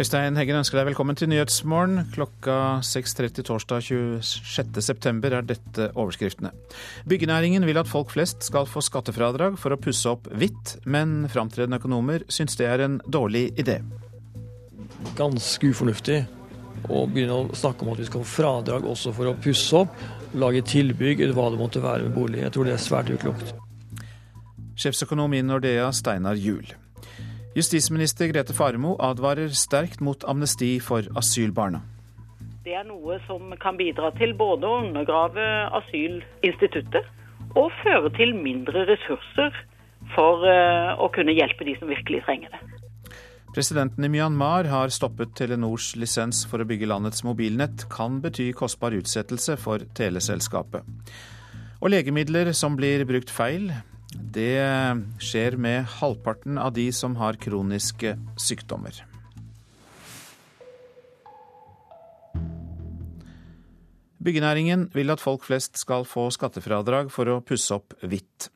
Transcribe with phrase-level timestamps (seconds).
[0.00, 2.06] Øystein Heggen ønsker deg velkommen til Nyhetsmorgen.
[2.14, 2.54] Klokka
[2.88, 3.82] 6.30 torsdag
[4.24, 6.54] 26.9 er dette overskriftene.
[7.10, 11.82] Byggenæringen vil at folk flest skal få skattefradrag for å pusse opp hvitt, men framtredende
[11.82, 13.82] økonomer syns det er en dårlig idé.
[15.20, 16.22] Ganske ufornuftig
[16.88, 20.04] å begynne å snakke om at vi skal få fradrag også for å pusse opp,
[20.32, 22.46] lage tilbygg eller hva det måtte være med bolig.
[22.46, 23.52] Jeg tror det er svært uklokt.
[24.80, 26.72] Sjefsøkonom i Nordea, Steinar Juel.
[27.60, 31.82] Justisminister Grete Faremo advarer sterkt mot amnesti for asylbarna.
[32.64, 35.44] Det er noe som kan bidra til både å undergrave
[35.76, 37.04] asylinstituttet
[37.58, 39.52] og føre til mindre ressurser
[40.14, 42.62] for eh, å kunne hjelpe de som virkelig trenger det.
[43.52, 47.88] Presidenten i Myanmar har stoppet Telenors lisens for å bygge landets mobilnett.
[47.92, 50.86] Kan bety kostbar utsettelse for teleselskapet.
[51.80, 53.72] Og legemidler som blir brukt feil,
[54.14, 54.62] det
[55.22, 59.04] skjer med halvparten av de som har kroniske sykdommer.
[64.20, 68.50] Byggenæringen vil at folk flest skal få skattefradrag for å pusse opp hvitt.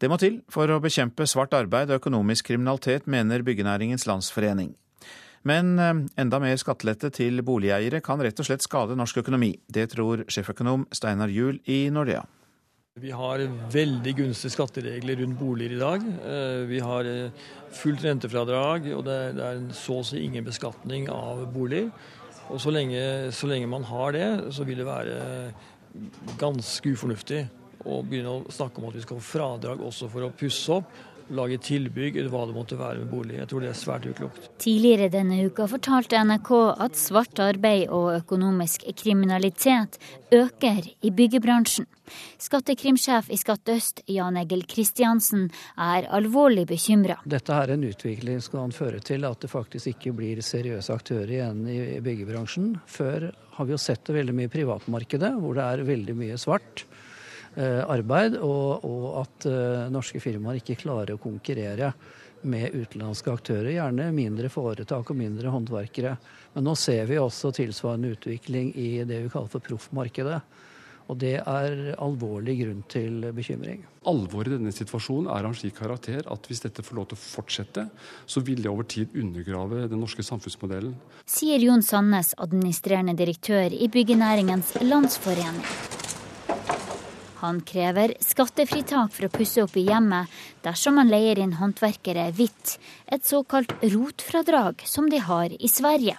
[0.00, 4.72] Det må til for å bekjempe svart arbeid og økonomisk kriminalitet, mener Byggenæringens Landsforening.
[5.44, 5.92] Men eh,
[6.24, 9.52] enda mer skattelette til boligeiere kan rett og slett skade norsk økonomi.
[9.68, 12.24] Det tror sjeføkonom Steinar Juel i Nordea.
[13.02, 13.40] Vi har
[13.74, 16.04] veldig gunstige skatteregler rundt boliger i dag.
[16.30, 17.40] Eh, vi har eh,
[17.74, 21.88] fullt rentefradrag, og det er så å si ingen beskatning av boliger.
[22.54, 25.16] Og så lenge, så lenge man har det, så vil det være
[26.38, 27.40] ganske ufornuftig
[27.82, 30.94] å begynne å snakke om at vi skal få fradrag også for å pusse opp
[31.32, 33.38] lage tilbygg eller hva det måtte være med bolig.
[33.38, 34.50] Jeg tror det er svært uklokt.
[34.62, 36.52] Tidligere denne uka fortalte NRK
[36.84, 39.98] at svart arbeid og økonomisk kriminalitet
[40.34, 41.86] øker i byggebransjen.
[42.36, 45.46] Skattekrimsjef i Skatt øst, Jan Egil Kristiansen,
[45.80, 47.16] er alvorlig bekymra.
[47.24, 51.32] Dette er en utvikling som kan føre til at det faktisk ikke blir seriøse aktører
[51.38, 52.74] igjen i byggebransjen.
[52.84, 56.38] Før har vi jo sett det veldig mye i privatmarkedet, hvor det er veldig mye
[56.40, 56.84] svart.
[57.54, 61.92] Eh, arbeid, og, og at eh, norske firmaer ikke klarer å konkurrere
[62.50, 66.16] med utenlandske aktører, gjerne mindre foretak og mindre håndverkere.
[66.56, 70.42] Men nå ser vi også tilsvarende utvikling i det vi kaller for proffmarkedet.
[71.04, 73.82] Og det er alvorlig grunn til bekymring.
[74.08, 77.20] Alvoret i denne situasjonen er av en slik karakter at hvis dette får lov til
[77.20, 77.88] å fortsette,
[78.26, 80.96] så vil det over tid undergrave den norske samfunnsmodellen.
[81.28, 85.93] Sier Jon Sandnes, administrerende direktør i Byggenæringens Landsforening.
[87.44, 90.32] Han krever skattefritak for å pusse opp i hjemmet
[90.64, 96.16] dersom man leier inn håndverkere hvitt, et såkalt rotfradrag som de har i Sverige.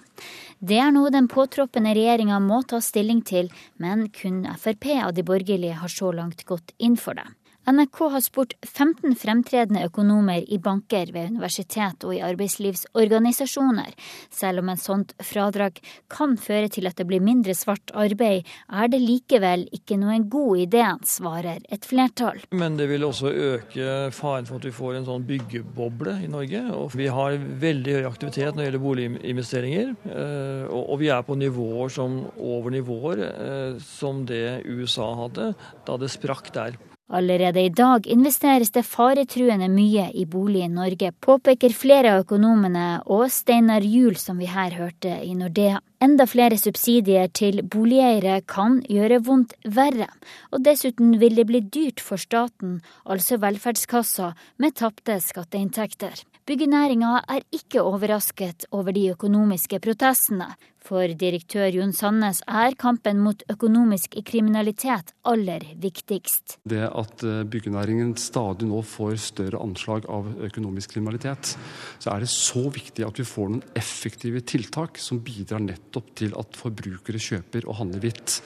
[0.62, 3.50] Det er noe den påtroppende regjeringa må ta stilling til,
[3.82, 7.26] men kun Frp av de borgerlige har så langt gått inn for det.
[7.66, 13.90] NRK har spurt 15 fremtredende økonomer i banker ved universitet og i arbeidslivsorganisasjoner.
[14.30, 15.80] Selv om en sånt fradrag
[16.12, 20.62] kan føre til at det blir mindre svart arbeid, er det likevel ikke noen god
[20.62, 22.38] idé, svarer et flertall.
[22.54, 26.62] Men det vil også øke faren for at vi får en sånn byggeboble i Norge.
[26.70, 27.34] Og vi har
[27.66, 29.94] veldig høy aktivitet når det gjelder boliginvesteringer.
[30.06, 35.56] Eh, og vi er på nivåer som over nivåer eh, som det USA hadde
[35.86, 36.78] da det sprakk der.
[37.06, 42.86] Allerede i dag investeres det faretruende mye i bolig i Norge, påpeker flere av økonomene
[43.06, 45.78] og Steinar Juel, som vi her hørte i Nordea.
[46.02, 50.10] Enda flere subsidier til boligeiere kan gjøre vondt verre,
[50.50, 56.26] og dessuten vil det bli dyrt for staten, altså velferdskassa, med tapte skatteinntekter.
[56.46, 60.46] Byggenæringa er ikke overrasket over de økonomiske protestene.
[60.86, 66.60] For direktør Jon Sandnes er kampen mot økonomisk kriminalitet aller viktigst.
[66.62, 71.56] Det at eh, byggenæringen stadig nå får større anslag av økonomisk kriminalitet,
[71.98, 76.38] så er det så viktig at vi får noen effektive tiltak som bidrar nettopp til
[76.38, 78.38] at forbrukere kjøper og handler hvitt.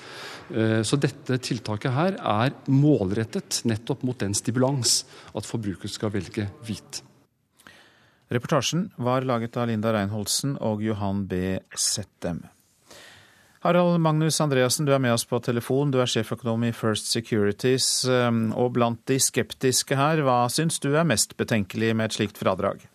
[0.56, 5.02] Eh, så dette tiltaket her er målrettet nettopp mot den stimulans
[5.36, 7.04] at forbrukere skal velge hvit.
[8.30, 11.58] Reportasjen var laget av Linda Reinholdsen og Johan B.
[11.74, 12.44] Settem.
[13.64, 15.90] Harald Magnus Andreassen, du er med oss på telefon.
[15.90, 17.88] Du er sjeføkonom i First Securities.
[18.06, 22.38] Um, og blant de skeptiske her, hva syns du er mest betenkelig med et slikt
[22.38, 22.86] fradrag?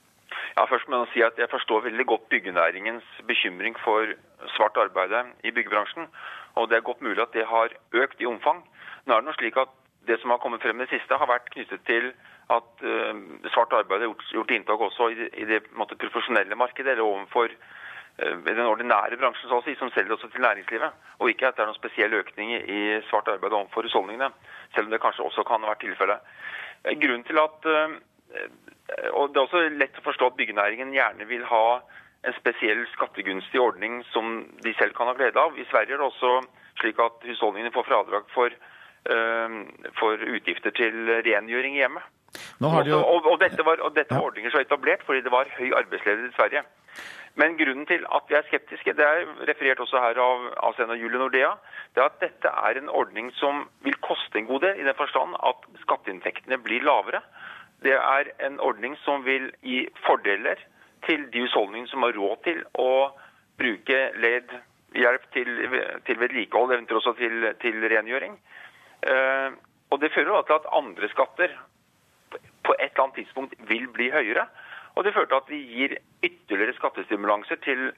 [0.56, 4.16] Ja, først må Jeg si at jeg forstår veldig godt byggenæringens bekymring for
[4.56, 6.08] svart arbeid i byggebransjen.
[6.56, 8.64] Og det er godt mulig at det har økt i omfang.
[9.04, 9.68] Nå er det noe slik at
[10.06, 12.12] Det som har kommet frem det siste, har vært knyttet til
[12.54, 13.14] at uh,
[13.54, 17.50] svart arbeid har gjort, gjort inntak også i i det måte, profesjonelle markedet, eller overfor
[17.50, 21.00] uh, den ordinære bransjen så å si, som selger også til næringslivet.
[21.20, 24.30] Og ikke at det er noen spesiell økning i svart arbeid overfor husholdningene,
[24.76, 26.36] selv om det kanskje også kan ha vært tilfellet.
[26.84, 27.98] Eh, grunnen til at uh,
[29.18, 31.80] og Det er også lett å forstå at byggenæringen gjerne vil ha
[32.28, 35.58] en spesiell skattegunstig ordning som de selv kan ha glede av.
[35.58, 36.34] I Sverige er det også
[36.82, 38.54] slik at husholdningene får fradrag for,
[39.98, 42.06] for utgifter til rengjøring i hjemmet.
[42.62, 43.00] Jo...
[43.00, 45.70] Og, og, dette var, og dette var ordninger som var etablert fordi det var høy
[45.82, 46.66] arbeidsledighet i Sverige.
[47.36, 50.96] Men grunnen til at vi er skeptiske, det er referert også her av, av og
[50.96, 51.50] Julie Nordea,
[51.96, 54.96] det er at dette er en ordning som vil koste en god del, i den
[54.96, 57.20] forstand at skatteinntektene blir lavere.
[57.84, 60.64] Det er en ordning som vil gi fordeler
[61.06, 63.12] til de husholdningene som har råd til å
[63.60, 64.56] bruke led
[64.96, 65.52] hjelp til,
[66.08, 68.40] til vedlikehold, eventuelt også til, til rengjøring.
[69.04, 69.50] Eh,
[69.92, 71.52] og Det fører til at andre skatter
[72.66, 74.48] på et eller annet tidspunkt vil bli høyere.
[74.96, 77.90] Og det fører til at vi gir ytterligere skattestimulanser til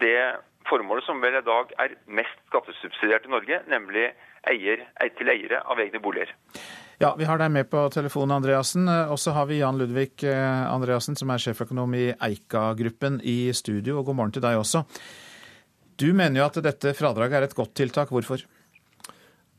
[0.00, 0.18] det
[0.66, 4.08] formålet som vel i dag er mest skattesubsidiert i Norge, nemlig
[4.50, 4.82] eier,
[5.18, 6.32] til eiere av egne boliger.
[6.98, 8.88] Ja, Vi har deg med på telefonen, Andreassen.
[8.88, 13.98] Og så har vi Jan Ludvig eh, Andreassen, som er sjeføkonom i Eika-gruppen i studio.
[14.00, 14.86] Og god morgen til deg også.
[16.00, 18.14] Du mener jo at dette fradraget er et godt tiltak.
[18.14, 18.40] Hvorfor?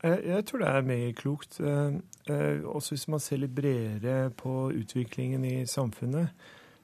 [0.02, 1.60] Jeg tror det er meget klokt.
[1.60, 6.28] Eh, også hvis man ser litt bredere på utviklingen i samfunnet.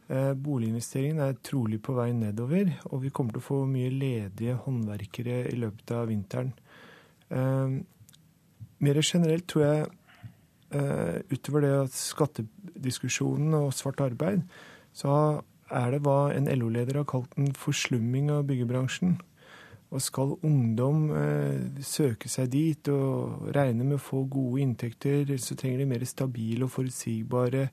[0.04, 5.38] Boliginvesteringen er trolig på vei nedover, og vi kommer til å få mye ledige håndverkere
[5.48, 6.50] i løpet av vinteren.
[7.32, 7.80] Eh,
[8.84, 9.86] mer generelt tror jeg
[10.76, 14.44] eh, utover det skattediskusjonen og svart arbeid,
[14.94, 19.16] så er det hva en LO-leder har kalt en forslumming av byggebransjen.
[19.92, 25.56] Og skal ungdom eh, søke seg dit og regne med å få gode inntekter, så
[25.58, 27.68] trenger de mer stabile og forutsigbare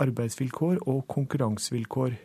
[0.00, 2.18] arbeidsvilkår og konkurransevilkår.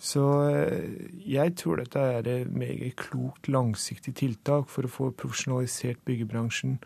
[0.00, 0.88] Så eh,
[1.28, 6.78] jeg tror dette er et meget klokt, langsiktig tiltak for å få profesjonalisert byggebransjen.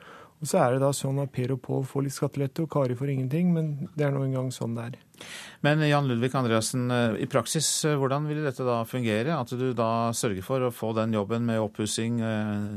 [0.45, 2.93] Og så er det da sånn at Per og Pål får litt skattelette, og Kari
[2.99, 3.55] får ingenting.
[3.55, 4.99] Men det er nå engang sånn det er.
[5.65, 9.39] Men Jan Ludvig Andreassen, eh, i praksis, eh, hvordan vil dette da fungere?
[9.39, 12.21] At du da sørger for å få den jobben med oppussing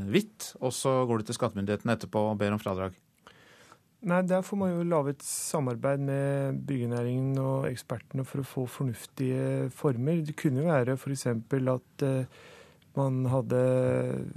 [0.07, 2.95] hvitt, og så går du til skattemyndigheten etterpå og ber om fradrag?
[4.07, 8.67] Nei, Der får man jo lage et samarbeid med byggenæringen og ekspertene for å få
[8.69, 10.23] fornuftige former.
[10.23, 11.27] Det kunne jo være f.eks.
[11.27, 12.27] at
[12.95, 14.31] man hadde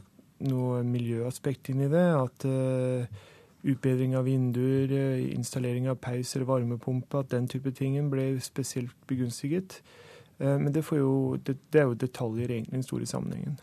[0.46, 2.06] noe miljøaspekt inn i det.
[2.16, 3.24] At uh,
[3.70, 8.96] utbedring av vinduer, uh, installering av peis eller varmepumpe, at den type ting ble spesielt
[9.10, 9.80] begunstiget.
[10.40, 13.58] Men det, jo, det, det er jo detaljer egentlig i den store sammenhengen.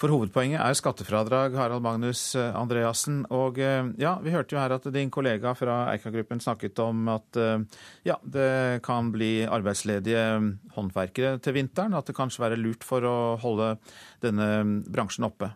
[0.00, 3.18] For hovedpoenget er skattefradrag, Harald Magnus eh, Andreassen.
[3.36, 7.36] Og eh, ja, vi hørte jo her at din kollega fra Eika-gruppen snakket om at
[7.36, 7.66] eh,
[8.08, 10.22] ja, det kan bli arbeidsledige
[10.72, 11.98] håndverkere til vinteren.
[11.98, 13.74] At det kanskje være lurt for å holde
[14.24, 14.48] denne
[14.88, 15.52] bransjen oppe.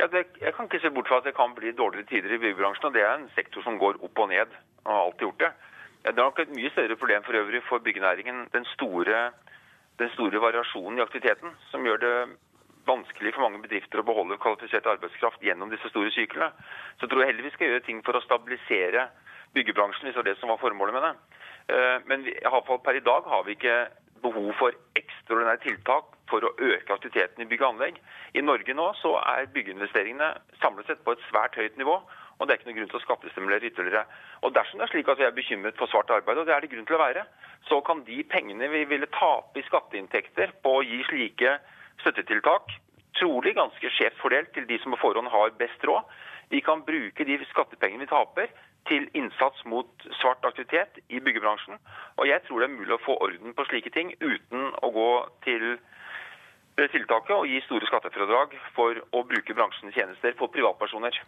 [0.00, 2.40] Ja, det, Jeg kan ikke se bort fra at det kan bli dårligere tider i
[2.40, 2.88] byggebransjen.
[2.88, 4.48] og Det er en sektor som går opp og ned,
[4.86, 5.54] og har alltid gjort det.
[6.06, 8.46] Ja, det er nok et mye større problem for øvrig for byggenæringen.
[8.56, 9.26] Den store,
[10.00, 12.14] den store variasjonen i aktiviteten som gjør det
[12.86, 16.50] vanskelig for mange bedrifter å beholde kvalifisert arbeidskraft gjennom disse store syklene.
[17.00, 19.08] Så tror jeg heller vi skal gjøre ting for å stabilisere
[19.56, 21.14] byggebransjen, hvis det var det som var formålet med det.
[21.74, 23.76] Eh, men i hvert fall per i dag har vi ikke
[24.22, 28.00] behov for ekstraordinære tiltak for å øke aktiviteten i bygg og anlegg.
[28.36, 31.98] I Norge nå så er byggeinvesteringene samlet sett på et svært høyt nivå.
[32.40, 34.06] Og det er ikke noen grunn til å skattestimulere ytterligere.
[34.46, 36.64] Og Dersom det er slik at vi er bekymret for svart arbeid, og det er
[36.64, 37.26] det grunn til å være,
[37.68, 41.58] så kan de pengene vi ville tape i skatteinntekter på å gi slike
[42.00, 42.72] støttetiltak,
[43.20, 46.08] trolig ganske skjevt fordelt til de som på forhånd har best råd.
[46.50, 48.50] Vi kan bruke de skattepengene vi taper
[48.88, 51.78] til innsats mot svart aktivitet i byggebransjen.
[52.16, 55.10] Og jeg tror det er mulig å få orden på slike ting uten å gå
[55.46, 55.76] til
[56.80, 61.18] tiltaket og gi store skattefradrag for å bruke bransjens tjenester for privatpersoner.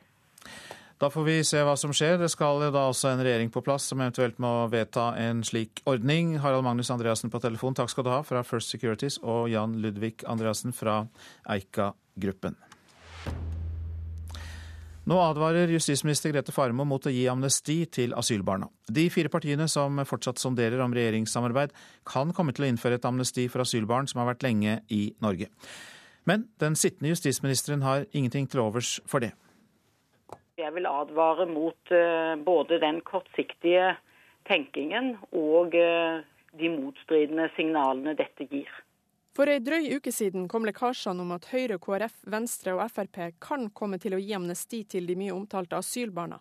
[1.02, 2.14] Da får vi se hva som skjer.
[2.20, 6.36] Det skal da også en regjering på plass som eventuelt må vedta en slik ordning.
[6.38, 10.22] Harald Magnus Andreassen på telefon, takk skal du ha fra First Securities, og Jan Ludvig
[10.30, 11.00] Andreassen fra
[11.50, 12.54] Eika-gruppen.
[15.10, 18.70] Nå advarer justisminister Grete Farmo mot å gi amnesti til asylbarna.
[18.86, 21.74] De fire partiene som fortsatt sonderer om regjeringssamarbeid,
[22.06, 25.50] kan komme til å innføre et amnesti for asylbarn som har vært lenge i Norge.
[26.30, 29.34] Men den sittende justisministeren har ingenting til overs for det.
[30.60, 33.94] Jeg vil advare mot eh, både den kortsiktige
[34.44, 36.20] tenkingen og eh,
[36.60, 38.68] de motstridende signalene dette gir.
[39.32, 43.70] For ei drøy uke siden kom lekkasjene om at Høyre, KrF, Venstre og Frp kan
[43.72, 46.36] komme til å gi amnesti til de mye omtalte asylbarna.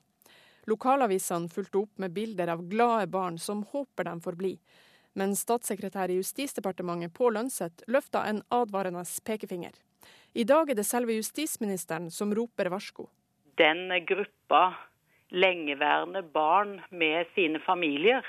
[0.68, 4.52] Lokalavisene fulgte opp med bilder av glade barn som håper de får bli.
[5.16, 9.72] Men statssekretær i Justisdepartementet Pål Lønseth løfta en advarende pekefinger.
[10.36, 13.08] I dag er det selve justisministeren som roper varsko
[13.62, 14.74] den gruppa
[15.30, 18.26] lengeværende barn med sine familier,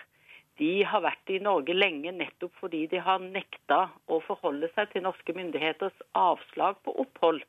[0.61, 5.07] de har vært i Norge lenge nettopp fordi de har nekta å forholde seg til
[5.07, 7.41] norske myndigheters avslag på opphold.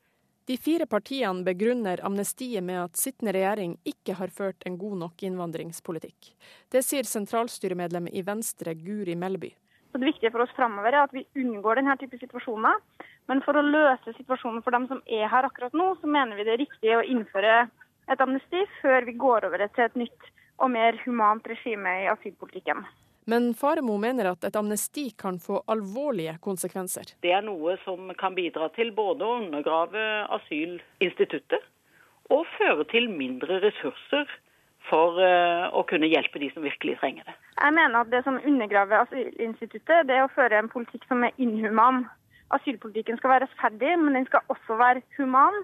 [0.47, 5.23] De fire partiene begrunner amnestiet med at sittende regjering ikke har ført en god nok
[5.23, 6.33] innvandringspolitikk.
[6.71, 9.53] Det sier sentralstyremedlem i Venstre Guri Melby.
[9.93, 12.79] Så Det viktige for oss framover er at vi unngår denne type situasjoner.
[13.29, 16.47] Men for å løse situasjonen for dem som er her akkurat nå, så mener vi
[16.47, 17.67] det er riktig å innføre
[18.09, 22.81] et amnesti før vi går over til et nytt og mer humant regime i asylpolitikken.
[23.29, 27.13] Men Faremo mener at et amnesti kan få alvorlige konsekvenser.
[27.21, 30.07] Det er noe som kan bidra til både å undergrave
[30.39, 31.69] asylinstituttet
[32.33, 34.25] og føre til mindre ressurser
[34.89, 37.35] for eh, å kunne hjelpe de som virkelig trenger det.
[37.59, 41.35] Jeg mener at det som undergraver asylinstituttet, det er å føre en politikk som er
[41.41, 42.03] inhuman.
[42.53, 45.63] Asylpolitikken skal være rettferdig, men den skal også være human.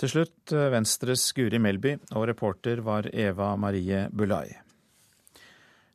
[0.00, 4.48] Til slutt eh, Venstres Guri Melby, og reporter var Eva Marie Bulai.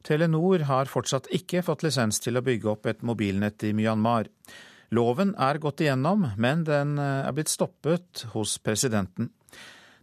[0.06, 4.30] Telenor har fortsatt ikke fått lisens til å bygge opp et mobilnett i Myanmar.
[4.94, 9.32] Loven er gått igjennom, men den eh, er blitt stoppet hos presidenten.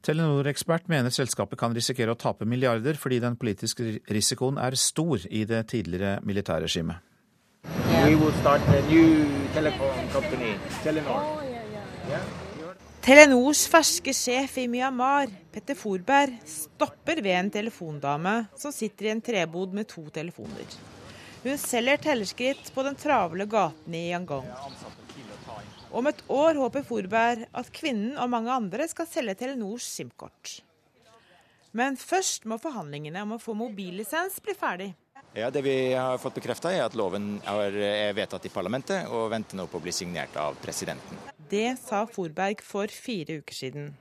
[0.02, 5.44] Telenor-ekspert mener selskapet kan risikere å tape milliarder fordi den politiske risikoen er stor i
[5.46, 6.98] det tidligere militærregimet.
[13.02, 19.22] Telenors ferske sjef i Myanmar, Petter Forberg, stopper ved en telefondame som sitter i en
[19.22, 20.76] trebod med to telefoner.
[21.42, 24.50] Hun selger tellerskritt på den travle gaten i Yangon.
[25.92, 30.62] Om et år håper Forberg at kvinnen og mange andre skal selge Telenors SIM-kort.
[31.76, 34.90] Men først må forhandlingene om å få mobillisens bli ferdig.
[35.36, 39.56] Ja, Det vi har fått bekrefta, er at loven er vedtatt i parlamentet og venter
[39.56, 41.20] nå på å bli signert av presidenten.
[41.48, 43.92] Det sa Forberg for fire uker siden.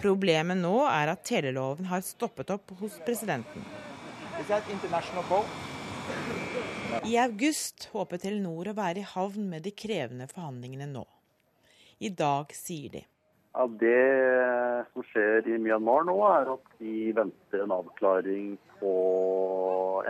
[0.00, 3.64] Problemet nå er at teleloven har stoppet opp hos presidenten.
[7.00, 11.06] I august håper Telenor å være i havn med de krevende forhandlingene nå.
[12.04, 13.02] I dag sier de.
[13.52, 18.92] Ja, det som skjer i Myanmar nå, er at de venter en avklaring på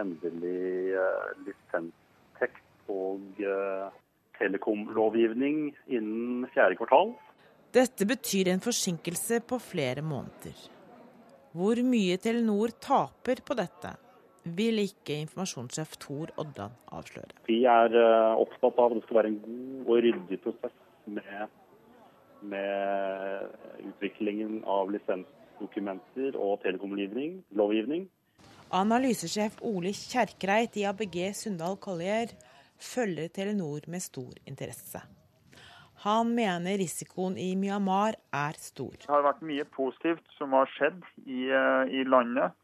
[0.00, 3.90] endelig uh, lisenstekst og uh,
[4.38, 7.14] telekomlovgivning innen fjerde kvartal.
[7.72, 10.56] Dette betyr en forsinkelse på flere måneder.
[11.52, 13.94] Hvor mye Telenor taper på dette,
[14.44, 17.36] vil ikke informasjonssjef Tor Oddan avsløre.
[17.46, 20.74] Vi er eh, opptatt av at det skal være en god og ryddig prosess
[21.06, 21.54] med,
[22.54, 28.06] med utviklingen av lisensdokumenter og telekomlovgivning.
[28.72, 32.32] Analysesjef Ole Kjerkreit i ABG Sundal Collier
[32.82, 35.02] følger Telenor med stor interesse.
[36.02, 38.96] Han mener risikoen i Myanmar er stor.
[39.04, 42.56] Det har vært mye positivt som har skjedd i, eh, i landet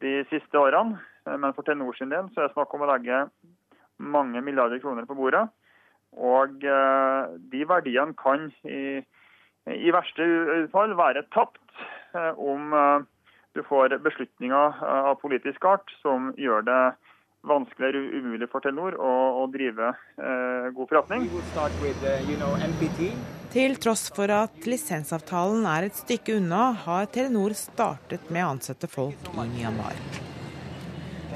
[0.00, 0.96] de siste årene.
[1.36, 3.26] Men for Telenor sin del så er det snakk om å legge
[3.98, 5.44] mange milliarder kroner på bordet.
[6.16, 9.02] Og eh, de verdiene kan i,
[9.74, 10.28] i verste
[10.72, 11.60] fall være tapt
[12.16, 12.72] eh, om
[13.56, 16.82] du får beslutninger av politisk art som gjør det
[17.48, 19.10] vanskeligere eller umulig for Telenor å,
[19.42, 21.26] å drive eh, god forretning.
[21.82, 22.54] With, uh, you know,
[23.52, 28.90] Til tross for at lisensavtalen er et stykke unna, har Telenor startet med å ansette
[28.90, 29.96] folk i Myanmar.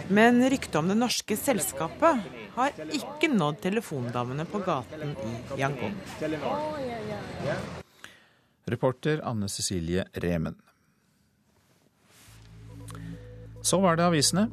[0.09, 5.95] Men ryktet om det norske selskapet har ikke nådd telefondamene på gaten i Yangon.
[8.65, 10.59] Reporter Anne Cecilie Remen.
[13.63, 14.49] Så var det avisene.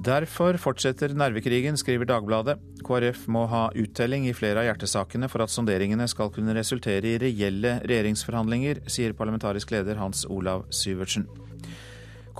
[0.00, 2.56] Derfor fortsetter nervekrigen, skriver Dagbladet.
[2.86, 7.18] KrF må ha uttelling i flere av hjertesakene for at sonderingene skal kunne resultere i
[7.20, 11.28] reelle regjeringsforhandlinger, sier parlamentarisk leder Hans Olav Syvertsen.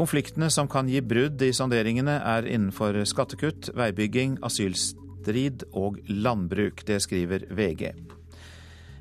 [0.01, 6.81] Konfliktene som kan gi brudd i sonderingene er innenfor skattekutt, veibygging, asylstrid og landbruk.
[6.89, 7.91] Det skriver VG.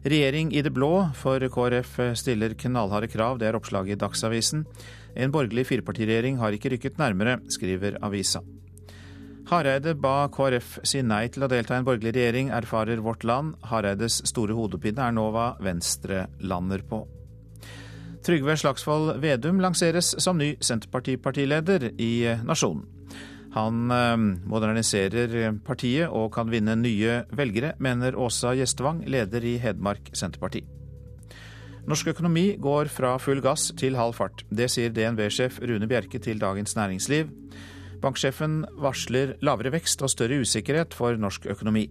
[0.03, 4.65] Regjering i det blå for KrF stiller knallharde krav, det er oppslaget i Dagsavisen.
[5.15, 8.41] En borgerlig firepartiregjering har ikke rykket nærmere, skriver avisa.
[9.47, 13.55] Hareide ba KrF si nei til å delta i en borgerlig regjering, erfarer Vårt Land.
[13.71, 17.05] Hareides store hodepine er nå hva Venstre lander på.
[18.29, 22.83] Trygve Slagsvold Vedum lanseres som ny Senterpartipartileder i Nasjonen.
[23.55, 30.13] Han eh, moderniserer partiet og kan vinne nye velgere, mener Åsa Gjestvang, leder i Hedmark
[30.13, 30.61] Senterparti.
[31.89, 34.45] Norsk økonomi går fra full gass til halv fart.
[34.53, 37.33] Det sier DNB-sjef Rune Bjerke til Dagens Næringsliv.
[38.03, 41.87] Banksjefen varsler lavere vekst og større usikkerhet for norsk økonomi.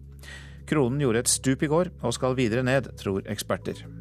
[0.71, 3.98] Kronen gjorde et stup i går og skal videre ned, tror eksperter.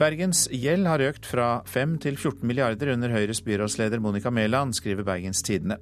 [0.00, 5.04] Bergens gjeld har økt fra 5 til 14 milliarder under Høyres byrådsleder Monica Mæland, skriver
[5.04, 5.76] Bergens Tidende.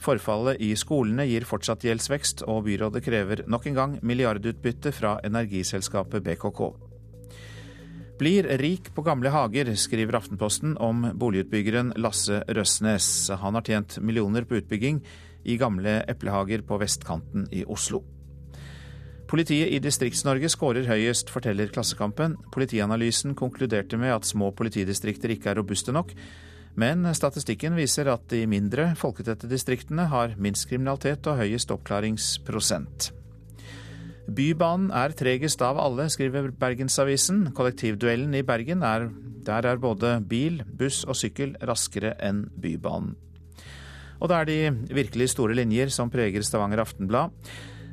[0.00, 6.24] Forfallet i skolene gir fortsatt gjeldsvekst, og byrådet krever nok en gang milliardutbytte fra energiselskapet
[6.24, 6.62] BKK.
[8.18, 13.28] Blir rik på gamle hager, skriver Aftenposten om boligutbyggeren Lasse Røsnes.
[13.36, 15.04] Han har tjent millioner på utbygging
[15.44, 18.00] i gamle eplehager på vestkanten i Oslo.
[19.28, 22.38] Politiet i Distrikts-Norge skårer høyest, forteller Klassekampen.
[22.54, 26.14] Politianalysen konkluderte med at små politidistrikter ikke er robuste nok,
[26.80, 33.10] men statistikken viser at de mindre folketette distriktene har minst kriminalitet og høyest oppklaringsprosent.
[34.28, 37.50] Bybanen er tregest av alle, skriver Bergensavisen.
[37.56, 39.10] Kollektivduellen i Bergen er
[39.48, 43.14] Der er både bil, buss og sykkel raskere enn Bybanen.
[44.20, 47.30] Og det er de virkelig store linjer som preger Stavanger Aftenblad,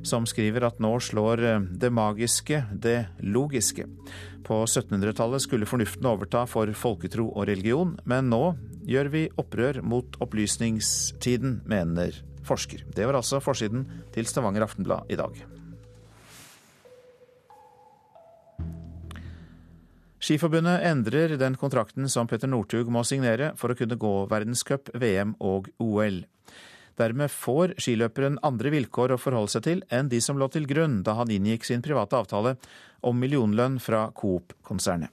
[0.05, 1.43] som skriver at nå slår
[1.81, 3.87] det magiske det logiske.
[4.45, 8.43] På 1700-tallet skulle fornuften overta for folketro og religion, men nå
[8.85, 12.85] gjør vi opprør mot opplysningstiden, mener forsker.
[12.93, 15.41] Det var altså forsiden til Stavanger Aftenblad i dag.
[20.25, 25.35] Skiforbundet endrer den kontrakten som Petter Northug må signere for å kunne gå verdenscup, VM
[25.37, 26.23] og OL.
[26.99, 31.01] Dermed får skiløperen andre vilkår å forholde seg til enn de som lå til grunn
[31.03, 32.55] da han inngikk sin private avtale
[33.05, 35.11] om millionlønn fra Coop-konsernet.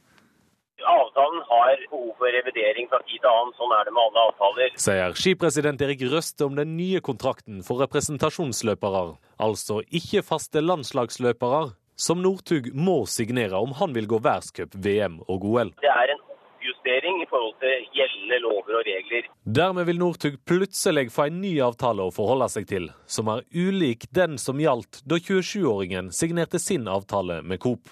[0.83, 4.73] Avtalen har behov for revidering fra tid til annen, sånn er det med alle avtaler.
[4.87, 9.05] Sier skipresident Erik Røste om den nye kontrakten for representasjonsløpere.
[9.43, 15.47] Altså ikke faste landslagsløpere, som Northug må signere om han vil gå verdenscup, VM og
[15.51, 15.75] OL.
[15.83, 16.23] Det er en
[16.63, 19.27] oppjustering i forhold til gjeldende lover og regler.
[19.45, 24.07] Dermed vil Northug plutselig få en ny avtale å forholde seg til, som er ulik
[24.15, 27.91] den som gjaldt da 27-åringen signerte sin avtale med Coop.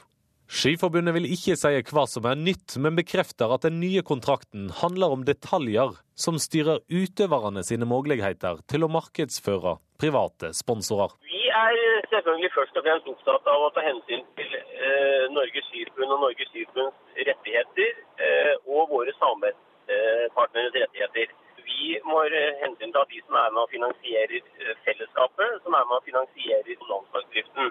[0.51, 5.15] Skiforbundet vil ikke si hva som er nytt, men bekrefter at den nye kontrakten handler
[5.15, 11.15] om detaljer som styrer utøverne sine muligheter til å markedsføre private sponsorer.
[11.23, 16.15] Vi er selvfølgelig først og fremst opptatt av å ta hensyn til eh, Norges Skiforbund
[16.17, 17.93] og Norges Skiforbunds rettigheter
[18.27, 21.37] eh, og våre samarbeidspartneres rettigheter.
[21.67, 22.23] Vi må
[22.65, 26.09] hensyn til at de som er med og finansierer eh, fellesskapet, som er med og
[26.09, 27.71] finansierer landslagsdriften.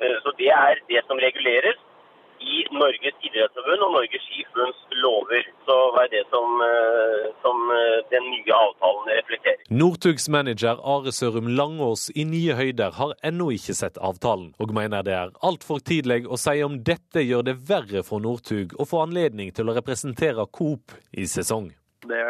[0.00, 1.80] Eh, så det er det som reguleres
[2.40, 5.44] i Norges idrettsforbund og Norges Skiforbunds lover.
[5.68, 9.62] Så er det som, eh, som eh, den nye avtalen reflekterer.
[9.70, 15.06] Northugs manager Are Sørum Langås i Nye Høyder har ennå ikke sett avtalen, og mener
[15.06, 19.04] det er altfor tidlig å si om dette gjør det verre for Northug å få
[19.06, 21.72] anledning til å representere Coop i sesong.
[22.06, 22.22] Det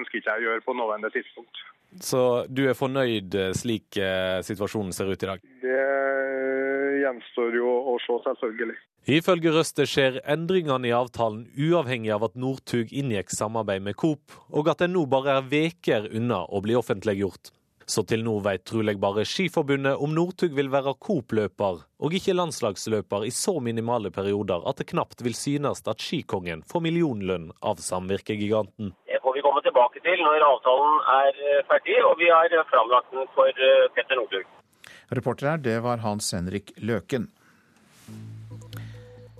[0.00, 1.66] ønsker ikke jeg å gjøre på nåværende tidspunkt.
[2.02, 3.98] Så du er fornøyd slik
[4.46, 5.42] situasjonen ser ut i dag?
[5.62, 5.78] Det
[7.10, 8.78] gjenstår jo å se, selvfølgelig.
[9.10, 14.68] Ifølge Røste skjer endringene i avtalen uavhengig av at Northug inngikk samarbeid med Coop, og
[14.70, 17.54] at den nå bare er veker unna å bli offentliggjort.
[17.90, 23.26] Så til nå vet trolig bare Skiforbundet om Northug vil være Coop-løper, og ikke landslagsløper
[23.26, 28.94] i så minimale perioder at det knapt vil synes at skikongen får millionlønn av samvirkegiganten.
[29.10, 31.42] Det får vi komme tilbake til når avtalen er
[31.72, 34.46] ferdig, og vi har framlagt den for Petter Northug.
[35.10, 37.28] Reporter her, det var Hans Henrik Løken.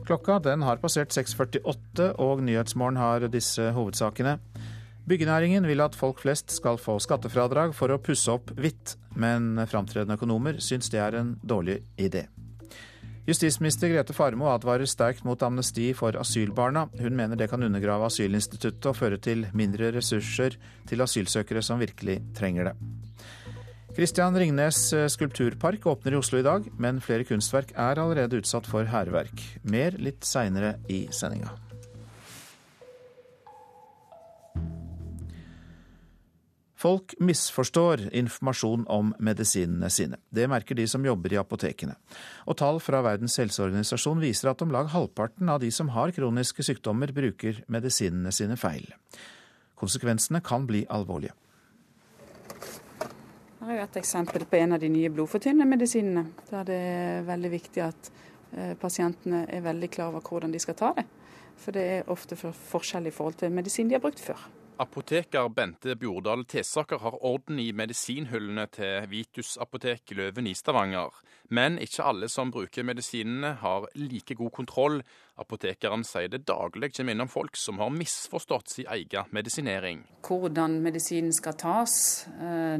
[0.06, 4.38] Klokka den har passert 6.48, og Nyhetsmorgen har disse hovedsakene.
[5.10, 10.18] Byggenæringen vil at folk flest skal få skattefradrag for å pusse opp hvitt, men framtredende
[10.18, 12.26] økonomer syns det er en dårlig idé.
[13.28, 16.88] Justisminister Grete Farmo advarer sterkt mot amnesti for asylbarna.
[16.98, 20.56] Hun mener det kan undergrave asylinstituttet og føre til mindre ressurser
[20.90, 22.74] til asylsøkere som virkelig trenger det.
[23.90, 28.86] Christian Ringnes skulpturpark åpner i Oslo i dag, men flere kunstverk er allerede utsatt for
[28.86, 29.42] hærverk.
[29.66, 31.50] Mer litt seinere i sendinga.
[36.80, 40.16] Folk misforstår informasjon om medisinene sine.
[40.32, 41.98] Det merker de som jobber i apotekene.
[42.48, 46.64] Og tall fra Verdens helseorganisasjon viser at om lag halvparten av de som har kroniske
[46.64, 48.86] sykdommer, bruker medisinene sine feil.
[49.76, 51.34] Konsekvensene kan bli alvorlige.
[53.60, 56.22] Her er et eksempel på en av de nye blodfortynnende medisinene.
[56.48, 58.12] Der det er veldig viktig at
[58.80, 61.04] pasientene er veldig klar over hvordan de skal ta det.
[61.60, 64.40] For det er ofte for forskjell i forhold til medisin de har brukt før.
[64.80, 71.18] Apoteker Bente Bjordal Tesaker har orden i medisinhyllene til Vitus apotek Løven i Stavanger.
[71.52, 74.96] Men ikke alle som bruker medisinene har like god kontroll.
[75.36, 80.00] Apotekeren sier det daglig kommer innom folk som har misforstått sin egen medisinering.
[80.24, 82.00] Hvordan medisinen skal tas,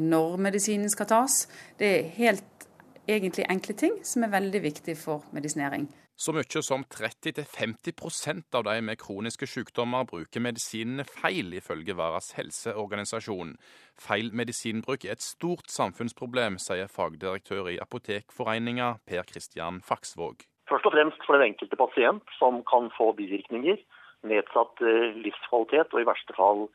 [0.00, 1.42] når medisinen skal tas.
[1.76, 2.68] Det er helt
[3.04, 5.90] egentlig enkle ting som er veldig viktig for medisinering.
[6.20, 13.54] Så mye som 30-50% av de med kroniske sykdommer bruker medisinene feil, ifølge Varas helseorganisasjon.
[13.96, 20.44] Feil medisinbruk er et stort samfunnsproblem, sier fagdirektør i Apotekforeninga, Per Kristian Faksvåg.
[20.68, 23.80] Først og fremst for den enkelte pasient, som kan få bivirkninger,
[24.28, 26.66] nedsatt eh, livskvalitet og i verste fall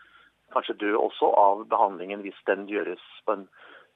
[0.57, 3.45] kanskje dø også av behandlingen hvis den gjøres på en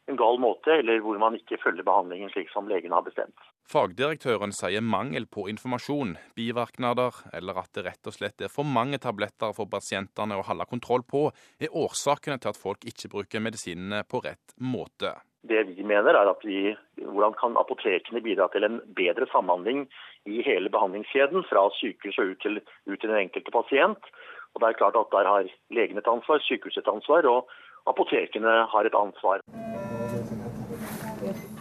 [0.09, 3.49] en gal måte, eller hvor man ikke følger behandlingen slik som legen har bestemt.
[3.69, 8.97] Fagdirektøren sier mangel på informasjon, biverknader eller at det rett og slett er for mange
[8.97, 11.27] tabletter for pasientene å holde kontroll på,
[11.61, 15.13] er årsakene til at folk ikke bruker medisinene på rett måte.
[15.45, 19.85] Det vi mener er at vi, Hvordan kan apotekene bidra til en bedre samhandling
[20.25, 24.13] i hele behandlingskjeden, fra sykehus og ut til, ut til den enkelte pasient.
[24.57, 27.45] Og det er klart at Der har legene et ansvar, sykehuset et ansvar, og
[27.85, 29.45] apotekene har et ansvar.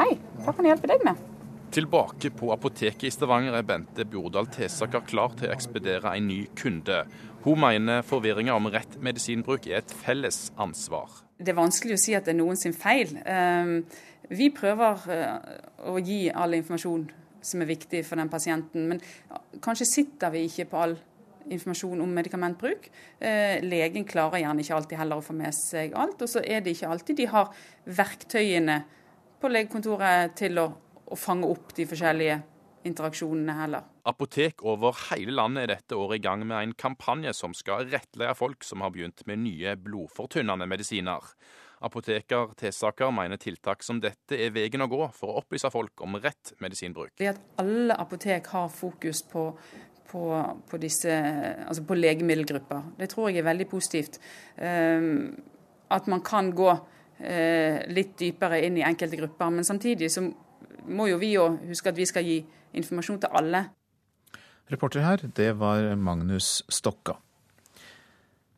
[0.01, 1.38] Hei, hva kan jeg hjelpe deg med?
[1.79, 6.39] Tilbake på apoteket i Stavanger er Bente Bjordal Tesaker klar til å ekspedere en ny
[6.59, 7.05] kunde.
[7.45, 11.21] Hun mener forvirringa om rett medisinbruk er et felles ansvar.
[11.39, 13.13] Det er vanskelig å si at det er noen sin feil.
[13.23, 13.77] Ehm,
[14.27, 15.55] vi prøver eh,
[15.87, 17.07] å gi all informasjon
[17.47, 19.05] som er viktig for den pasienten, men
[19.63, 20.99] kanskje sitter vi ikke på all
[21.47, 22.91] informasjon om medikamentbruk.
[23.23, 26.59] Eh, legen klarer gjerne ikke alltid heller å få med seg alt, og så er
[26.59, 27.55] det ikke alltid de har
[27.87, 28.83] verktøyene
[29.39, 30.73] på legekontoret til å,
[31.09, 32.41] å fange opp de forskjellige
[32.89, 33.87] interaksjonene heller.
[34.09, 38.37] Apotek over hele landet er dette året i gang med en kampanje som skal rettlede
[38.39, 41.25] folk som har begynt med nye blodfortynnende medisiner.
[41.85, 46.19] Apoteker Tesaker mener tiltak som dette er veien å gå for å opplyse folk om
[46.23, 47.13] rett medisinbruk.
[47.21, 49.45] Det at alle apotek har fokus på,
[50.11, 50.23] på,
[50.71, 51.15] på, disse,
[51.69, 54.19] altså på legemiddelgrupper, det tror jeg er veldig positivt.
[54.57, 55.37] Um,
[55.95, 56.73] at man kan gå
[57.19, 59.51] Eh, litt dypere inn i enkelte grupper.
[59.51, 60.23] Men samtidig så
[60.87, 62.43] må jo vi jo huske at vi skal gi
[62.79, 63.65] informasjon til alle.
[64.69, 67.17] Reporter her, det var Magnus Stokka.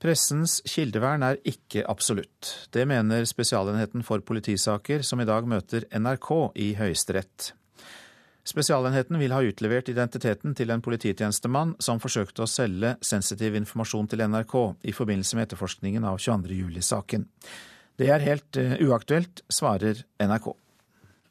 [0.01, 2.55] Pressens kildevern er ikke absolutt.
[2.73, 7.53] Det mener Spesialenheten for politisaker, som i dag møter NRK i Høyesterett.
[8.49, 14.25] Spesialenheten vil ha utlevert identiteten til en polititjenestemann som forsøkte å selge sensitiv informasjon til
[14.25, 14.57] NRK
[14.89, 17.29] i forbindelse med etterforskningen av 22.07-saken.
[18.01, 20.55] Det er helt eh, uaktuelt, svarer NRK.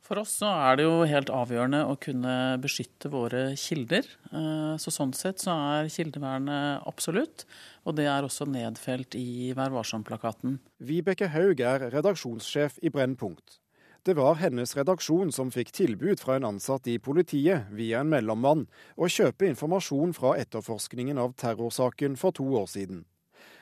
[0.10, 2.32] For oss så er det jo helt avgjørende å kunne
[2.64, 4.08] beskytte våre kilder.
[4.34, 7.46] Eh, så sånn sett så er kildevernet absolutt,
[7.86, 10.58] og det er også nedfelt i Vær varsom-plakaten.
[10.82, 13.60] Vibeke Haug er redaksjonssjef i Brennpunkt.
[14.02, 18.66] Det var hennes redaksjon som fikk tilbud fra en ansatt i politiet via en mellommann
[18.98, 23.06] å kjøpe informasjon fra etterforskningen av terrorsaken for to år siden.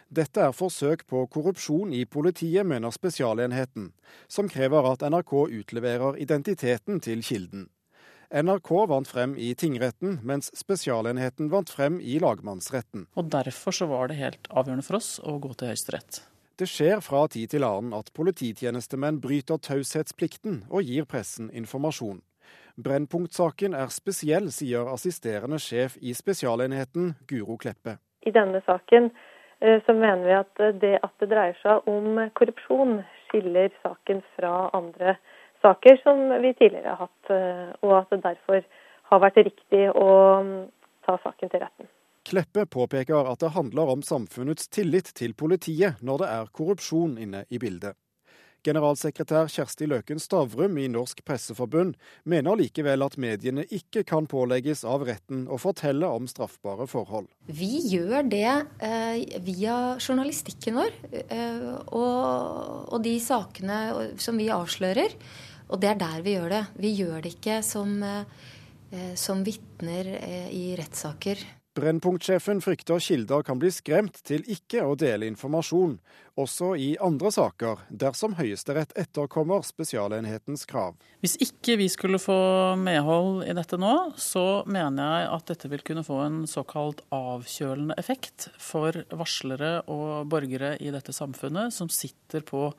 [0.10, 3.92] Dette er forsøk på korrupsjon i politiet, mener Spesialenheten,
[4.32, 7.68] som krever at NRK utleverer identiteten til kilden.
[8.32, 13.08] NRK vant frem i tingretten, mens Spesialenheten vant frem i lagmannsretten.
[13.16, 16.24] Og Derfor så var det helt avgjørende for oss å gå til Høyesterett.
[16.58, 22.24] Det skjer fra tid til annen at polititjenestemenn bryter taushetsplikten og gir pressen informasjon.
[22.78, 27.98] Brennpunktsaken er spesiell, sier assisterende sjef i Spesialenheten, Guro Kleppe.
[28.28, 29.12] I denne saken
[29.60, 35.18] så mener vi at det at det dreier seg om korrupsjon, skiller saken fra andre
[35.62, 38.64] saker som vi tidligere har hatt, eh, og at det derfor
[39.12, 40.10] har vært riktig å
[40.44, 40.58] mm,
[41.08, 41.90] ta saken til retten.
[42.28, 47.46] Kleppe påpeker at det handler om samfunnets tillit til politiet når det er korrupsjon inne
[47.50, 47.96] i bildet.
[48.66, 51.96] Generalsekretær Kjersti Løken Stavrum i Norsk Presseforbund
[52.28, 57.30] mener likevel at mediene ikke kan pålegges av retten å fortelle om straffbare forhold.
[57.48, 58.48] Vi gjør det
[58.84, 63.80] eh, via journalistikken vår eh, og, og, de sakene
[64.22, 65.16] som vi avslører.
[65.68, 66.64] Og det er der vi gjør det.
[66.80, 71.44] Vi gjør det ikke som, eh, som vitner eh, i rettssaker.
[71.78, 76.00] Brennpunktsjefen frykter kilder kan bli skremt til ikke å dele informasjon,
[76.38, 80.96] også i andre saker, dersom Høyesterett etterkommer Spesialenhetens krav.
[81.24, 82.38] Hvis ikke vi skulle få
[82.80, 87.98] medhold i dette nå, så mener jeg at dette vil kunne få en såkalt avkjølende
[88.00, 92.70] effekt for varslere og borgere i dette samfunnet som sitter på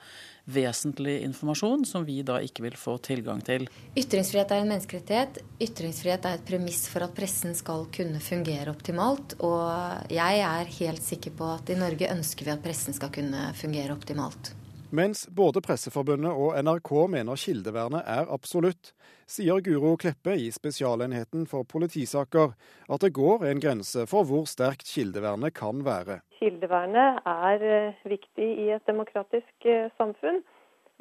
[0.48, 3.66] vesentlig informasjon som vi da ikke vil få tilgang til.
[3.98, 5.40] Ytringsfrihet er en menneskerettighet.
[5.60, 9.36] Ytringsfrihet er et premiss for at pressen skal kunne fungere optimalt.
[9.44, 13.47] Og jeg er helt sikker på at i Norge ønsker vi at pressen skal kunne
[13.56, 14.52] fungere optimalt.
[14.88, 18.94] Mens både Presseforbundet og NRK mener kildevernet er absolutt,
[19.28, 22.54] sier Guro Kleppe i Spesialenheten for politisaker
[22.88, 26.22] at det går en grense for hvor sterkt kildevernet kan være.
[26.38, 30.40] Kildevernet er eh, viktig i et demokratisk eh, samfunn,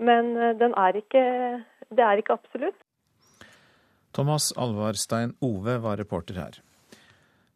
[0.04, 1.24] men eh, er ikke,
[1.88, 2.84] det er ikke absolutt.
[4.12, 6.60] Thomas Alvarstein Ove var reporter her.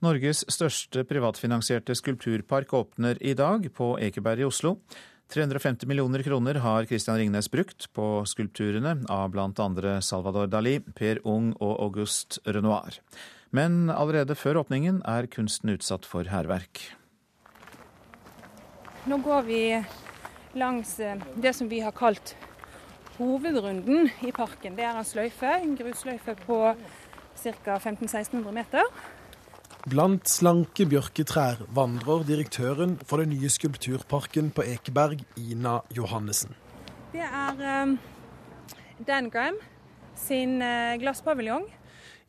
[0.02, 4.80] Norges største privatfinansierte skulpturpark åpner i dag, på Ekeberg i Oslo.
[5.30, 9.68] 350 millioner kroner har Christian Ringnes brukt på skulpturene av bl.a.
[10.02, 12.98] Salvador Dali, Per Ung og August Renoir.
[13.54, 16.82] Men allerede før åpningen er kunsten utsatt for hærverk.
[19.06, 19.62] Nå går vi
[20.58, 22.34] langs eh, det som vi har kalt
[23.20, 24.74] hovedrunden i parken.
[24.74, 26.62] Det er en sløyfe, en grusløyfe på
[27.38, 27.78] ca.
[27.78, 28.96] 1500-1600 meter.
[29.90, 36.54] Blant slanke bjørketrær vandrer direktøren for den nye skulpturparken på Ekeberg, Ina Johannessen.
[37.10, 37.96] Det er um,
[39.08, 39.58] Graham
[40.14, 41.66] sin uh, glasspaviljong.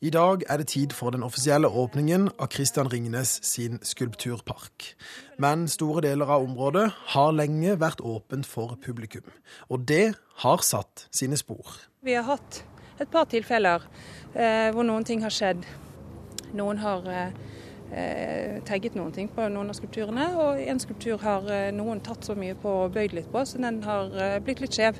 [0.01, 4.89] I dag er det tid for den offisielle åpningen av Christian Ringnes sin skulpturpark.
[5.37, 9.29] Men store deler av området har lenge vært åpent for publikum.
[9.69, 11.77] Og det har satt sine spor.
[12.01, 12.63] Vi har hatt
[12.97, 13.85] et par tilfeller
[14.33, 15.63] eh, hvor noen ting har skjedd
[16.53, 21.71] noen har eh, tagget noen ting på noen av skulpturene, og en skulptur har eh,
[21.75, 24.75] noen tatt så mye på og bøyd litt på, så den har eh, blitt litt
[24.75, 24.99] skjev.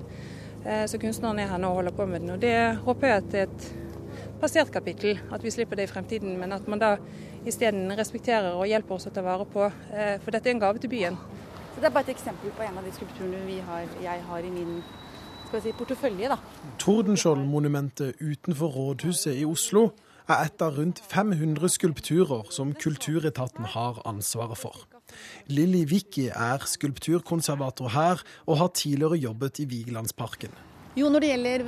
[0.65, 2.35] Eh, så kunstneren er her nå og holder på med den.
[2.35, 3.69] Og det håper jeg at det er et
[4.43, 6.35] passert kapittel, at vi slipper det i fremtiden.
[6.39, 6.95] Men at man da
[7.47, 10.79] isteden respekterer og hjelper oss å ta vare på, eh, for dette er en gave
[10.79, 11.17] til byen.
[11.73, 14.49] Så Det er bare et eksempel på en av de skulpturene har, jeg har i
[14.49, 14.83] min
[15.47, 16.29] skal si, portefølje.
[16.29, 16.37] da.
[16.79, 19.91] Tordenskjold-monumentet utenfor rådhuset i Oslo
[20.27, 24.85] er et av rundt 500 skulpturer som Kulturetaten har ansvaret for.
[25.51, 30.53] Lilly Wicki er skulpturkonservator her, og har tidligere jobbet i Vigelandsparken.
[30.97, 31.63] Jo, når det gjelder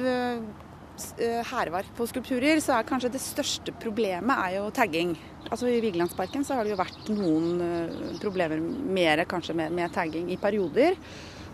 [1.49, 5.15] hærverk på skulpturer, så er kanskje det største problemet er jo tagging.
[5.49, 10.31] Altså I Vigelandsparken så har det jo vært noen problemer mer kanskje med, med tagging
[10.31, 10.95] i perioder.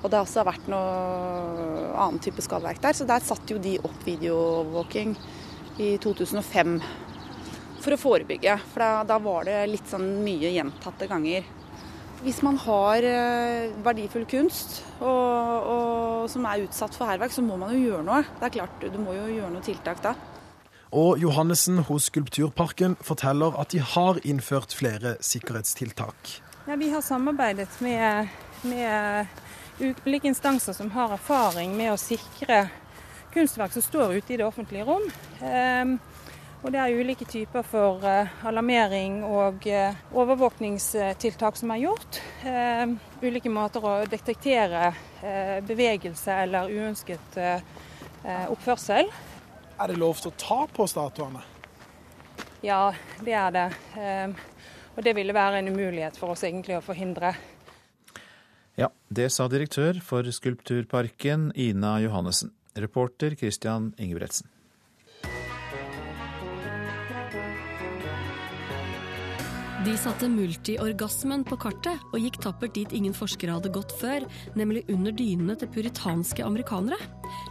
[0.01, 3.75] Og det har også vært noe annen type skadeverk der, så der satt jo de
[3.85, 5.13] opp videoovervåking
[5.81, 6.75] i 2005
[7.81, 8.57] for å forebygge.
[8.73, 11.47] For da, da, var det litt sånn mye gjentatte ganger.
[12.21, 17.57] Hvis man har eh, verdifull kunst og, og, som er utsatt for hærverk, så må
[17.57, 18.21] man jo gjøre noe.
[18.37, 20.13] Det er klart, Du må jo gjøre noe tiltak da.
[20.91, 26.35] Og Johannessen hos Skulpturparken forteller at de har innført flere sikkerhetstiltak.
[26.67, 28.29] Ja, Vi har samarbeidet med,
[28.69, 29.25] med
[29.81, 32.67] ulike instanser som har erfaring med å sikre
[33.33, 35.07] kunstverk som står ute i det offentlige rom.
[35.45, 35.97] Ehm,
[36.61, 42.19] og det er ulike typer for eh, alarmering og eh, overvåkningstiltak som er gjort.
[42.45, 44.91] Ehm, ulike måter å detektere
[45.23, 47.41] eh, bevegelse eller uønsket
[48.21, 49.07] oppførsel.
[49.81, 51.41] Er det lov til å ta på statuene?
[52.61, 52.91] Ja,
[53.25, 53.67] det er det.
[53.97, 54.35] Ehm,
[54.93, 57.33] og det ville være en umulighet for oss egentlig å forhindre.
[58.77, 62.53] Ja, det sa direktør for Skulpturparken, Ina Johannessen.
[62.75, 64.47] Reporter Christian Ingebretsen.
[69.81, 74.83] De satte multiorgasmen på kartet og gikk tappert dit ingen forskere hadde gått før, nemlig
[74.93, 76.99] under dynene til puritanske amerikanere.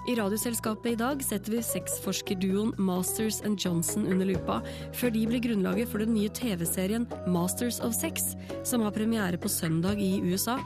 [0.07, 4.61] I Radioselskapet i dag setter vi sexforskerduoen Masters and Johnson under lupa,
[4.95, 9.51] før de blir grunnlaget for den nye TV-serien Masters of Sex, som har premiere på
[9.51, 10.61] søndag i USA.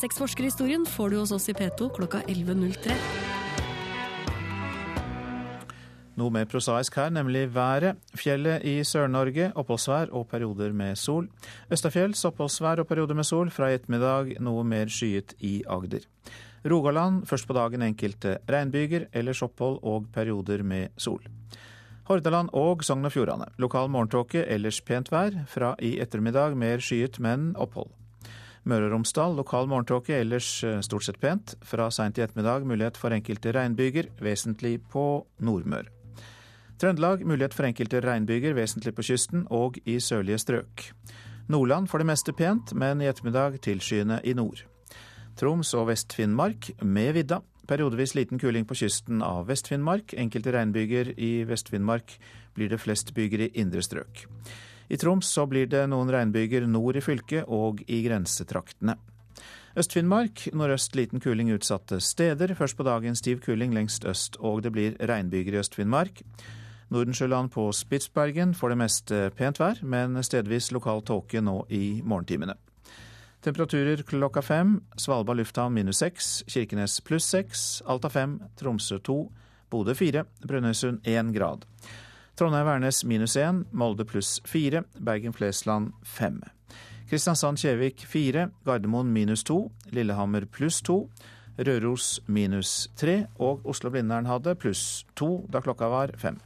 [0.00, 3.39] Sexforskerhistorien får du hos oss i P2 klokka 11.03.
[6.20, 7.96] Noe mer prosaisk her, nemlig været.
[8.18, 11.30] Fjellet i Sør-Norge oppholdsvær og perioder med sol.
[11.72, 13.48] Østafjells oppholdsvær og perioder med sol.
[13.54, 16.04] Fra i ettermiddag noe mer skyet i Agder.
[16.68, 21.22] Rogaland først på dagen enkelte regnbyger, ellers opphold og perioder med sol.
[22.10, 23.46] Hordaland og Sogn og Fjordane.
[23.62, 25.46] Lokal morgentåke, ellers pent vær.
[25.48, 27.94] Fra i ettermiddag mer skyet, men opphold.
[28.68, 31.54] Møre og Romsdal lokal morgentåke, ellers eh, stort sett pent.
[31.64, 35.06] Fra seint i ettermiddag mulighet for enkelte regnbyger, vesentlig på
[35.40, 35.99] Nordmøre.
[36.80, 40.86] Trøndelag mulighet for enkelte regnbyger, vesentlig på kysten og i sørlige strøk.
[41.52, 44.62] Nordland for det meste pent, men i ettermiddag tilskyende i nord.
[45.36, 47.42] Troms og Vest-Finnmark med vidda.
[47.68, 50.14] Periodevis liten kuling på kysten av Vest-Finnmark.
[50.16, 52.14] Enkelte regnbyger i Vest-Finnmark
[52.56, 54.24] blir det flest byger i indre strøk.
[54.88, 58.96] I Troms så blir det noen regnbyger nord i fylket og i grensetraktene.
[59.76, 62.56] Øst-Finnmark nordøst liten kuling utsatte steder.
[62.56, 66.24] Først på dagen stiv kuling lengst øst, og det blir regnbyger i Øst-Finnmark.
[66.90, 72.56] Nordensjøland på Spitsbergen får det meste pent vær, men stedvis lokal tåke nå i morgentimene.
[73.40, 74.80] Temperaturer klokka fem.
[74.98, 76.42] Svalbard lufthavn minus seks.
[76.50, 77.80] Kirkenes pluss seks.
[77.86, 78.40] Alta fem.
[78.58, 79.30] Tromsø to.
[79.70, 80.26] Bodø fire.
[80.44, 81.64] Brønnøysund én grad.
[82.36, 83.64] Trondheim-Værnes minus én.
[83.72, 84.82] Molde pluss fire.
[84.98, 86.42] Bergen-Flesland fem.
[87.08, 88.50] Kristiansand-Kjevik fire.
[88.66, 89.70] Gardermoen minus to.
[89.94, 91.06] Lillehammer pluss to.
[91.56, 93.24] Røros minus tre.
[93.38, 96.36] Og Oslo-Blindern hadde pluss to da klokka var fem.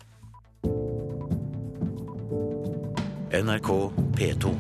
[3.35, 4.51] NRK P2.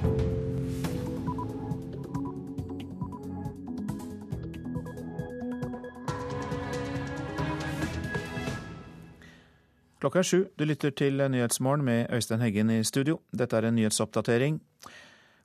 [10.01, 10.41] Klokka er sju.
[10.59, 13.21] Du lytter til Nyhetsmorgen med Øystein Heggen i studio.
[13.31, 14.59] Dette er en nyhetsoppdatering.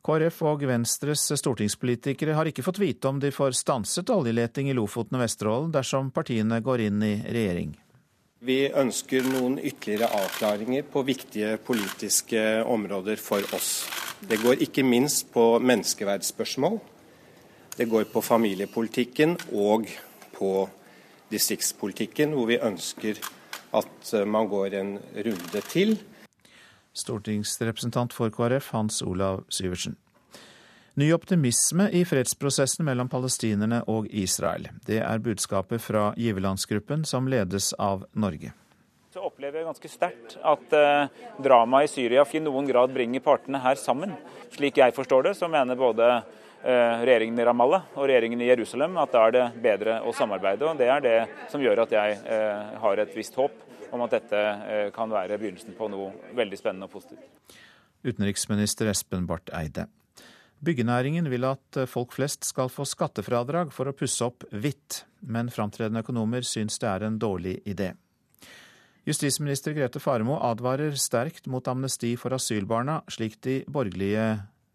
[0.01, 5.19] KrF og Venstres stortingspolitikere har ikke fått vite om de får stanset oljeleting i Lofoten
[5.19, 7.77] og Vesterålen dersom partiene går inn i regjering.
[8.39, 13.83] Vi ønsker noen ytterligere avklaringer på viktige politiske områder for oss.
[14.23, 16.77] Det går ikke minst på menneskeverdsspørsmål.
[17.75, 19.91] Det går på familiepolitikken og
[20.37, 20.53] på
[21.27, 23.19] distriktspolitikken, hvor vi ønsker
[23.75, 25.97] at man går en runde til.
[26.95, 29.99] Stortingsrepresentant for KrF Hans Olav Syversen.
[30.99, 34.65] Ny optimisme i fredsprosessen mellom palestinerne og Israel.
[34.83, 38.49] Det er budskapet fra giverlandsgruppen som ledes av Norge.
[39.13, 43.61] Så opplever jeg ganske sterkt at eh, dramaet i Syria i noen grad bringer partene
[43.63, 44.11] her sammen.
[44.51, 48.99] Slik jeg forstår det, så mener både eh, regjeringen i Ramallah og regjeringen i Jerusalem
[48.99, 50.67] at da er det bedre å samarbeide.
[50.67, 51.17] og Det er det
[51.53, 53.55] som gjør at jeg eh, har et visst håp
[53.95, 57.55] om at dette eh, kan være begynnelsen på noe veldig spennende og positivt.
[58.03, 59.87] Utenriksminister Espen Barth Eide.
[60.59, 66.03] Byggenæringen vil at folk flest skal få skattefradrag for å pusse opp hvitt, men framtredende
[66.03, 67.93] økonomer syns det er en dårlig idé.
[69.07, 74.25] Justisminister Grete Faremo advarer sterkt mot amnesti for asylbarna, slik de borgerlige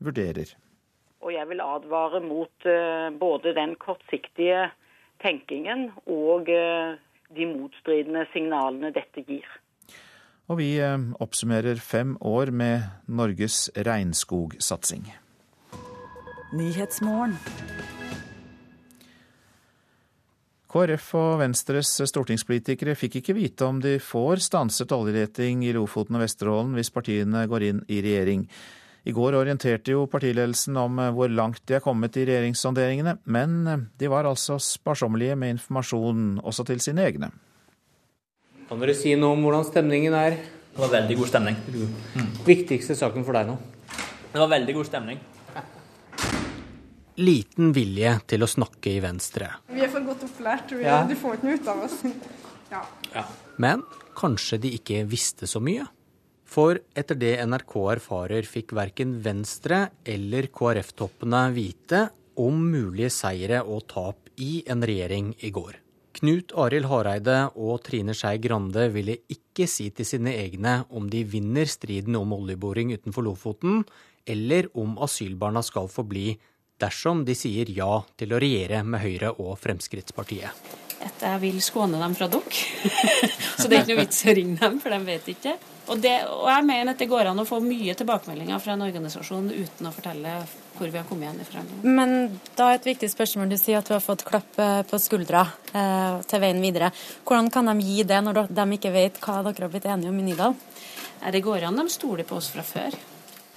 [0.02, 0.54] vurderer.
[1.22, 4.70] Og jeg vil advare mot uh, både den kortsiktige
[5.22, 6.96] tenkingen og uh,
[7.36, 9.46] de motstridende signalene dette gir.
[10.50, 10.76] Og vi
[11.24, 15.06] oppsummerer fem år med Norges regnskogsatsing.
[20.74, 26.22] KrF og Venstres stortingspolitikere fikk ikke vite om de får stanset oljeleting i Lofoten og
[26.22, 28.46] Vesterålen hvis partiene går inn i regjering.
[29.04, 34.10] I går orienterte jo partiledelsen om hvor langt de er kommet i regjeringssonderingene, men de
[34.10, 37.34] var altså sparsommelige med informasjon også til sine egne.
[38.70, 40.38] Kan dere si noe om hvordan stemningen er?
[40.70, 41.62] Det var veldig god stemning.
[41.66, 42.34] Mm.
[42.46, 43.58] Viktigste saken for deg nå?
[44.30, 45.22] Det var veldig god stemning.
[47.20, 49.52] Liten vilje til å snakke i Venstre.
[49.70, 50.72] Vi er for godt opplært.
[50.74, 51.04] Vi, Ja.
[51.06, 52.00] Du får ikke noe ut av oss.
[53.14, 53.22] Ja.
[53.56, 53.84] Men
[54.18, 55.84] kanskje de ikke visste så mye?
[56.42, 63.84] For etter det NRK erfarer, fikk verken Venstre eller KrF-toppene vite om mulige seire og
[63.92, 65.76] tap i en regjering i går.
[66.18, 71.22] Knut Arild Hareide og Trine Skei Grande ville ikke si til sine egne om de
[71.22, 73.84] vinner striden om oljeboring utenfor Lofoten,
[74.26, 76.32] eller om asylbarna skal få bli
[76.80, 80.50] dersom de sier ja til å regjere med Høyre og Fremskrittspartiet.
[81.04, 82.60] at jeg vil skåne dem fra dere.
[83.58, 85.52] så det er ikke noe vits å ringe dem, for de vet ikke.
[85.92, 88.84] Og, det, og jeg mener at det går an å få mye tilbakemeldinger fra en
[88.86, 90.32] organisasjon uten å fortelle
[90.78, 91.92] hvor vi har kommet igjen i forhandlingene.
[91.98, 93.52] Men da er et viktig spørsmål.
[93.52, 95.44] Du sier at du har fått klapp eh, på skuldra
[95.76, 96.88] eh, til veien videre.
[97.28, 100.18] Hvordan kan de gi det når de ikke vet hva dere har blitt enige om
[100.22, 100.56] i Nydal?
[101.34, 102.96] Det går an, de stoler på oss fra før.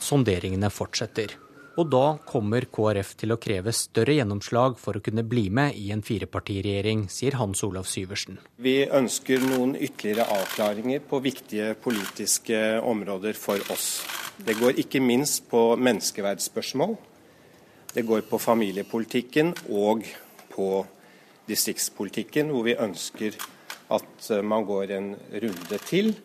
[0.04, 1.34] Sonderingene fortsetter.
[1.78, 5.92] Og da kommer KrF til å kreve større gjennomslag for å kunne bli med i
[5.94, 8.40] en firepartiregjering, sier Hans Olav Syversen.
[8.58, 14.02] Vi ønsker noen ytterligere avklaringer på viktige politiske områder for oss.
[14.42, 16.98] Det går ikke minst på menneskeverdsspørsmål.
[17.94, 20.02] Det går på familiepolitikken og
[20.54, 20.72] på
[21.48, 23.38] distriktspolitikken, hvor vi ønsker
[23.94, 25.13] at man går en
[25.46, 26.16] runde til.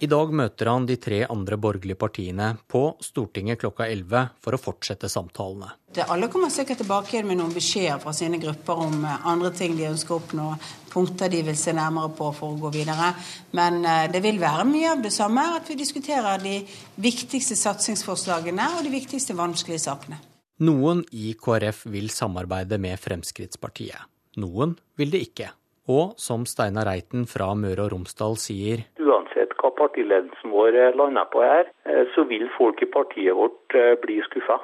[0.00, 4.60] I dag møter han de tre andre borgerlige partiene på Stortinget klokka 11 for å
[4.60, 5.74] fortsette samtalene.
[5.92, 9.50] Det alle kommer sikkert tilbake igjen med noen beskjeder fra sine grupper om eh, andre
[9.52, 10.46] ting de ønsker å oppnå,
[10.88, 13.10] punkter de vil se nærmere på for å gå videre.
[13.52, 16.56] Men eh, det vil være mye av det samme, at vi diskuterer de
[16.96, 20.22] viktigste satsingsforslagene og de viktigste vanskelige sakene.
[20.64, 24.08] Noen i KrF vil samarbeide med Fremskrittspartiet.
[24.40, 25.52] Noen vil det ikke.
[25.92, 31.28] Og som Steinar Reiten fra Møre og Romsdal sier, Uansett hva partiledelsen vår eh, lander
[31.32, 34.60] på her, eh, så vil folk i partiet vårt eh, bli skuffa.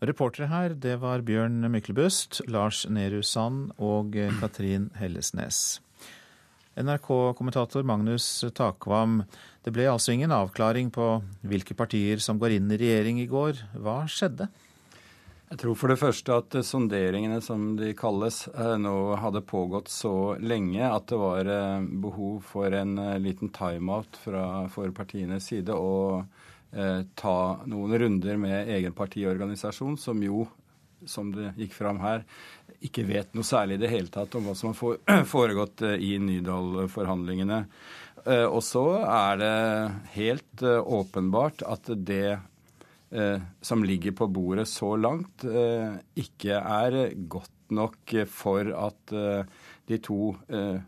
[0.00, 5.80] Reportere her, det var Bjørn Myklebust, Lars Nehru Sand og Katrin Hellesnes.
[6.80, 9.20] NRK-kommentator Magnus Takvam,
[9.60, 13.60] det ble altså ingen avklaring på hvilke partier som går inn i regjering i går.
[13.76, 14.48] Hva skjedde?
[15.50, 20.36] Jeg tror for det første at sonderingene, som de kalles, eh, nå hadde pågått så
[20.38, 26.22] lenge at det var eh, behov for en eh, liten timeout for partienes side og
[26.70, 27.34] eh, ta
[27.66, 30.44] noen runder med egen partiorganisasjon, som jo,
[31.02, 32.22] som det gikk fram her,
[32.78, 37.64] ikke vet noe særlig i det hele tatt om hva som har foregått i Nydal-forhandlingene.
[38.52, 39.58] Og så er det
[40.14, 42.38] helt åpenbart at det
[43.10, 45.42] som ligger på bordet så langt,
[46.14, 49.14] ikke er godt nok for at
[49.90, 50.30] de to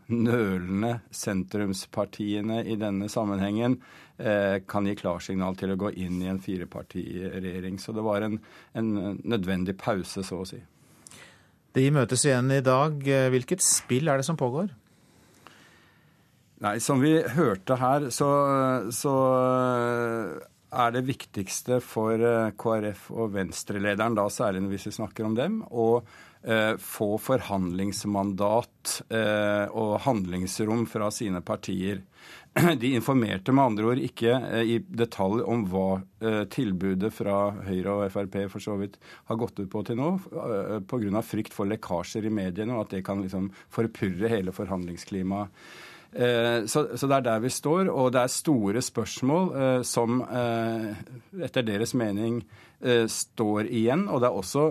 [0.07, 3.75] nølende sentrumspartiene i denne sammenhengen
[4.15, 7.75] kan gi klarsignal til å gå inn i en firepartiregjering.
[7.83, 8.39] Så det var en,
[8.71, 10.61] en nødvendig pause, så å si.
[11.73, 12.99] De møtes igjen i dag.
[13.33, 14.71] Hvilket spill er det som pågår?
[16.63, 18.29] Nei, Som vi hørte her, så,
[18.95, 19.13] så
[20.73, 25.59] er det viktigste for eh, KrF og Venstre-lederen, da særlig hvis vi snakker om dem,
[25.69, 26.01] å
[26.41, 32.03] eh, få forhandlingsmandat eh, og handlingsrom fra sine partier.
[32.81, 35.87] De informerte med andre ord ikke i detalj om hva
[36.53, 40.11] tilbudet fra Høyre og Frp for så vidt har gått ut på til nå,
[40.87, 41.23] pga.
[41.25, 45.49] frykt for lekkasjer i mediene, og at det kan liksom forpurre hele forhandlingsklimaet.
[46.13, 51.95] Så, så, det er der vi står, og det er store spørsmål som etter deres
[51.97, 52.37] mening
[53.09, 54.03] står igjen.
[54.13, 54.67] Og det er også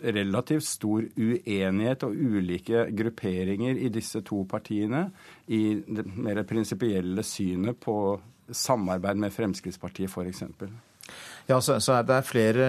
[0.00, 5.10] relativt stor uenighet og ulike grupperinger i disse to partiene
[5.52, 7.98] i det mer prinsipielle synet på
[8.48, 10.46] samarbeid med Fremskrittspartiet f.eks.
[11.48, 12.66] Ja, så, så er det flere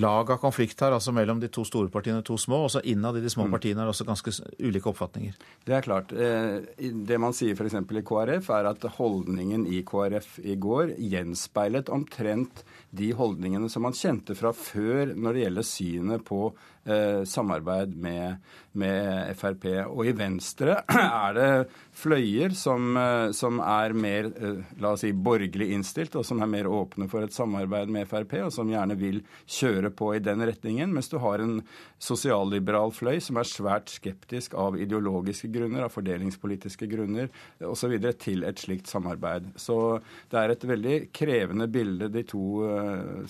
[0.00, 2.62] lag av konflikt her, altså mellom de to store partiene og de to små.
[2.64, 3.52] Og så innad i de små mm.
[3.52, 4.32] partiene er det også ganske
[4.64, 5.36] ulike oppfatninger.
[5.68, 6.14] Det er klart.
[6.16, 7.76] Eh, det man sier f.eks.
[7.76, 12.64] i KrF, er at holdningen i KrF i går gjenspeilet omtrent
[12.96, 16.40] de holdningene som man kjente fra før når det gjelder synet på
[16.84, 18.42] samarbeid med,
[18.76, 19.64] med, Frp.
[19.88, 21.50] Og i Venstre er det
[21.94, 26.46] fløyer som, eh, som er mer eh, la oss si, borgerlig innstilt, og som er
[26.50, 30.46] mer åpne for et samarbeid med Frp, og som gjerne vil kjøre på i den
[30.46, 30.92] retningen.
[30.94, 31.62] Mens du har en
[32.02, 37.26] sosialliberal fløy som er svært skeptisk av ideologiske grunner, av fordelingspolitiske grunner
[37.64, 37.92] osv.
[38.20, 39.42] til et slikt samarbeid.
[39.60, 40.00] Så
[40.32, 42.44] det er et veldig krevende bilde de to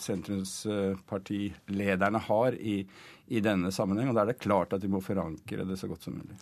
[0.01, 2.87] sentrumspartilederne har i,
[3.29, 4.11] i denne sammenheng.
[4.11, 6.37] Og da er det klart at vi må forankre det så godt som mulig.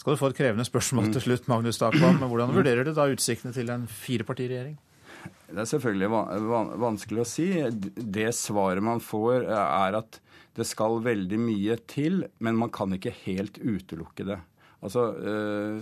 [0.00, 2.22] Skal du få et krevende spørsmål til slutt, Magnus Takvam.
[2.30, 4.78] Hvordan vurderer du da utsiktene til en firepartiregjering?
[5.50, 6.08] Det er selvfølgelig
[6.80, 7.48] vanskelig å si.
[8.16, 10.20] Det svaret man får, er at
[10.56, 14.38] det skal veldig mye til, men man kan ikke helt utelukke det.
[14.80, 15.80] Altså, eh,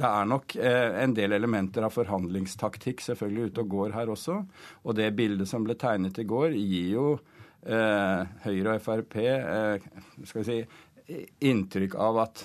[0.00, 4.40] Det er nok eh, en del elementer av forhandlingstaktikk selvfølgelig ute og går her også.
[4.82, 7.29] Og det bildet som ble tegnet i går, gir jo eh,
[7.60, 9.16] Høyre og Frp
[10.24, 10.58] skal vi si,
[11.44, 12.44] inntrykk av at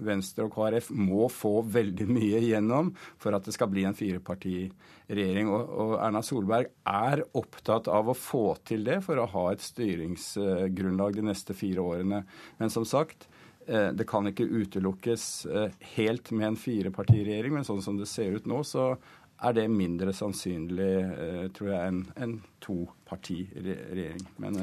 [0.00, 5.50] Venstre og KrF må få veldig mye igjennom for at det skal bli en firepartiregjering.
[5.52, 11.18] Og, Erna Solberg er opptatt av å få til det for å ha et styringsgrunnlag
[11.18, 12.22] de neste fire årene.
[12.60, 13.28] Men som sagt,
[13.66, 18.38] eh, det kan ikke utelukkes eh, helt med en firepartiregjering, men sånn som det ser
[18.38, 18.94] ut nå, så
[19.42, 24.22] er det mindre sannsynlig, eh, tror jeg, enn en topartiregjering.
[24.42, 24.60] Men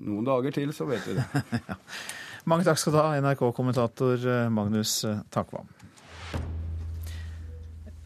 [0.00, 1.26] noen dager til, så vet vi det.
[2.50, 5.68] Mange takk skal du ha, NRK-kommentator eh, Magnus eh, Takvam.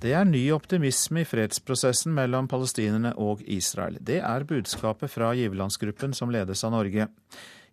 [0.03, 3.97] Det er ny optimisme i fredsprosessen mellom palestinerne og Israel.
[4.05, 7.09] Det er budskapet fra giverlandsgruppen som ledes av Norge.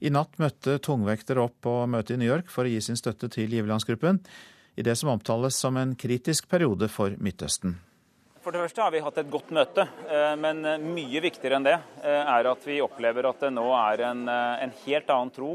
[0.03, 3.27] I natt møtte tungvektere opp på møtet i New York for å gi sin støtte
[3.31, 4.21] til giverlandsgruppen
[4.79, 7.75] i det som omtales som en kritisk periode for Midtøsten.
[8.43, 11.77] For det første har vi hatt et godt møte, eh, men mye viktigere enn det
[12.03, 15.53] er at vi opplever at det nå er en, en helt annen tro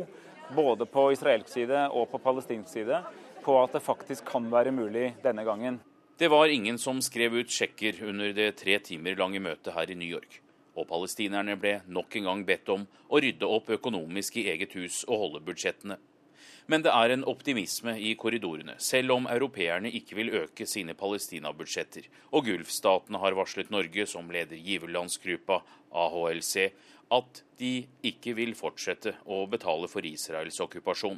[0.57, 3.03] både på israelsk side og på palestinsk side,
[3.45, 5.81] på at det faktisk kan være mulig denne gangen.
[6.19, 9.95] Det var ingen som skrev ut sjekker under det tre timer lange møtet her i
[9.95, 10.41] New York.
[10.79, 15.05] Og palestinerne ble nok en gang bedt om å rydde opp økonomisk i eget hus
[15.07, 15.99] og holde budsjettene.
[16.69, 22.11] Men det er en optimisme i korridorene, selv om europeerne ikke vil øke sine Palestina-budsjetter,
[22.37, 25.63] og Gulfstatene har varslet Norge, som leder giverlandsgruppa
[25.97, 26.69] AHLC,
[27.17, 27.73] at de
[28.05, 31.17] ikke vil fortsette å betale for Israels okkupasjon.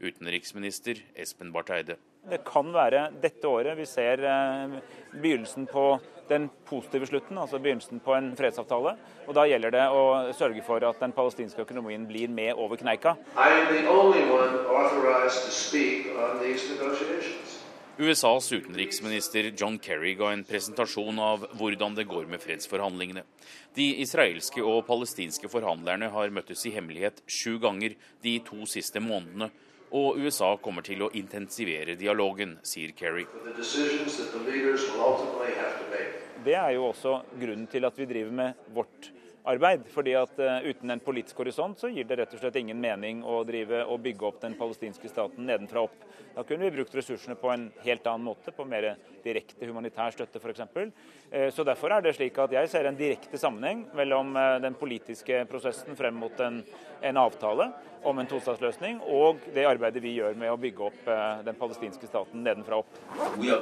[0.00, 1.96] Utenriksminister Espen Barth Eide.
[2.30, 4.80] Det kan være dette året vi ser eh,
[5.12, 5.84] begynnelsen på
[6.30, 8.94] den positive slutten, altså begynnelsen på en fredsavtale.
[9.26, 10.02] Og Da gjelder det å
[10.36, 13.16] sørge for at den palestinske økonomien blir med over kneika.
[18.00, 23.26] USAs utenriksminister John Kerry ga en presentasjon av hvordan det går med fredsforhandlingene.
[23.76, 29.50] De israelske og palestinske forhandlerne har møttes i hemmelighet sju ganger de to siste månedene,
[29.90, 33.26] og USA kommer til å intensivere dialogen, sier Kerry.
[36.44, 39.10] Det er jo også grunnen til at vi driver med vårt
[39.44, 39.80] arbeid.
[39.94, 43.24] fordi at uh, Uten en politisk horisont så gir det rett og slett ingen mening
[43.24, 45.96] å drive og bygge opp den palestinske staten nedenfra opp.
[46.34, 50.40] Da kunne vi brukt ressursene på en helt annen måte, på mer direkte humanitær støtte
[50.40, 50.60] f.eks.
[51.30, 54.74] Uh, så Derfor er det slik at jeg ser en direkte sammenheng mellom uh, den
[54.78, 56.62] politiske prosessen frem mot en,
[57.02, 57.70] en avtale
[58.04, 61.10] om en tostatsløsning, og det arbeidet vi gjør med å bygge opp
[61.44, 62.92] den palestinske staten nedenfra opp.
[63.36, 63.60] We are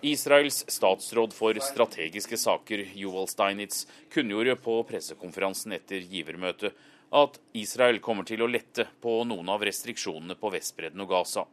[0.00, 6.76] Israels statsråd for strategiske saker, Joval Steinitz, kunngjorde på pressekonferansen etter givermøtet
[7.10, 11.44] at Israel kommer til å lette på noen av restriksjonene på Vestbredden og Gaza.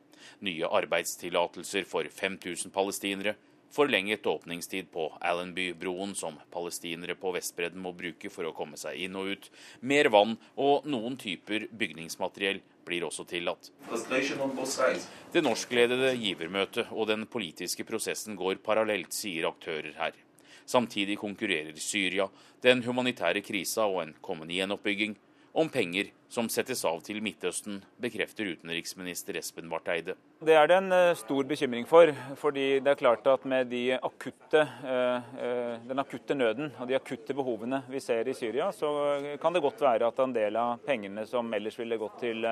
[0.45, 3.33] Nye arbeidstillatelser for 5000 palestinere,
[3.73, 9.17] forlenget åpningstid på Allenby-broen, som palestinere på Vestbredden må bruke for å komme seg inn
[9.17, 9.49] og ut,
[9.81, 13.71] mer vann og noen typer bygningsmateriell blir også tillatt.
[15.33, 20.15] Det norskledede givermøtet og den politiske prosessen går parallelt, sier aktører her.
[20.65, 22.29] Samtidig konkurrerer Syria,
[22.63, 25.17] den humanitære krisa og en kommende gjenoppbygging
[25.55, 30.17] om penger som settes av til Midtøsten, bekrefter utenriksminister Espen Barth Eide.
[30.43, 32.11] Det er det en eh, stor bekymring for.
[32.35, 36.97] fordi det er klart at med de akutte, eh, eh, den akutte nøden og de
[36.97, 40.83] akutte behovene vi ser i Syria, så kan det godt være at en del av
[40.83, 42.43] pengene som ellers ville gått til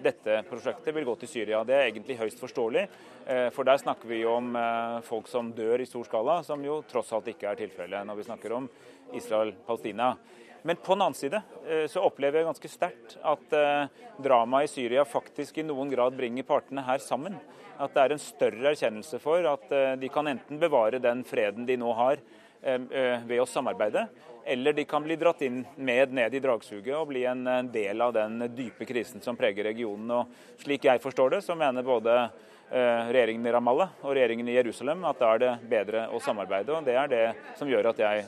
[0.00, 1.60] dette prosjektet, vil gå til Syria.
[1.64, 2.86] Det er egentlig høyst forståelig.
[3.52, 4.54] For der snakker vi om
[5.04, 8.26] folk som dør i stor skala, som jo tross alt ikke er tilfellet når vi
[8.28, 8.68] snakker om
[9.18, 10.14] Israel-Palestina.
[10.66, 14.72] Men på den annen side eh, så opplever jeg ganske sterkt at eh, dramaet i
[14.72, 17.36] Syria faktisk i noen grad bringer partene her sammen.
[17.78, 21.68] At det er en større erkjennelse for at eh, de kan enten bevare den freden
[21.68, 22.24] de nå har
[22.66, 24.00] ved å samarbeide,
[24.48, 28.14] eller de kan bli dratt inn med ned i dragsuget og bli en del av
[28.16, 30.10] den dype krisen som preger regionen.
[30.10, 32.16] Og slik jeg forstår det, så mener både
[32.72, 36.74] regjeringen i Ramallah og regjeringen i Jerusalem at da er det bedre å samarbeide.
[36.74, 37.24] og Det er det
[37.60, 38.26] som gjør at jeg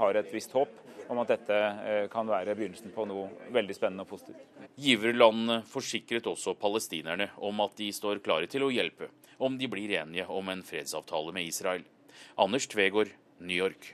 [0.00, 4.06] har et visst håp om at dette eh, kan være begynnelsen på noe veldig spennende
[4.06, 4.42] og positivt.
[4.80, 9.92] Giverlandene forsikret også palestinerne om at de står klare til å hjelpe om de blir
[10.00, 11.84] enige om en fredsavtale med Israel.
[12.40, 13.92] Anders Tvegård, New York.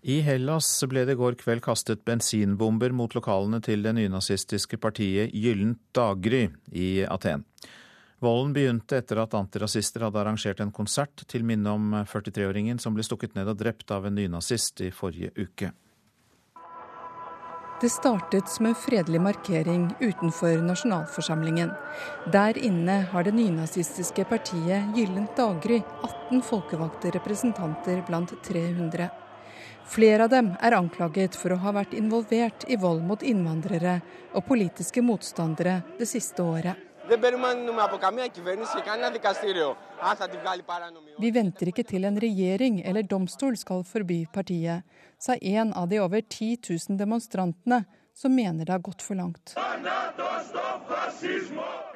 [0.00, 5.34] I Hellas ble det i går kveld kastet bensinbomber mot lokalene til det nynazistiske partiet
[5.36, 7.44] Gyllent daggry i Aten.
[8.20, 13.04] Volden begynte etter at antirasister hadde arrangert en konsert til minne om 43-åringen som ble
[13.06, 15.70] stukket ned og drept av en nynazist i forrige uke.
[17.80, 21.70] Det startet som en fredelig markering utenfor nasjonalforsamlingen.
[22.28, 29.08] Der inne har det nynazistiske partiet Gyllent daggry 18 folkevalgte representanter blant 300.
[29.88, 33.96] Flere av dem er anklaget for å ha vært involvert i vold mot innvandrere
[34.36, 36.89] og politiske motstandere det siste året.
[41.18, 44.84] Vi venter ikke til en regjering eller domstol skal forby partiet,
[45.18, 47.80] sa en av de over 10 000 demonstrantene
[48.14, 49.56] som mener det har gått for langt.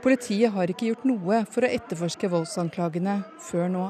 [0.03, 3.85] Politiet har ikke gjort noe for å etterforske voldsanklagene før nå.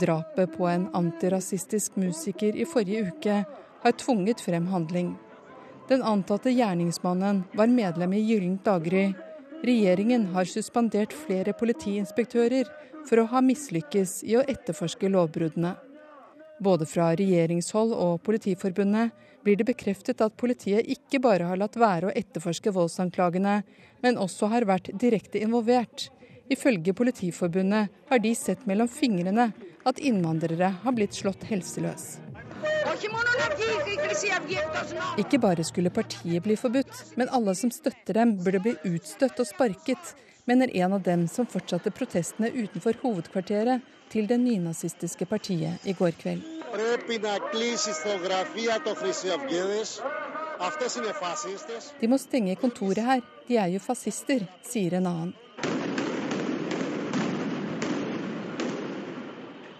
[0.00, 3.36] Drapet på en antirasistisk musiker i forrige uke
[3.84, 5.14] har tvunget frem handling.
[5.88, 9.12] Den antatte gjerningsmannen var medlem i Gyllent daggry
[9.64, 12.68] Regjeringen har suspendert flere politiinspektører
[13.08, 15.70] for å ha mislykkes i å etterforske lovbruddene.
[16.60, 22.10] Både fra regjeringshold og Politiforbundet blir det bekreftet at politiet ikke bare har latt være
[22.10, 23.62] å etterforske voldsanklagene,
[24.04, 26.10] men også har vært direkte involvert.
[26.52, 29.48] Ifølge Politiforbundet har de sett mellom fingrene
[29.88, 32.18] at innvandrere har blitt slått helseløs.
[35.18, 39.48] Ikke bare skulle partiet bli forbudt, men alle som støtter dem burde bli utstøtt og
[39.48, 40.14] sparket,
[40.46, 46.18] mener en av dem som fortsatte protestene utenfor hovedkvarteret til det nynazistiske partiet i går
[46.20, 46.42] kveld.
[52.00, 55.43] De må stenge kontoret her, de er jo fascister, sier en annen.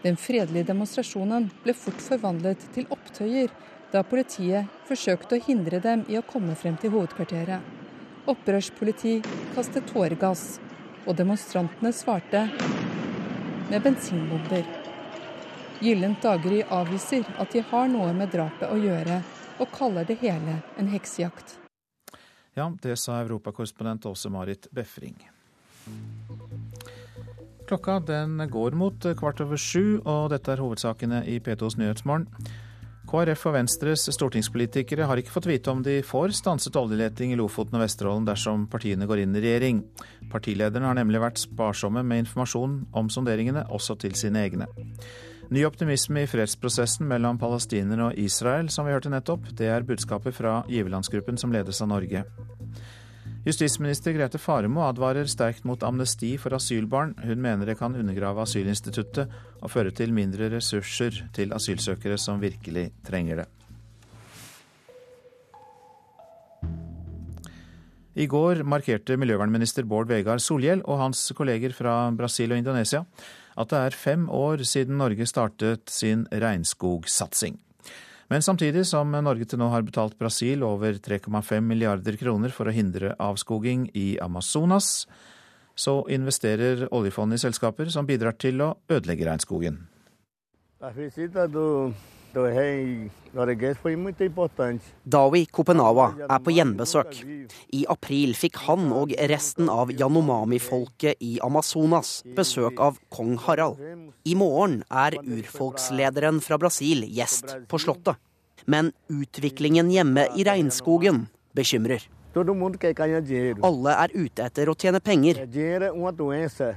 [0.05, 3.49] Den fredelige demonstrasjonen ble fort forvandlet til opptøyer
[3.93, 7.65] da politiet forsøkte å hindre dem i å komme frem til hovedkvarteret.
[8.29, 9.15] Opprørspoliti
[9.55, 10.59] kastet tåregass,
[11.05, 12.47] og demonstrantene svarte
[13.71, 14.65] med bensinbomber.
[15.85, 19.23] Gyllent daggry avviser at de har noe med drapet å gjøre,
[19.61, 21.57] og kaller det hele en heksejakt.
[22.55, 25.17] Ja, det sa europakorrespondent Åse Marit Befring.
[27.65, 32.29] Klokka den går mot kvart over sju, og dette er hovedsakene i P2s Nyhetsmorgen.
[33.09, 37.77] KrF og Venstres stortingspolitikere har ikke fått vite om de får stanset oljeleting i Lofoten
[37.79, 39.83] og Vesterålen dersom partiene går inn i regjering.
[40.33, 44.69] Partilederne har nemlig vært sparsomme med informasjon om sonderingene, også til sine egne.
[45.53, 49.53] Ny optimisme i fredsprosessen mellom palestinere og Israel, som vi hørte nettopp.
[49.57, 52.25] Det er budskapet fra giverlandsgruppen som ledes av Norge.
[53.45, 57.13] Justisminister Grete Faremo advarer sterkt mot amnesti for asylbarn.
[57.21, 62.87] Hun mener det kan undergrave asylinstituttet og føre til mindre ressurser til asylsøkere som virkelig
[63.05, 63.49] trenger det.
[68.15, 73.03] I går markerte miljøvernminister Bård Vegar Solhjell og hans kolleger fra Brasil og Indonesia
[73.59, 77.59] at det er fem år siden Norge startet sin regnskogsatsing.
[78.35, 82.73] Men samtidig som Norge til nå har betalt Brasil over 3,5 milliarder kroner for å
[82.75, 85.05] hindre avskoging i Amazonas,
[85.79, 89.79] så investerer oljefondet i selskaper som bidrar til å ødelegge regnskogen.
[95.05, 97.19] Dawi Kopenawa er på gjenbesøk.
[97.75, 103.79] I april fikk han og resten av Yanomami-folket i Amazonas besøk av kong Harald.
[104.27, 108.19] I morgen er urfolkslederen fra Brasil gjest på Slottet.
[108.67, 112.14] Men utviklingen hjemme i regnskogen bekymrer.
[112.35, 115.45] Alle er ute etter å tjene penger.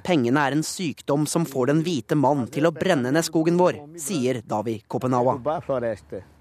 [0.06, 3.82] Pengene er en sykdom som får den hvite mann til å brenne ned skogen vår,
[3.98, 5.40] sier Davi Kopenawa.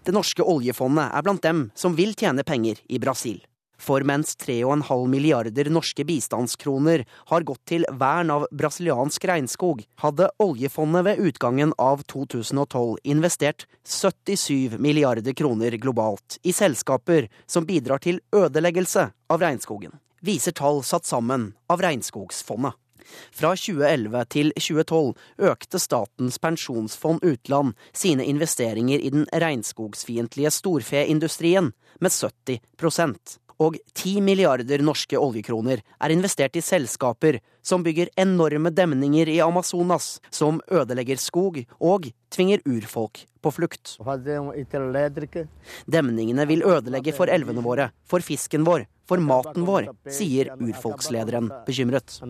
[0.07, 3.41] Det norske oljefondet er blant dem som vil tjene penger i Brasil.
[3.79, 11.05] For mens 3,5 milliarder norske bistandskroner har gått til vern av brasiliansk regnskog, hadde oljefondet
[11.07, 19.11] ved utgangen av 2012 investert 77 milliarder kroner globalt i selskaper som bidrar til ødeleggelse
[19.29, 22.75] av regnskogen, viser tall satt sammen av Regnskogsfondet.
[23.31, 25.15] Fra 2011 til 2012
[25.51, 31.71] økte Statens pensjonsfond utland sine investeringer i den regnskogsfiendtlige storfeindustrien
[32.03, 32.59] med 70
[33.63, 40.21] og 10 milliarder norske oljekroner er investert i selskaper som bygger enorme demninger i Amazonas,
[40.31, 43.97] som ødelegger skog og tvinger urfolk på flukt.
[45.97, 52.21] Demningene vil ødelegge for elvene våre, for fisken vår, for maten vår, sier urfolkslederen bekymret.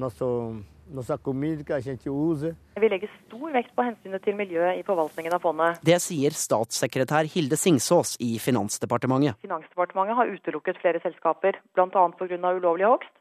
[0.86, 5.80] Vi legger stor vekt på hensynet til miljøet i forvaltningen av fondet.
[5.82, 9.40] Det sier statssekretær Hilde Singsås i Finansdepartementet.
[9.42, 11.88] Finansdepartementet har utelukket flere selskaper, bl.a.
[11.90, 12.52] pga.
[12.54, 13.14] ulovlig hogst.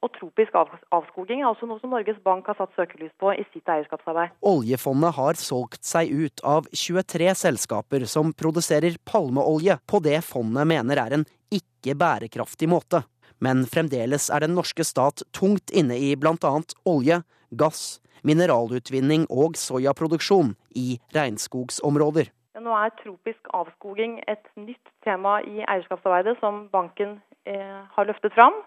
[0.00, 3.68] Og tropisk avskoging er også noe som Norges Bank har satt søkelys på i sitt
[3.68, 4.32] eierskapsarbeid.
[4.48, 11.04] Oljefondet har solgt seg ut av 23 selskaper som produserer palmeolje på det fondet mener
[11.04, 13.02] er en ikke bærekraftig måte.
[13.40, 19.56] Men fremdeles er den norske stat tungt inne i blant annet olje, gass, mineralutvinning og
[19.56, 22.28] soyaproduksjon i regnskogsområder.
[22.60, 27.16] Nå er tropisk avskoging et nytt tema i eierskapsarbeidet som banken
[27.48, 28.58] eh, har løftet fram.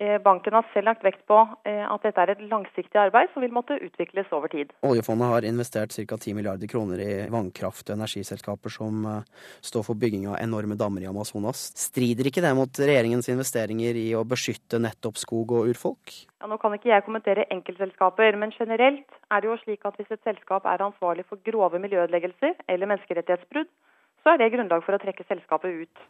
[0.00, 1.36] Eh, banken har selv lagt vekt på
[1.66, 4.70] eh, at dette er et langsiktig arbeid som vil måtte utvikles over tid.
[4.86, 6.14] Oljefondet har investert ca.
[6.14, 11.02] 10 milliarder kroner i vannkraft- og energiselskaper som eh, står for bygging av enorme dammer
[11.02, 11.64] i Amazonas.
[11.82, 16.14] Strider ikke det mot regjeringens investeringer i å beskytte nettopp skog og urfolk?
[16.38, 20.14] Ja, nå kan ikke jeg kommentere enkeltselskaper, men generelt er det jo slik at hvis
[20.14, 23.74] et selskap er ansvarlig for grove miljøødeleggelser eller menneskerettighetsbrudd,
[24.22, 26.08] så er det grunnlag for å trekke selskapet ut.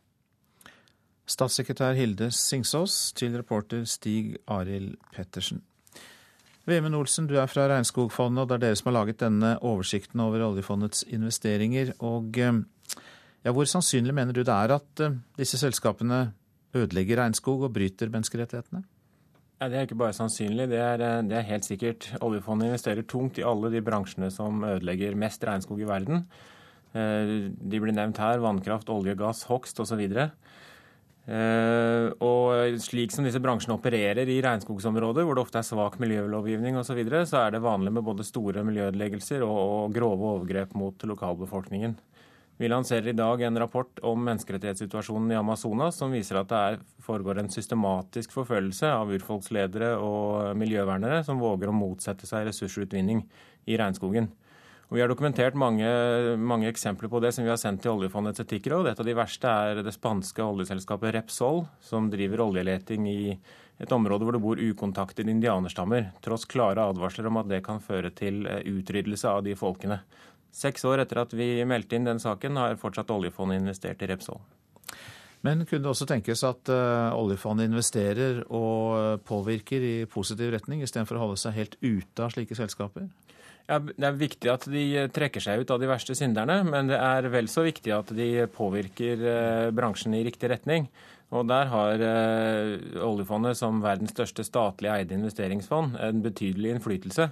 [1.29, 5.61] Statssekretær Hilde Singsås til reporter Stig Arild Pettersen.
[6.69, 10.21] Vemund Olsen, du er fra Regnskogfondet, og det er dere som har laget denne oversikten
[10.25, 11.95] over oljefondets investeringer.
[12.05, 12.61] Og eh,
[13.45, 16.27] ja, Hvor sannsynlig mener du det er at eh, disse selskapene
[16.77, 18.85] ødelegger regnskog og bryter menneskerettighetene?
[19.61, 22.09] Ja, det er ikke bare sannsynlig, det er, eh, det er, helt sikkert.
[22.25, 26.25] Oljefondet investerer tungt i alle de bransjene som ødelegger mest regnskog i verden.
[26.89, 28.41] De blir nevnt her.
[28.41, 30.01] Vannkraft, olje, gass, hogst osv.
[30.09, 30.31] Uh,
[31.29, 36.89] og slik som disse bransjene opererer i regnskogsområder, hvor det ofte er svak miljølovgivning osv.,
[36.89, 41.05] så, videre, så er det vanlig med både store miljøødeleggelser og, og, grove overgrep mot
[41.05, 41.99] lokalbefolkningen.
[42.59, 46.81] Vi lanserer i dag en rapport om menneskerettighetssituasjonen i Amazonas som viser at det er,
[47.07, 53.23] foregår en systematisk forfølgelse av urfolksledere og miljøvernere som våger å motsette seg ressursutvinning
[53.69, 54.33] i regnskogen.
[54.89, 55.85] Og vi har dokumentert mange,
[56.41, 58.89] mange, eksempler på det som vi har sendt til oljefondets etikkråd.
[58.89, 63.21] Et av de verste er det spanske oljeselskapet Repsol, som driver oljeleting i
[63.79, 68.11] et område hvor det bor ukontaktede indianerstammer, tross klare advarsler om at det kan føre
[68.17, 70.01] til eh, utryddelse av de folkene.
[70.57, 74.41] Seks år etter at vi meldte inn den saken, har fortsatt oljefondet investert i Repsol.
[75.45, 80.81] Men kunne det også tenkes at uh, oljefondet investerer og eh, påvirker i positiv retning,
[80.83, 83.07] istedenfor å holde seg helt ute av slike selskaper?
[83.69, 86.97] Ja, Det er viktig at de trekker seg ut av de verste synderne, men det
[86.97, 90.89] er vel så viktig at de påvirker eh, bransjen i riktig retning.
[91.37, 92.73] Og der har eh,
[93.05, 97.29] oljefondet som verdens største statlig eide investeringsfond en betydelig innflytelse.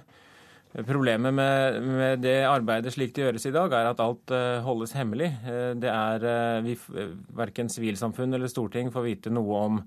[0.85, 5.31] Problemet med, med, det arbeidet slik det gjøres i dag, er at alt holdes hemmelig.
[5.79, 6.25] Det er
[6.61, 6.75] vi,
[7.33, 9.79] Verken sivilsamfunn eller storting får vite noe om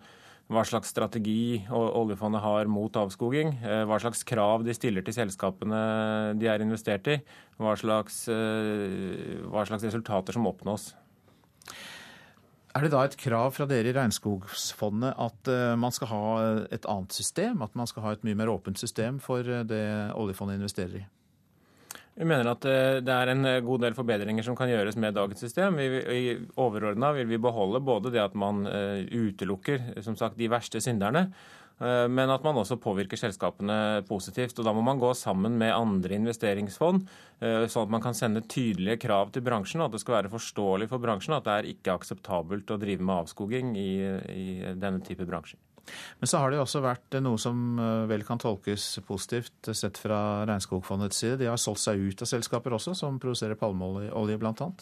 [0.51, 3.53] hva slags strategi oljefondet har mot avskoging,
[3.87, 5.83] hva slags krav de stiller til selskapene
[6.41, 7.21] de er investert i,
[7.61, 10.91] hva slags, hva slags resultater som oppnås.
[12.75, 16.27] Er det da et krav fra dere i Regnskogsfondet at man skal ha
[16.71, 17.63] et annet system?
[17.67, 19.87] At man skal ha et mye mer åpent system for det
[20.19, 21.07] oljefondet investerer i?
[22.21, 22.65] Vi mener at
[23.01, 25.79] det er en god del forbedringer som kan gjøres med dagens system.
[25.81, 31.31] I Overordna vil vi beholde både det at man utelukker som sagt, de verste synderne,
[31.81, 34.59] Eh, men at man også påvirker selskapene positivt.
[34.59, 37.09] og Da må man gå sammen med andre investeringsfond,
[37.41, 40.89] eh, sånn at man kan sende tydelige krav til bransjen, at det skal være forståelig
[40.89, 43.93] for bransjen at det er ikke akseptabelt å drive med avskoging i,
[44.29, 45.59] i denne type bransjer.
[46.21, 50.01] Men så har det jo også vært noe som eh, vel kan tolkes positivt sett
[50.01, 51.41] fra Regnskogfondets side.
[51.43, 54.73] De har solgt seg ut av selskaper også, som produserer palmeolje bl.a.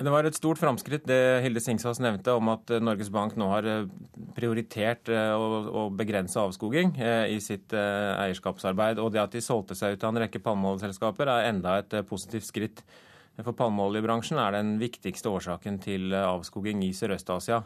[0.00, 3.50] Det var et stort framskritt det Hilde Singsås nevnte om at eh, Norges Bank nå
[3.50, 3.90] har eh,
[4.36, 6.94] prioritert eh, å begrense avskoging
[7.28, 9.00] i sitt eierskapsarbeid.
[9.02, 12.48] Og det at de solgte seg ut av en rekke palmeoljeselskaper er enda et positivt
[12.48, 12.82] skritt.
[13.40, 17.60] For palmeoljebransjen er den viktigste årsaken til avskoging i Sørøst-Asia.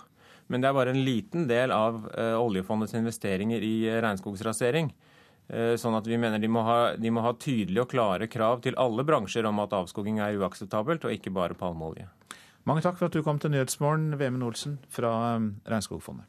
[0.52, 2.02] Men det er bare en liten del av
[2.40, 4.90] oljefondets investeringer i regnskogsrasering.
[5.80, 8.76] Sånn at vi mener de må, ha, de må, ha, tydelige og klare krav til
[8.80, 12.08] alle bransjer om at avskoging er uakseptabelt, og ikke bare palmeolje.
[12.68, 15.12] Mange takk for at du kom til Nyhetsmorgen, Vemund Olsen fra
[15.68, 16.28] Regnskogfondet.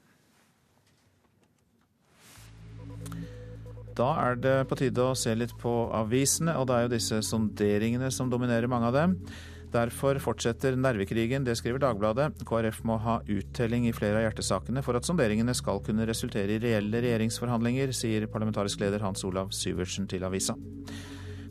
[3.96, 7.22] Da er det på tide å se litt på avisene, og det er jo disse
[7.24, 9.14] sonderingene som dominerer mange av dem.
[9.76, 12.30] Derfor fortsetter nervekrigen, det skriver Dagbladet.
[12.48, 16.62] KrF må ha uttelling i flere av hjertesakene for at sonderingene skal kunne resultere i
[16.64, 20.56] reelle regjeringsforhandlinger, sier parlamentarisk leder Hans Olav Syvertsen til avisa.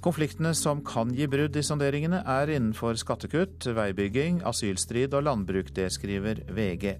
[0.04, 5.74] Konfliktene som kan gi brudd i sonderingene, er innenfor skattekutt, veibygging, asylstrid og landbruk.
[5.76, 6.96] Det skriver VG.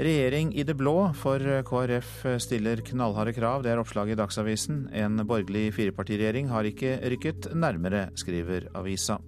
[0.00, 3.64] Regjering i det blå, for KrF stiller knallharde krav.
[3.64, 4.86] Det er oppslaget i Dagsavisen.
[4.96, 9.20] En borgerlig firepartiregjering har ikke rykket nærmere, skriver avisa.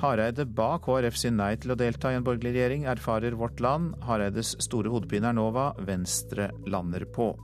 [0.00, 3.92] Hareide ba KrF si nei til å delta i en borgerlig regjering, erfarer Vårt Land.
[4.06, 5.50] Hareides store hodepine er nå
[5.84, 7.34] Venstre lander på.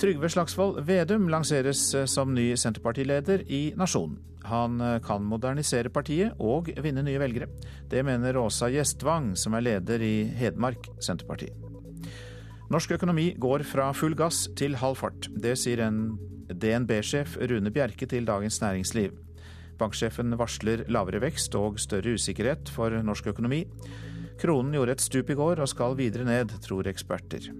[0.00, 4.16] Trygve Slagsvold Vedum lanseres eh, som ny Senterpartileder i Nasjonen.
[4.48, 7.50] Han eh, kan modernisere partiet og vinne nye velgere.
[7.90, 11.50] Det mener Åsa Gjestvang, som er leder i Hedmark Senterparti.
[12.72, 15.28] Norsk økonomi går fra full gass til halv fart.
[15.36, 16.14] Det sier en
[16.48, 19.12] DNB-sjef Rune Bjerke til Dagens Næringsliv.
[19.80, 23.64] Banksjefen varsler lavere vekst og større usikkerhet for norsk økonomi.
[24.40, 27.50] Kronen gjorde et stup i går og skal videre ned, tror eksperter.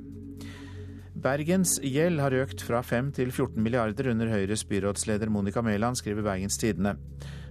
[1.21, 6.25] Bergens gjeld har økt fra 5 til 14 milliarder under Høyres byrådsleder Monica Mæland, skriver
[6.25, 6.95] Bergens Tidende.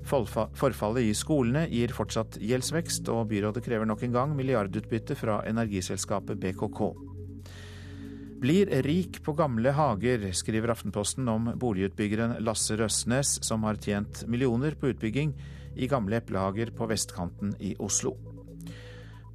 [0.09, 6.41] Forfallet i skolene gir fortsatt gjeldsvekst, og byrådet krever nok en gang milliardutbytte fra energiselskapet
[6.41, 7.08] BKK.
[8.39, 14.77] Blir rik på gamle hager, skriver Aftenposten om boligutbyggeren Lasse Røsnes, som har tjent millioner
[14.79, 15.33] på utbygging
[15.75, 18.13] i gamle eplehager på vestkanten i Oslo.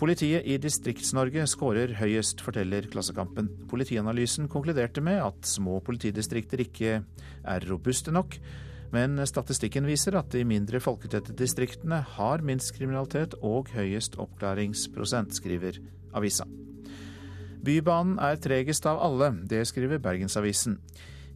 [0.00, 3.52] Politiet i Distrikts-Norge skårer høyest, forteller Klassekampen.
[3.68, 8.40] Politianalysen konkluderte med at små politidistrikter ikke er robuste nok,
[8.96, 15.84] men statistikken viser at de mindre folketette distriktene har minst kriminalitet og høyest oppklaringsprosent, skriver
[16.16, 16.48] avisa.
[17.65, 20.77] Bybanen er tregest av alle, det skriver Bergensavisen.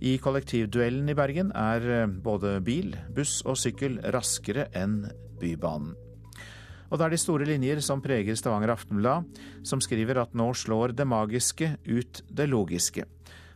[0.04, 5.06] I kollektivduellen i Bergen er både bil, buss og sykkel raskere enn
[5.40, 5.94] Bybanen.
[6.88, 9.26] Og det er de store linjer som preger Stavanger Aftenblad,
[9.64, 13.04] som skriver at nå slår det magiske ut det logiske.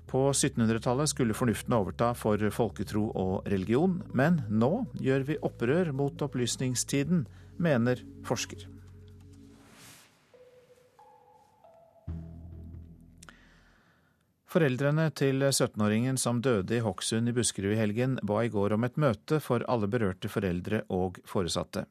[0.09, 6.25] På 1700-tallet skulle fornuften overta for folketro og religion, men nå gjør vi opprør mot
[6.25, 8.72] opplysningstiden, mener forsker.
[14.53, 18.84] Foreldrene til 17-åringen som døde i Hokksund i Buskerud i helgen, ba i går om
[18.84, 21.86] et møte for alle berørte foreldre og foresatte.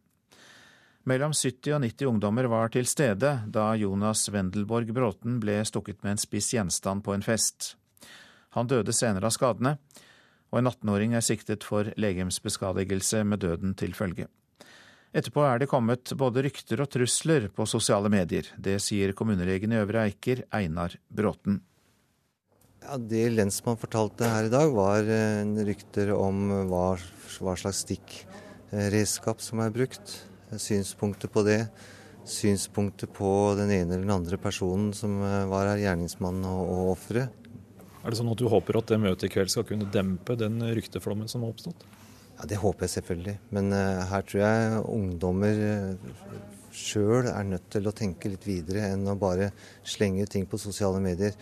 [1.09, 6.13] Mellom 70 og 90 ungdommer var til stede da Jonas Wendelborg Bråten ble stukket med
[6.13, 7.71] en spiss gjenstand på en fest.
[8.53, 9.79] Han døde senere av skadene,
[10.53, 14.29] og en 18-åring er siktet for legemsbeskadigelse med døden til følge.
[15.17, 18.53] Etterpå er det kommet både rykter og trusler på sosiale medier.
[18.53, 21.63] Det sier kommunelegen i Øvre Eiker, Einar Bråten.
[22.81, 26.95] Ja, det lensmann fortalte her i dag, var en rykter om hva,
[27.37, 30.15] hva slags stikkredskap som er brukt
[30.59, 31.59] synspunkter på det.
[32.27, 36.91] Synspunkter på den ene eller den andre personen som eh, var her, gjerningsmannen og, og
[36.95, 37.37] offeret.
[38.01, 40.57] Er det sånn at du håper at det møtet i kveld skal kunne dempe den
[40.73, 41.85] rykteflommen som har oppstått?
[42.37, 43.35] Ja, Det håper jeg selvfølgelig.
[43.53, 48.89] Men uh, her tror jeg ungdommer uh, sjøl er nødt til å tenke litt videre
[48.93, 49.51] enn å bare
[49.87, 51.35] slenge ting på sosiale medier.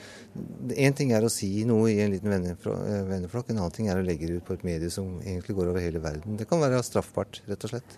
[0.76, 4.06] Én ting er å si noe i en liten venneflokk, en annen ting er å
[4.06, 6.38] legge det ut på et medie som egentlig går over hele verden.
[6.40, 7.98] Det kan være straffbart, rett og slett.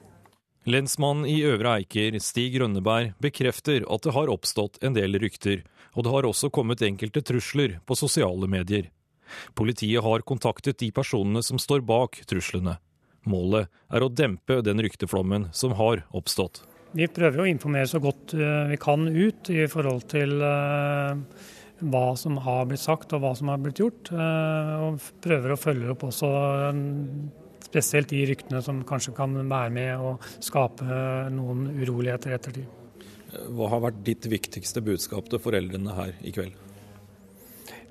[0.70, 5.64] Lensmannen i Øvre Eiker, Stig Rønneberg, bekrefter at det har oppstått en del rykter,
[5.98, 8.92] og det har også kommet enkelte trusler på sosiale medier.
[9.58, 12.78] Politiet har kontaktet de personene som står bak truslene.
[13.26, 16.64] Målet er å dempe den rykteflommen som har oppstått.
[16.92, 21.14] Vi prøver å informere så godt eh, vi kan ut i forhold til eh,
[21.92, 24.12] hva som har blitt sagt og hva som har blitt gjort.
[24.12, 26.34] Eh, og prøver å følge opp også
[27.72, 30.84] Spesielt de ryktene som kanskje kan være med og skape
[31.32, 32.66] noen uroligheter i ettertid.
[33.56, 36.58] Hva har vært ditt viktigste budskap til foreldrene her i kveld?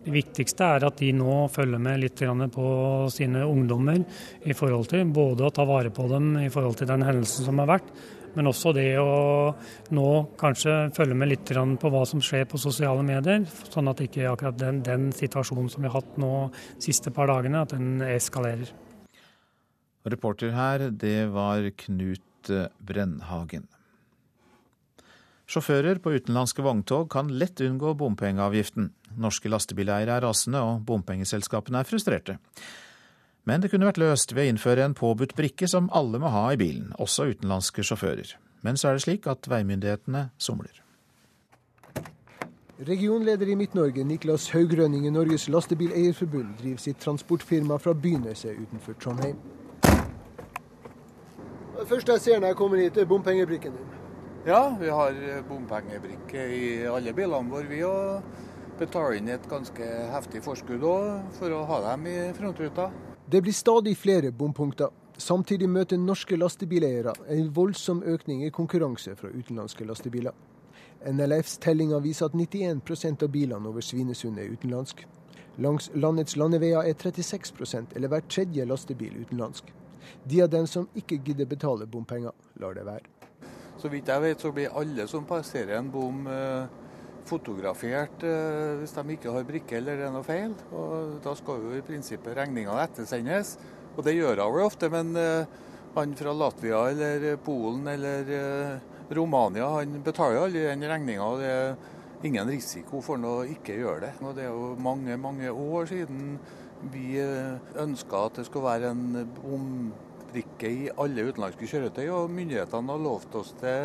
[0.04, 2.20] Det viktigste er at de nå følger med litt
[2.52, 2.68] på
[3.12, 4.04] sine ungdommer
[4.44, 7.60] i forhold til både å ta vare på dem i forhold til den hendelsen som
[7.60, 7.88] har vært,
[8.36, 9.54] men også det å
[9.96, 10.10] nå
[10.40, 14.58] kanskje følge med litt på hva som skjer på sosiale medier, sånn at ikke akkurat
[14.60, 18.70] den, den situasjonen som vi har hatt nå de siste par dagene, at den eskalerer.
[20.10, 23.68] Reporter her, det var Knut Brennhagen.
[25.50, 28.92] Sjåfører på utenlandske vogntog kan lett unngå bompengeavgiften.
[29.18, 32.36] Norske lastebileiere er rasende, og bompengeselskapene er frustrerte.
[33.44, 36.50] Men det kunne vært løst ved å innføre en påbudt brikke som alle må ha
[36.52, 38.36] i bilen, også utenlandske sjåfører.
[38.62, 40.82] Men så er det slik at veimyndighetene somler.
[42.80, 49.36] Regionleder i Midt-Norge, Niklas Haugrønning i Norges Lastebileierforbund, driver sitt transportfirma fra Byneset utenfor Trondheim.
[51.80, 53.92] Det første jeg ser når jeg kommer hit, er bompengebrikken din.
[54.46, 55.16] Ja, vi har
[55.48, 57.82] bompengebrikke i alle bilene våre, vi.
[57.84, 58.22] Og
[58.80, 60.84] betaler inn et ganske heftig forskudd
[61.36, 62.88] for å ha dem i frontruta.
[63.30, 64.88] Det blir stadig flere bompunkter.
[65.16, 70.34] Samtidig møter norske lastebileiere en voldsom økning i konkurranse fra utenlandske lastebiler.
[71.06, 75.04] NLFs tellinger viser at 91% av bilene over Svinesund er utenlandsk.
[75.62, 79.70] Langs landets landeveier er 36% eller hver tredje lastebil utenlandsk.
[80.24, 83.06] De av dem som ikke gidder betale bompenger, lar det være.
[83.78, 86.79] Så vidt jeg vet, så blir alle som passerer en bom eh,
[87.30, 90.54] fotografert eh, hvis de ikke har brikke eller det er noe feil.
[90.74, 93.56] Og da skal jo i prinsippet regninga ettersendes.
[93.96, 95.46] Og det gjør hun ofte, men eh,
[95.96, 98.28] han fra Latvia eller Polen eller
[99.10, 101.30] Romania han betaler aldri den regninga.
[101.40, 104.12] Det er ingen risiko for å ikke gjøre det.
[104.22, 106.36] Og det er jo mange, mange år siden
[106.92, 113.02] vi ønska at det skulle være en bombrikke i alle utenlandske kjøretøy, og myndighetene har
[113.02, 113.76] lovt oss det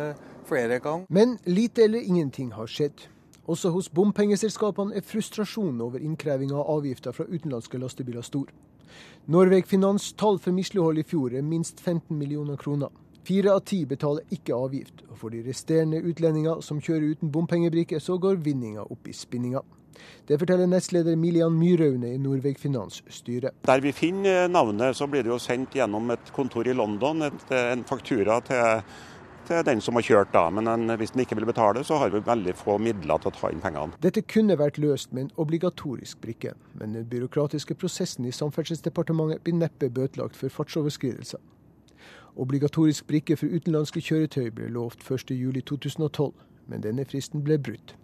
[0.46, 1.06] flere ganger.
[1.10, 3.08] Men lite eller ingenting har skjedd.
[3.46, 8.50] Også hos bompengeselskapene er frustrasjonen over innkreving av avgifter fra utenlandske lastebiler stor.
[9.30, 12.90] Norveg Finans tall for mislighold i fjor er minst 15 millioner kroner.
[13.26, 17.98] Fire av ti betaler ikke avgift, og for de resterende utlendinger som kjører uten bompengebrikke,
[18.02, 19.62] så går vinninga opp i spinninga.
[20.28, 23.50] Det forteller nestleder Milian Myraune i Norveg Finans styre.
[23.66, 27.46] Der vi finner navnet, så blir det jo sendt gjennom et kontor i London, et,
[27.50, 28.82] en faktura til,
[29.48, 30.32] til, den som har kjørt.
[30.32, 30.46] da.
[30.50, 33.36] Men en, hvis den ikke vil betale, så har vi veldig få midler til å
[33.36, 33.96] ta inn pengene.
[34.02, 39.58] Dette kunne vært løst med en obligatorisk brikke, men den byråkratiske prosessen i Samferdselsdepartementet blir
[39.58, 41.42] neppe bøtelagt for fartsoverskridelser.
[42.36, 46.34] Obligatorisk brikke for utenlandske kjøretøy ble lovt 1.7.2012,
[46.68, 47.94] men denne fristen ble brutt.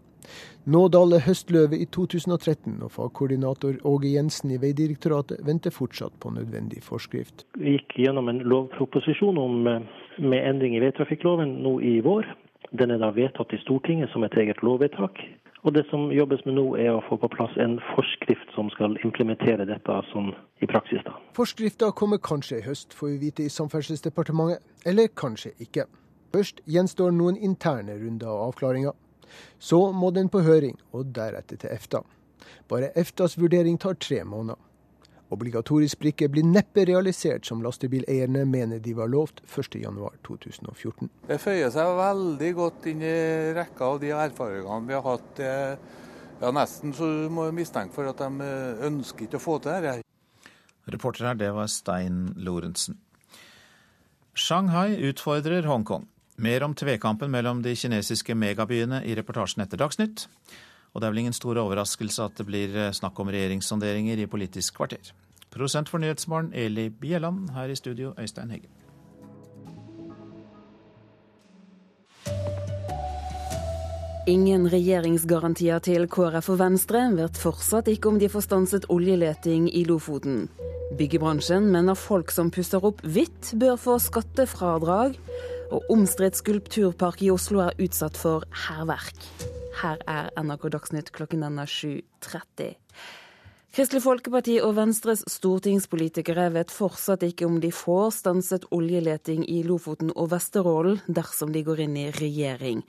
[0.65, 6.85] Nå daler høstløvet i 2013, og fagkoordinator Åge Jensen i Veidirektoratet venter fortsatt på nødvendig
[6.87, 7.45] forskrift.
[7.59, 9.83] Vi gikk gjennom en lovproposisjon om, eh,
[10.19, 12.27] med endring i veitrafikkloven nå i vår.
[12.73, 15.21] Den er da vedtatt i Stortinget som et eget lovvedtak.
[15.63, 18.97] Og Det som jobbes med nå, er å få på plass en forskrift som skal
[19.07, 21.05] implementere dette sånn i praksis.
[21.05, 21.15] da.
[21.39, 24.59] Forskrifta kommer kanskje i høst, får vi vite i Samferdselsdepartementet.
[24.85, 25.87] Eller kanskje ikke.
[26.35, 28.93] Først gjenstår noen interne runder og avklaringer.
[29.59, 32.03] Så må den på høring, og deretter til EFTA.
[32.69, 34.59] Bare EFTAs vurdering tar tre måneder.
[35.33, 41.09] Obligatorisk brikke blir neppe realisert som lastebileierne mener de var lovt 1.1.2014.
[41.29, 43.17] Det føyer seg veldig godt inn i
[43.57, 45.43] rekka av de erfaringene vi har hatt.
[46.43, 48.51] Ja, Nesten så må jeg mistenke for at de
[48.89, 50.03] ønsker ikke å få til dette.
[50.91, 52.99] Reporter her, det var Stein Lorentzen.
[54.35, 56.09] Shanghai utfordrer Hongkong.
[56.43, 60.27] Mer om tvekampen mellom de kinesiske megabyene i reportasjen etter Dagsnytt.
[60.93, 64.29] Og det er vel ingen stor overraskelse at det blir eh, snakk om regjeringssonderinger i
[64.29, 65.13] Politisk kvarter.
[65.53, 67.51] Prosent for Nyhetsmorgen, Eli Bjelland.
[67.57, 68.71] Her i studio, Øystein Heggen.
[74.31, 79.83] Ingen regjeringsgarantier til KrF og Venstre vet fortsatt ikke om de får stanset oljeleting i
[79.89, 80.45] Lofoten.
[80.95, 85.17] Byggebransjen mener folk som pusser opp hvitt, bør få skattefradrag.
[85.73, 89.27] Og omstridt skulpturpark i Oslo er utsatt for hærverk.
[89.81, 92.75] Her er NRK Dagsnytt klokken denne 7.30.
[93.73, 100.11] Kristelig Folkeparti og Venstres stortingspolitikere vet fortsatt ikke om de får stanset oljeleting i Lofoten
[100.13, 102.83] og Vesterålen dersom de går inn i regjering.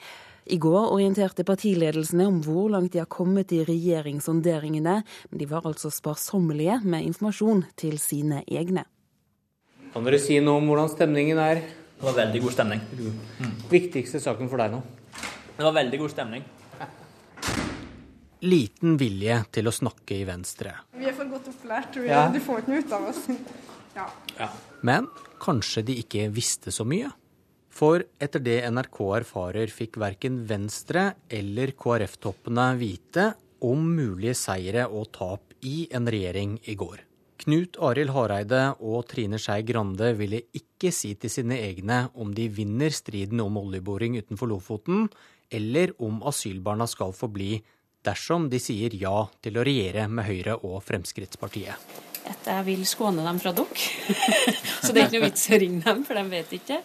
[0.44, 4.96] I går orienterte partiledelsene om hvor langt de har kommet i regjeringssonderingene,
[5.32, 8.84] men de var altså sparsommelige med informasjon til sine egne.
[9.94, 11.64] Kan dere si noe om hvordan stemningen er?
[11.96, 12.84] Det var veldig god stemning.
[13.40, 13.56] Mm.
[13.72, 14.84] Viktigste saken for deg nå?
[15.56, 16.44] Det var veldig god stemning.
[18.44, 20.74] Liten vilje til å snakke i Venstre.
[20.98, 21.96] Vi er for godt opplært.
[22.04, 22.26] Ja.
[22.34, 23.28] Du får ikke noe ut av oss.
[23.94, 24.08] Ja.
[24.40, 24.48] ja.
[24.82, 25.06] Men
[25.38, 27.12] kanskje de ikke visste så mye?
[27.70, 33.28] For etter det NRK erfarer, fikk verken Venstre eller KrF-toppene vite
[33.70, 37.04] om mulige seire og tap i en regjering i går.
[37.44, 42.46] Knut Arild Hareide og Trine Skei Grande ville ikke si til sine egne om de
[42.50, 45.08] vinner striden om oljeboring utenfor Lofoten,
[45.54, 47.58] eller om asylbarna skal få bli
[48.06, 51.94] dersom de sier ja til å regjere med Høyre og Fremskrittspartiet.
[52.30, 53.88] At jeg vil skåne dem fra dere.
[54.84, 56.82] Så det er ikke noe vits å ringe dem, for de vet ikke.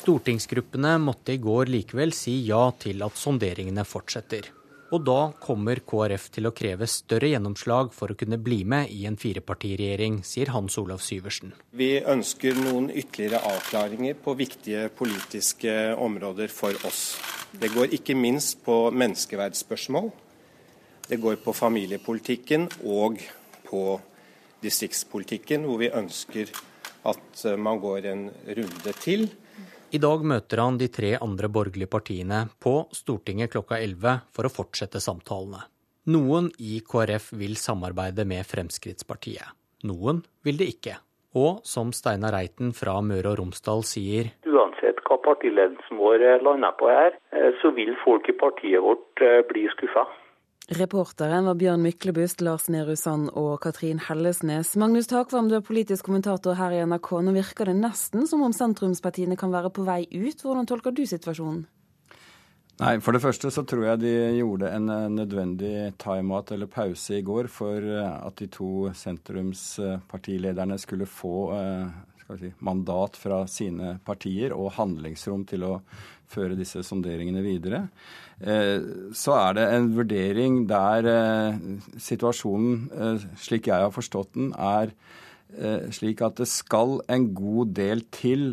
[0.00, 4.48] Stortingsgruppene måtte i går likevel si ja til at sonderingene fortsetter.
[4.90, 9.04] Og da kommer KrF til å kreve større gjennomslag for å kunne bli med i
[9.06, 11.52] en firepartiregjering, sier Hans Olav Syversen.
[11.70, 17.04] Vi ønsker noen ytterligere avklaringer på viktige politiske områder for oss.
[17.52, 20.10] Det går ikke minst på menneskeverdsspørsmål.
[21.10, 23.18] Det går på familiepolitikken og
[23.66, 23.84] på
[24.62, 26.52] distriktspolitikken, hvor vi ønsker
[27.10, 29.26] at man går en runde til
[29.90, 34.50] i dag møter han de tre andre borgerlige partiene på Stortinget klokka 11 for å
[34.54, 35.64] fortsette samtalene.
[36.14, 39.50] Noen i KrF vil samarbeide med Fremskrittspartiet.
[39.90, 40.94] Noen vil det ikke.
[41.34, 46.86] Og som Steinar Reiten fra Møre og Romsdal sier Uansett hva partiledelsen vår lander på
[46.90, 50.06] her, eh, så vil folk i partiet vårt eh, bli skuffa.
[50.70, 54.76] Reportere var Bjørn Myklebust, Lars Nehru Sand og Katrin Hellesnes.
[54.78, 57.08] Magnus Takvam, du er politisk kommentator her i NRK.
[57.26, 60.44] Nå virker det nesten som om sentrumspartiene kan være på vei ut.
[60.44, 61.64] Hvordan tolker du situasjonen?
[62.80, 67.18] Nei, For det første så tror jeg de gjorde en eh, nødvendig time-out eller pause
[67.18, 71.90] i går for eh, at de to sentrumspartilederne skulle få eh,
[72.38, 75.74] si, mandat fra sine partier og handlingsrom til å
[76.30, 77.88] føre disse sonderingene videre.
[78.40, 78.80] Eh,
[79.12, 81.58] så er det en vurdering der eh,
[82.00, 84.94] situasjonen, eh, slik jeg har forstått den, er
[85.90, 88.52] slik at det skal en god del til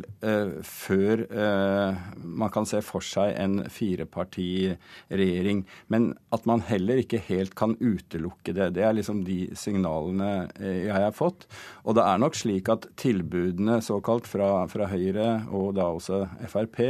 [0.65, 1.21] før
[2.17, 5.61] man kan se for seg en firepartiregjering.
[5.93, 8.71] Men at man heller ikke helt kan utelukke det.
[8.73, 11.45] Det er liksom de signalene jeg har fått.
[11.85, 16.81] Og det er nok slik at tilbudene såkalt fra, fra Høyre og da også Frp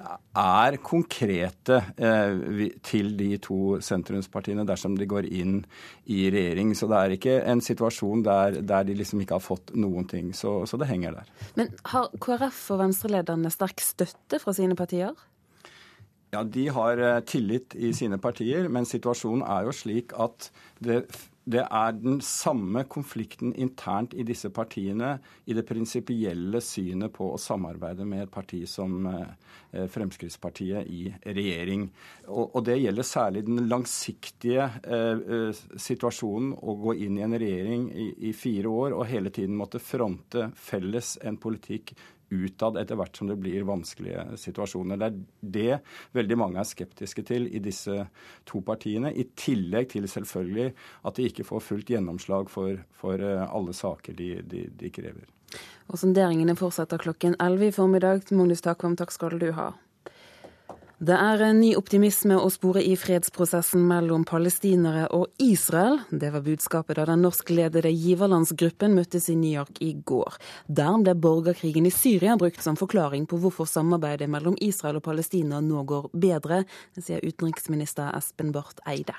[0.00, 5.58] er konkrete eh, til de to sentrumspartiene dersom de går inn
[6.10, 6.74] i regjering.
[6.78, 10.32] Så det er ikke en situasjon der, der de liksom ikke har fått noen ting.
[10.36, 11.34] Så, så det henger der.
[11.58, 15.12] Men har KrF og Venstre-lederne sterk støtte fra sine partier?
[16.30, 21.02] Ja, De har eh, tillit i sine partier, men situasjonen er jo slik at det
[21.50, 25.16] det er den samme konflikten internt i disse partiene
[25.50, 31.88] i det prinsipielle synet på å samarbeide med et parti som eh, Fremskrittspartiet i regjering.
[32.28, 37.90] Og, det gjelder særlig den langsiktige eh, eh, situasjonen å gå inn i en regjering
[38.30, 41.94] i fire år og hele tiden måtte fronte felles en politikk
[42.30, 45.00] utad etter hvert som det blir vanskelige situasjoner.
[45.00, 45.80] Det er det
[46.16, 48.06] veldig mange er skeptiske til i disse
[48.48, 49.12] to partiene.
[49.12, 50.70] I tillegg til selvfølgelig
[51.06, 55.28] at de ikke får fullt gjennomslag for, for eh, alle saker de, de, de krever.
[55.90, 58.28] Og Sonderingene fortsetter klokken 11 i formiddag.
[58.30, 59.72] Magnus Takvam, takk skal du ha.
[61.00, 66.02] Det er en ny optimisme å spore i fredsprosessen mellom palestinere og Israel.
[66.12, 70.36] Det var budskapet da den norskledede giverlandsgruppen møttes i New York i går.
[70.68, 75.62] Der ble borgerkrigen i Syria brukt som forklaring på hvorfor samarbeidet mellom Israel og Palestina
[75.64, 76.60] nå går bedre,
[77.00, 79.16] sier utenriksminister Espen Barth Eide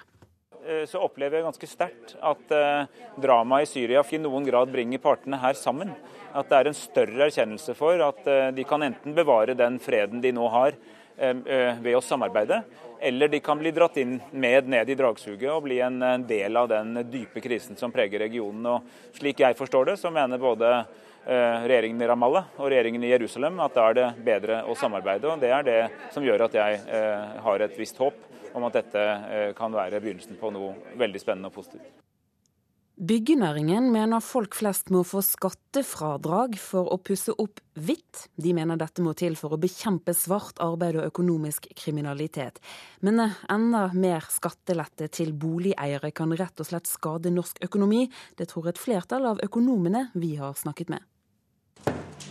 [0.62, 5.02] eh, så opplever jeg ganske sterkt at eh, dramaet i Syria i noen grad bringer
[5.02, 5.98] partene her sammen.
[6.30, 10.22] At det er en større erkjennelse for at eh, de kan enten bevare den freden
[10.22, 10.78] de nå har,
[11.22, 12.62] ved å samarbeide.
[13.02, 16.68] Eller de kan bli dratt inn med ned i dragsuget og bli en del av
[16.70, 18.66] den dype krisen som preger regionen.
[18.70, 20.74] Og slik jeg forstår det, så mener både
[21.26, 25.34] regjeringen i Ramallah og regjeringen i Jerusalem at da er det bedre å samarbeide.
[25.34, 25.80] og Det er det
[26.14, 27.02] som gjør at jeg
[27.46, 29.10] har et visst håp om at dette
[29.58, 32.01] kan være begynnelsen på noe veldig spennende og positivt.
[33.00, 38.26] Byggenæringen mener folk flest må få skattefradrag for å pusse opp hvitt.
[38.36, 42.60] De mener dette må til for å bekjempe svart arbeid og økonomisk kriminalitet.
[43.02, 48.04] Men enda mer skattelette til boligeiere kan rett og slett skade norsk økonomi.
[48.38, 51.08] Det tror et flertall av økonomene vi har snakket med.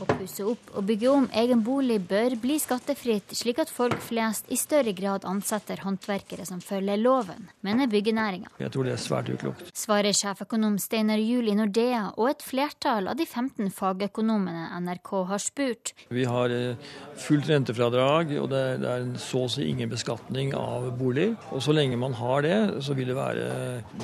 [0.00, 4.46] Å pusse opp og bygge om egen bolig bør bli skattefritt, slik at folk flest
[4.48, 8.48] i større grad ansetter håndverkere som følger loven, mener byggenæringa.
[8.62, 9.68] Jeg tror det er svært uklokt.
[9.76, 15.44] Svarer sjeføkonom Steinar Juel i Nordea og et flertall av de 15 fagøkonomene NRK har
[15.44, 15.92] spurt.
[16.08, 21.34] Vi har eh, fullt rentefradrag, og det er så å si ingen beskatning av bolig.
[21.52, 23.50] Og så lenge man har det, så vil det være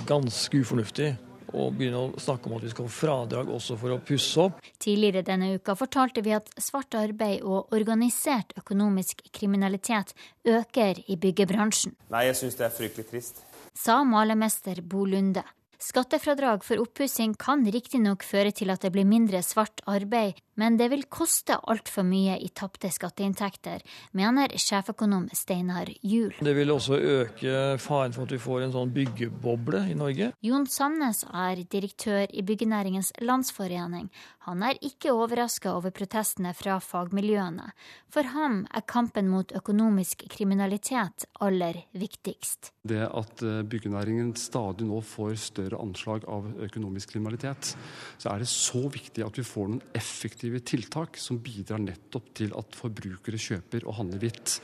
[0.09, 1.15] ganske ufornuftig
[1.53, 4.63] og begynne å snakke om at vi skal få fradrag også for å pusse opp.
[4.83, 10.15] Tidligere denne uka fortalte vi at svart arbeid og organisert økonomisk kriminalitet
[10.47, 11.97] øker i byggebransjen.
[12.15, 13.45] Nei, jeg syns det er fryktelig trist.
[13.77, 15.45] Sa malermester Bo Lunde.
[15.83, 20.89] Skattefradrag for oppussing kan riktignok føre til at det blir mindre svart arbeid, men det
[20.89, 23.83] vil koste altfor mye i tapte skatteinntekter,
[24.17, 26.33] mener sjeføkonom Steinar Juel.
[26.41, 30.31] Det vil også øke faren for at vi får en sånn byggeboble i Norge.
[30.47, 34.09] Jon Sandnes er direktør i Byggenæringens Landsforening.
[34.49, 37.69] Han er ikke overraska over protestene fra fagmiljøene.
[38.09, 42.73] For ham er kampen mot økonomisk kriminalitet aller viktigst.
[42.87, 47.75] Det at eh, byggenæringen stadig nå får større anslag av økonomisk kriminalitet,
[48.19, 52.55] så er det så viktig at vi får noen effektive tiltak som bidrar nettopp til
[52.59, 54.59] at forbrukere kjøper og handler hvitt.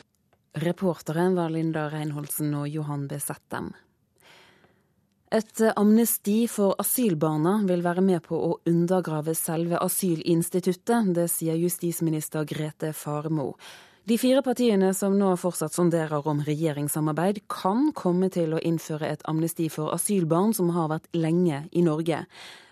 [0.63, 3.17] Reportere var Linda Reinholdsen og Johan B.
[3.23, 3.73] Settem.
[5.33, 11.09] Et amnesti for asylbarna vil være med på å undergrave selve asylinstituttet.
[11.17, 13.55] Det sier justisminister Grete Faremo.
[14.03, 19.21] De fire partiene som nå fortsatt sonderer om regjeringssamarbeid, kan komme til å innføre et
[19.31, 22.25] amnesti for asylbarn som har vært lenge i Norge.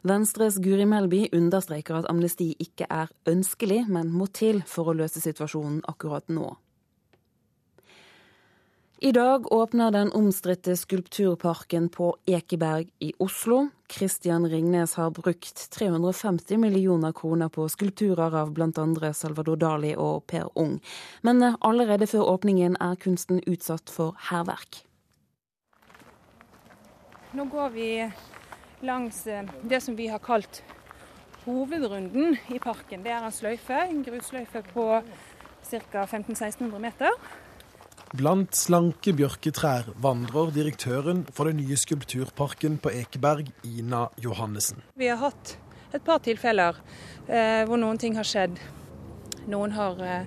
[0.03, 5.23] Venstres Guri Melby understreker at amnesti ikke er ønskelig, men må til for å løse
[5.23, 6.51] situasjonen akkurat nå.
[9.03, 13.69] I dag åpner den omstridte skulpturparken på Ekeberg i Oslo.
[13.89, 19.13] Christian Ringnes har brukt 350 millioner kroner på skulpturer av bl.a.
[19.17, 20.77] Salvador Dali og Per Ung.
[21.23, 24.83] Men allerede før åpningen er kunsten utsatt for hærverk.
[27.33, 27.91] Nå går vi
[28.85, 30.61] langs eh, det som vi har kalt
[31.47, 33.01] hovedrunden i parken.
[33.01, 36.05] Det er en sløyfe, en grusløyfe på ca.
[36.05, 37.17] 1500-1600 meter.
[38.11, 44.81] Blant slanke bjørketrær vandrer direktøren for den nye skulpturparken på Ekeberg, Ina Johannessen.
[44.99, 45.53] Vi har hatt
[45.95, 46.81] et par tilfeller
[47.29, 48.59] eh, hvor noen ting har skjedd.
[49.53, 50.27] Noen har eh,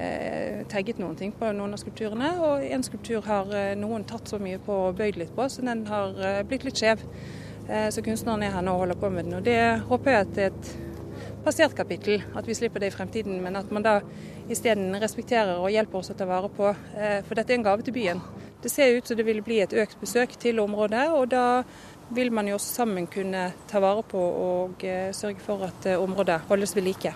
[0.00, 4.32] eh tagget noen ting på noen av skulpturene, og en skulptur har eh, noen tatt
[4.32, 7.04] så mye på og bøyd litt på, så den har eh, blitt litt skjev.
[7.68, 9.42] Eh, så kunstneren er her nå og holder på med den.
[9.42, 9.60] og Det
[9.92, 10.72] håper jeg at det er et
[11.44, 13.42] passert kapittel, at vi slipper det i fremtiden.
[13.44, 14.00] Men at man da
[14.50, 16.72] isteden respekterer og hjelper oss å ta vare på.
[16.96, 18.20] Eh, for dette er en gave til byen.
[18.60, 21.62] Det ser ut som det vil bli et økt besøk til området, og da
[22.14, 26.00] vil man jo også sammen kunne ta vare på og eh, sørge for at eh,
[26.00, 27.14] området holdes ved like.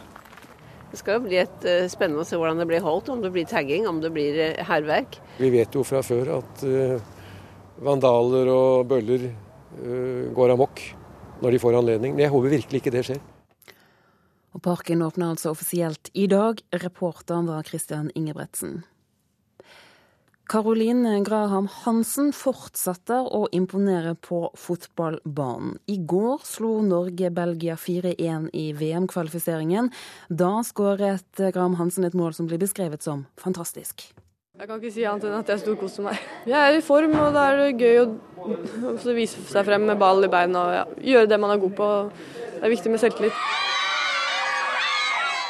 [0.94, 3.48] Det skal jo bli et spennende å se hvordan det blir holdt, om det blir
[3.50, 5.18] tagging, om det blir hærverk.
[5.42, 6.62] Vi vet jo fra før at
[7.82, 9.26] vandaler og bøller
[10.38, 10.84] går amok
[11.42, 12.14] når de får anledning.
[12.14, 13.24] Men jeg håper virkelig ikke det skjer.
[14.54, 16.62] Og Parken åpner altså offisielt i dag.
[16.70, 18.84] Reporteren var Christian Ingebretsen.
[20.44, 25.78] Caroline Graham Hansen fortsetter å imponere på fotballbanen.
[25.88, 29.88] I går slo Norge Belgia 4-1 i VM-kvalifiseringen.
[30.28, 34.04] Da skåret Graham Hansen et mål som blir beskrevet som fantastisk.
[34.54, 36.20] Jeg kan ikke si annet enn at jeg storkoser meg.
[36.46, 40.30] Jeg er i form, og det er gøy å vise seg frem med ball i
[40.30, 41.94] beina og ja, gjøre det man er god på.
[42.52, 43.72] Det er viktig med selvtillit.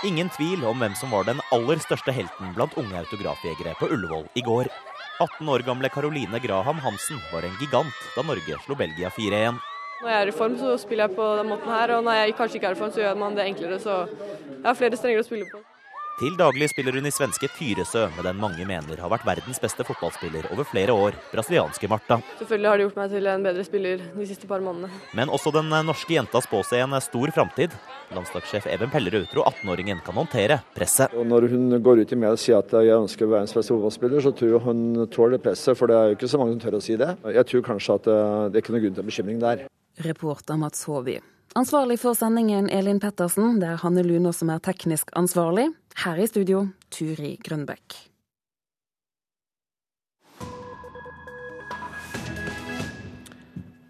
[0.05, 4.27] Ingen tvil om hvem som var den aller største helten blant unge autografjegere på Ullevål
[4.37, 4.69] i går.
[5.17, 9.63] 18 år gamle Caroline Graham Hansen var en gigant da Norge slo Belgia 4-1.
[10.03, 12.37] Når jeg er i form, så spiller jeg på den måten her, og når jeg
[12.37, 13.81] kanskje ikke er i form, så gjør man det enklere.
[13.81, 15.63] Så jeg har flere strenger å spille på.
[16.15, 19.83] Til daglig spiller hun i svenske Tyresø med den mange mener har vært verdens beste
[19.83, 22.21] fotballspiller over flere år, brasilianske Marta.
[22.39, 24.95] Selvfølgelig har det gjort meg til en bedre spiller de siste par månedene.
[25.19, 27.75] Men også den norske jenta spår seg en stor framtid.
[28.15, 31.19] Landslagssjef Even Pellerud tror 18-åringen kan håndtere presset.
[31.19, 33.59] Og når hun går ut i media og sier at jeg ønsker å være verdens
[33.59, 34.87] beste fotballspiller, så tror jeg hun
[35.19, 37.11] tåler presset, for det er jo ikke så mange som tør å si det.
[37.41, 39.67] Jeg tror kanskje at det er ikke noen grunn til bekymring der.
[40.07, 41.19] Reporter Mats Håby.
[41.55, 43.61] Ansvarlig for sendingen Elin Pettersen.
[43.63, 45.69] Det er Hanne Luna som er teknisk ansvarlig.
[46.03, 47.95] Her i studio, Turi Grønbekk.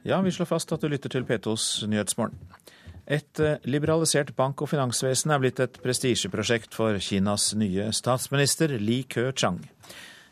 [0.05, 2.36] Ja, vi slår fast at du lytter til P2s Nyhetsmorgen.
[3.09, 9.07] Et eh, liberalisert bank- og finansvesen er blitt et prestisjeprosjekt for Kinas nye statsminister Li
[9.09, 9.62] Ke-chang.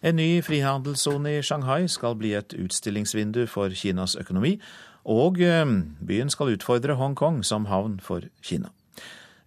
[0.04, 4.58] En ny frihandelssone i Shanghai skal bli et utstillingsvindu for Kinas økonomi,
[5.04, 5.66] og eh,
[6.00, 8.70] byen skal utfordre Hongkong som havn for Kina.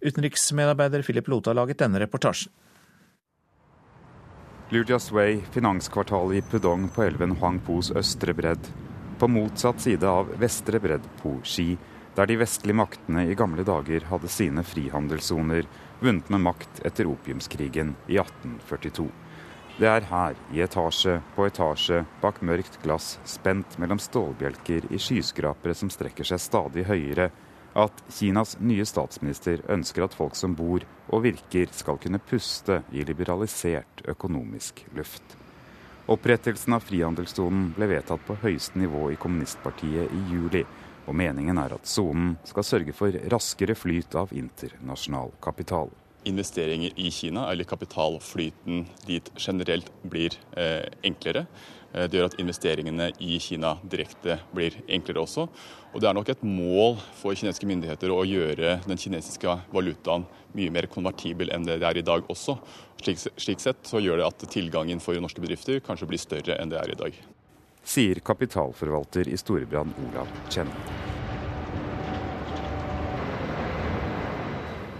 [0.04, 2.52] Utenriksmedarbeider Philip Lota laget denne reportasjen.
[4.74, 8.66] Lujias Way, finanskvartalet i Pudong på elven Huangpos østre bredd.
[9.18, 11.76] På motsatt side av vestre bredd på Xi
[12.16, 15.68] der de vestlige maktene i gamle dager hadde sine frihandelssoner,
[16.00, 19.06] vunnet med makt etter opiumskrigen i 1842.
[19.76, 25.76] Det er her, i etasje på etasje, bak mørkt glass, spent mellom stålbjelker i skyskrapere
[25.76, 27.26] som strekker seg stadig høyere,
[27.76, 33.04] at Kinas nye statsminister ønsker at folk som bor og virker, skal kunne puste i
[33.04, 35.36] liberalisert økonomisk luft.
[36.08, 40.64] Opprettelsen av frihandelssonen ble vedtatt på høyeste nivå i kommunistpartiet i juli,
[41.04, 45.92] og meningen er at sonen skal sørge for raskere flyt av internasjonal kapital.
[46.26, 51.46] Investeringer i Kina, eller kapitalflyten dit generelt, blir eh, enklere.
[51.92, 55.46] Eh, det gjør at investeringene i Kina direkte blir enklere også.
[55.94, 60.26] Og det er nok et mål for kinesiske myndigheter å gjøre den kinesiske valutaen
[60.56, 62.58] mye mer konvertibel enn det det er i dag også.
[63.00, 66.72] Slik, slik sett så gjør det at tilgangen for norske bedrifter kanskje blir større enn
[66.72, 67.24] det er i dag
[67.86, 70.70] sier kapitalforvalter i Storebrand Olav Chen.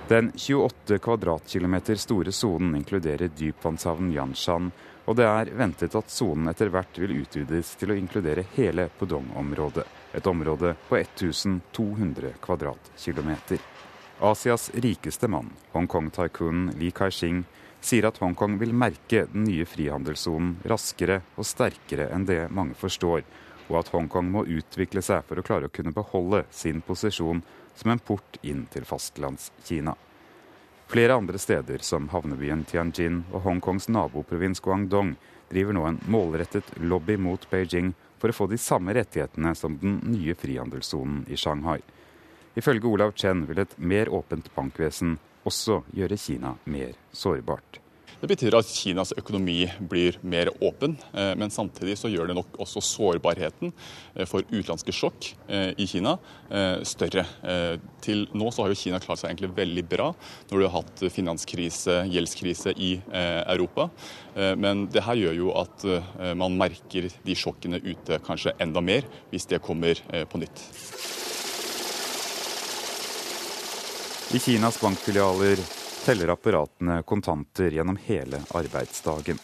[0.09, 4.71] Den 28 kvadratkilometer store sonen inkluderer dypvannshavnen Yanshan,
[5.05, 9.83] og det er ventet at sonen etter hvert vil utvides til å inkludere hele Pudong-området.
[10.15, 13.59] Et område på 1200 kvadratkilometer.
[14.31, 17.43] Asias rikeste mann, Hongkong-taikunen Li Kai-shing,
[17.83, 23.27] sier at Hongkong vil merke den nye frihandelssonen raskere og sterkere enn det mange forstår,
[23.67, 27.43] og at Hongkong må utvikle seg for å klare å kunne beholde sin posisjon
[27.77, 29.95] som en port inn til fastlandskina.
[30.87, 35.17] Flere andre steder, som havnebyen Tianjin og Hongkongs naboprovins Guangdong,
[35.51, 39.99] driver nå en målrettet lobby mot Beijing for å få de samme rettighetene som den
[40.07, 41.81] nye frihandelssonen i Shanghai.
[42.57, 47.81] Ifølge Olav Chen vil et mer åpent bankvesen også gjøre Kina mer sårbart.
[48.17, 52.57] Det betyr at Kinas økonomi blir mer åpen, eh, men samtidig så gjør det nok
[52.65, 53.75] også sårbarheten
[54.15, 56.17] eh, for utenlandske sjokk eh, i Kina
[56.87, 57.25] større.
[58.05, 60.07] Til nå så har jo Kina klart seg egentlig veldig bra
[60.47, 63.89] når du har hatt finanskrise, gjeldskrise i Europa.
[64.55, 65.87] Men det her gjør jo at
[66.39, 69.99] man merker de sjokkene ute kanskje enda mer hvis det kommer
[70.31, 70.63] på nytt.
[74.39, 75.67] I Kinas bankfilialer
[76.07, 79.39] teller apparatene kontanter gjennom hele arbeidsdagen.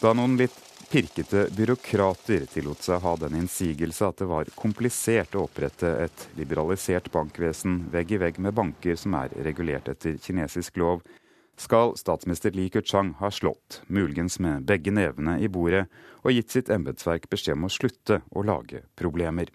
[0.00, 0.56] Da noen litt
[0.90, 7.08] pirkete byråkrater tillot seg ha den innsigelse at det var komplisert å opprette et liberalisert
[7.14, 11.00] bankvesen vegg i vegg med banker som er regulert etter kinesisk lov,
[11.56, 15.86] skal statsminister Li Keqiang ha slått, muligens med begge nevene i bordet,
[16.20, 19.48] og gitt sitt embetsverk beskjed om å slutte å lage problemer.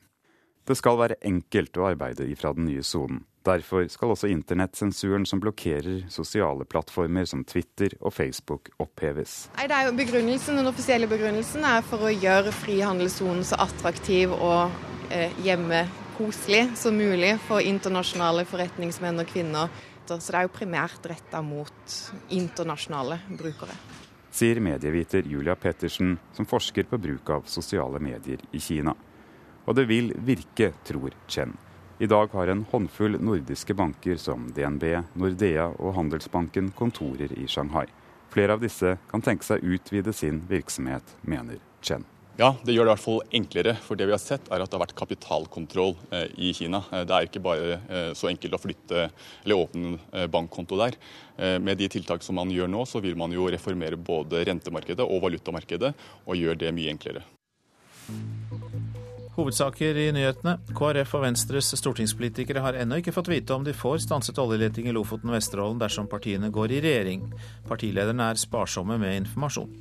[0.66, 3.28] Det skal være enkelt å arbeide ifra den nye sonen.
[3.42, 9.48] Derfor skal også internettsensuren som blokkerer sosiale plattformer som Twitter og Facebook oppheves.
[9.58, 14.36] Nei, det er jo begrunnelsen, Den offisielle begrunnelsen er for å gjøre frihandelssonen så attraktiv
[14.36, 14.70] og
[15.10, 19.74] eh, hjemmekoselig som mulig for internasjonale forretningsmenn og -kvinner.
[20.06, 23.74] Så det er jo primært retta mot internasjonale brukere.
[24.32, 28.94] Sier medieviter Julia Pettersen, som forsker på bruk av sosiale medier i Kina.
[29.66, 31.58] Og det vil virke, tror Chen.
[32.02, 34.84] I dag har en håndfull nordiske banker som DNB,
[35.14, 37.84] Nordea og Handelsbanken kontorer i Shanghai.
[38.34, 42.08] Flere av disse kan tenke seg utvide sin virksomhet, mener Chen.
[42.42, 43.76] Ja, det gjør det i hvert fall enklere.
[43.86, 46.82] For det vi har sett er at det har vært kapitalkontroll eh, i Kina.
[46.90, 49.06] Eh, det er ikke bare eh, så enkelt å flytte
[49.44, 50.98] eller åpne bankkonto der.
[51.62, 55.22] Med de tiltak som man gjør nå, så vil man jo reformere både rentemarkedet og
[55.28, 55.94] valutamarkedet,
[56.26, 57.26] og gjøre det mye enklere.
[59.32, 60.58] Hovedsaker i nyhetene.
[60.76, 64.96] KrF og Venstres stortingspolitikere har ennå ikke fått vite om de får stanset oljeleting i
[64.96, 67.30] Lofoten og Vesterålen dersom partiene går i regjering.
[67.70, 69.72] Partilederne er sparsomme med informasjon.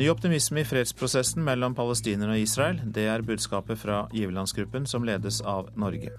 [0.00, 2.78] Ny optimisme i fredsprosessen mellom palestinerne og Israel.
[2.94, 6.14] Det er budskapet fra giverlandsgruppen som ledes av Norge.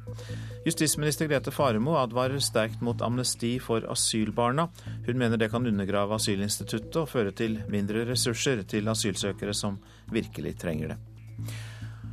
[0.67, 4.67] Justisminister Grete Faremo advarer sterkt mot amnesti for asylbarna.
[5.07, 9.81] Hun mener det kan undergrave asylinstituttet og føre til mindre ressurser til asylsøkere som
[10.13, 11.01] virkelig trenger det.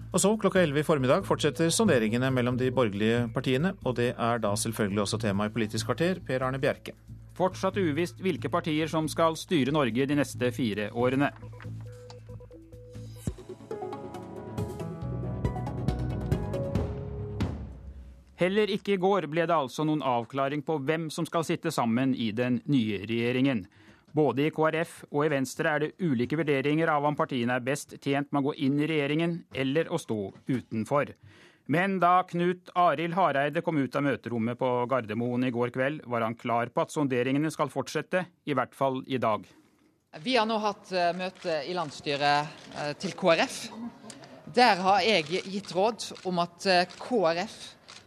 [0.08, 4.40] Og så klokka 11 i formiddag fortsetter sonderingene mellom de borgerlige partiene, og det er
[4.40, 6.22] da selvfølgelig også tema i Politisk kvarter.
[6.24, 6.94] Per Arne Bjerke.
[7.36, 11.28] Fortsatt uvisst hvilke partier som skal styre Norge de neste fire årene.
[18.38, 22.14] Heller ikke i går ble det altså noen avklaring på hvem som skal sitte sammen
[22.14, 23.66] i den nye regjeringen.
[24.16, 27.94] Både i KrF og i Venstre er det ulike vurderinger av om partiene er best
[28.00, 31.12] tjent med å gå inn i regjeringen eller å stå utenfor.
[31.68, 36.24] Men da Knut Arild Hareide kom ut av møterommet på Gardermoen i går kveld, var
[36.24, 39.44] han klar på at sonderingene skal fortsette, i hvert fall i dag.
[40.24, 43.58] Vi har nå hatt eh, møte i landsstyret eh, til KrF.
[44.56, 47.58] Der har jeg gitt råd om at eh, KrF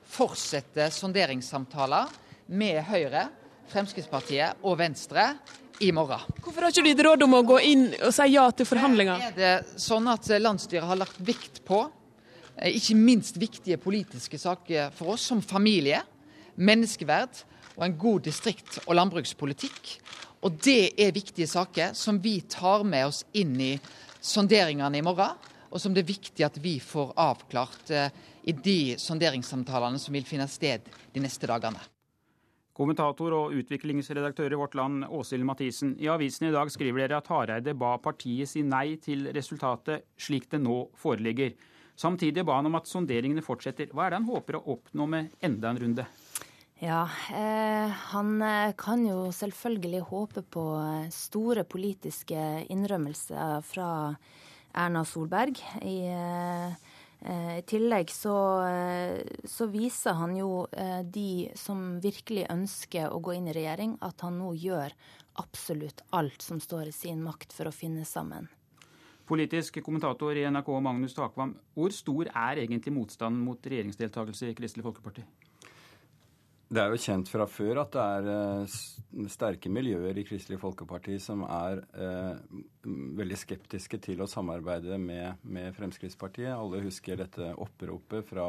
[0.09, 2.09] fortsetter sonderingssamtaler
[2.49, 3.27] med Høyre,
[3.69, 5.29] Fremskrittspartiet og Venstre
[5.81, 6.21] i morgen.
[6.43, 9.27] Hvorfor har ikke du råd om å gå inn og si ja til forhandlinger?
[9.31, 11.83] Er det sånn at landsstyret har lagt vikt på
[12.55, 16.03] eh, ikke minst viktige politiske saker for oss, som familie,
[16.61, 17.43] menneskeverd
[17.77, 19.95] og en god distrikt- og landbrukspolitikk.
[20.45, 23.73] Og det er viktige saker som vi tar med oss inn i
[24.21, 25.37] sonderingene i morgen,
[25.71, 28.11] og som det er viktig at vi får avklart eh,
[28.43, 31.81] i de sonderingssamtalene som vil finne sted de neste dagene.
[32.77, 35.95] Kommentator og utviklingsredaktør i Vårt Land, Åshild Mathisen.
[35.99, 40.48] I avisen i dag skriver dere at Hareide ba partiet si nei til resultatet slik
[40.53, 41.57] det nå foreligger.
[41.99, 43.91] Samtidig ba han om at sonderingene fortsetter.
[43.91, 46.07] Hva er det han håper å oppnå med enda en runde?
[46.81, 50.64] Ja, eh, han eh, kan jo selvfølgelig håpe på
[51.14, 52.39] store politiske
[52.73, 53.89] innrømmelser fra
[54.72, 55.60] Erna Solberg.
[55.85, 56.90] I eh, Eh,
[57.22, 58.35] I tillegg så,
[58.65, 63.93] eh, så, viser han jo eh, de som virkelig ønsker å gå inn i regjering,
[64.02, 64.95] at han nå gjør
[65.41, 68.49] absolutt alt som står i sin makt for å finne sammen.
[69.30, 74.89] Politisk kommentator i NRK Magnus Takvam, hvor stor er egentlig motstanden mot regjeringsdeltakelse i Kristelig
[74.89, 75.23] Folkeparti?
[76.72, 78.76] Det er jo kjent fra før at det er eh,
[79.34, 82.61] sterke miljøer i Kristelig Folkeparti som er eh,
[83.19, 86.53] veldig skeptiske til å samarbeide med, med, Fremskrittspartiet.
[86.53, 88.45] Alle husker dette oppropet fra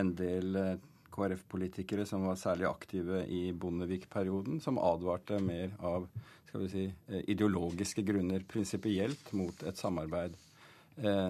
[0.00, 6.08] en del eh, KrF-politikere som var særlig aktive i Bondevik-perioden, som advarte mer av
[6.72, 10.40] si, eh, ideologiske grunner prinsipielt mot et samarbeid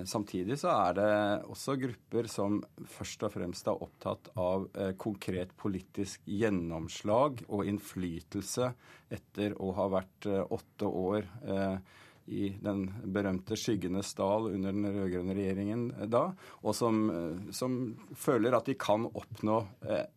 [0.05, 1.11] samtidig så er det
[1.49, 2.59] også grupper som
[2.91, 8.73] først og fremst er opptatt av eh, konkret politisk gjennomslag og innflytelse
[9.15, 11.77] etter å ha vært eh, åtte år eh,
[12.25, 16.27] i den berømte skyggenes dal under den rød-grønne regjeringen eh, da,
[16.63, 17.79] og som, eh, som,
[18.17, 19.59] føler at de kan oppnå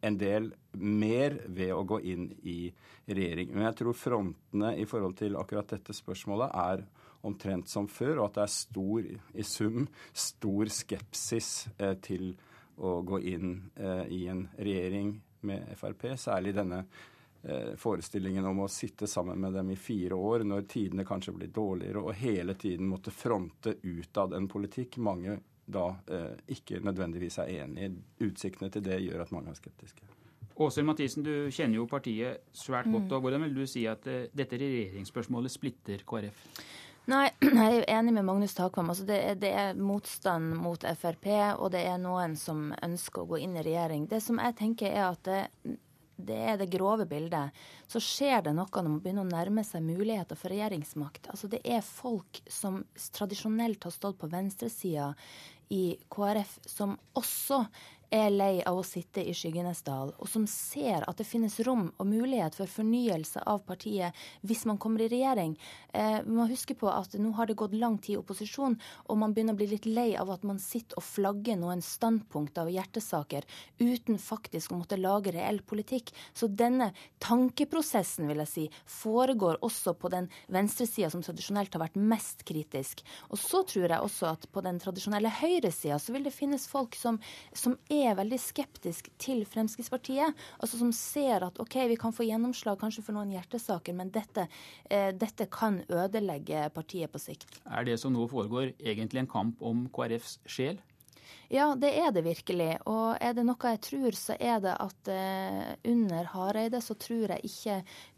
[0.05, 2.69] en del mer ved å gå inn i
[3.07, 3.51] regjering.
[3.53, 6.83] Men jeg tror frontene i forhold til akkurat dette spørsmålet er
[7.27, 12.31] omtrent som før, og at det er stor, i sum stor skepsis eh, til
[12.77, 15.15] å gå inn eh, i en regjering
[15.47, 16.83] med Frp, særlig denne
[17.43, 21.53] eh, forestillingen om å sitte sammen med dem i fire år, når tidene kanskje blir
[21.53, 27.51] dårligere, og hele tiden måtte fronte utad en politikk mange da eh, ikke nødvendigvis er
[27.63, 27.95] enig i.
[28.29, 30.05] Utsiktene til det gjør at mange er skeptiske.
[30.57, 33.11] Åshild Mathisen, du kjenner jo partiet svært godt.
[33.13, 36.39] og Hvordan vil du si at uh, dette regjeringsspørsmålet splitter KrF?
[37.07, 38.91] Nei, jeg er enig med Magnus Takvam.
[38.91, 43.43] Altså det, det, er, motstand mot Frp, og det er noen som ønsker å gå
[43.45, 44.09] inn i regjering.
[44.11, 45.77] Det som jeg tenker er at det,
[46.17, 47.55] det er det grove bildet.
[47.87, 51.31] Så skjer det noe når man begynner å nærme seg muligheter for regjeringsmakt.
[51.31, 52.81] Altså Det er folk som
[53.15, 55.13] tradisjonelt har stått på venstresida
[55.71, 57.63] i KrF, som også
[58.13, 61.89] er lei av å sitte i skyggenes dal, og som ser at det finnes rom
[61.97, 64.15] og mulighet for fornyelse av partiet
[64.47, 65.57] hvis man kommer i regjering.
[65.91, 68.77] Eh, vi må huske på at nå har det gått lang tid i opposisjon,
[69.07, 72.69] og man begynner å bli litt lei av at man sitter og flagger noen standpunkter
[72.69, 73.47] og hjertesaker
[73.81, 76.13] uten faktisk å måtte lage reell politikk.
[76.33, 76.93] Så denne
[77.23, 83.03] tankeprosessen vil jeg si, foregår også på den venstresida som tradisjonelt har vært mest kritisk.
[83.33, 86.95] Og så tror jeg også at på den tradisjonelle høyresida så vil det finnes folk
[86.95, 87.19] som,
[87.51, 90.35] som er er veldig skeptisk til Fremskrittspartiet.
[90.59, 94.47] altså Som ser at OK, vi kan få gjennomslag kanskje for noen hjertesaker, men dette,
[94.89, 97.61] eh, dette kan ødelegge partiet på sikt.
[97.65, 100.79] Er det som nå foregår egentlig en kamp om KrFs sjel?
[101.49, 102.73] Ja, det er det virkelig.
[102.91, 107.31] Og er det noe jeg tror, så er det at eh, under Hareide så tror
[107.35, 107.77] jeg ikke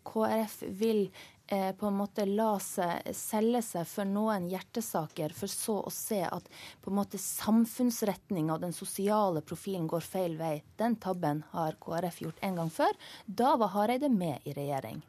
[0.10, 1.04] KrF vil
[1.52, 6.22] eh, på en måte la seg selge seg for noen hjertesaker, for så å se
[6.26, 6.50] at
[6.82, 10.60] på en måte samfunnsretninga og den sosiale profilen går feil vei.
[10.80, 13.00] Den tabben har KrF gjort en gang før.
[13.26, 15.02] Da var Hareide med i regjering.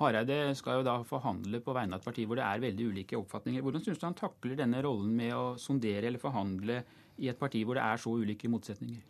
[0.00, 3.18] Hareide skal jo da forhandle på vegne av et parti hvor det er veldig ulike
[3.18, 3.62] oppfatninger.
[3.62, 6.80] Hvordan syns du han takler denne rollen med å sondere eller forhandle
[7.22, 9.04] i et parti hvor det er så ulike motsetninger?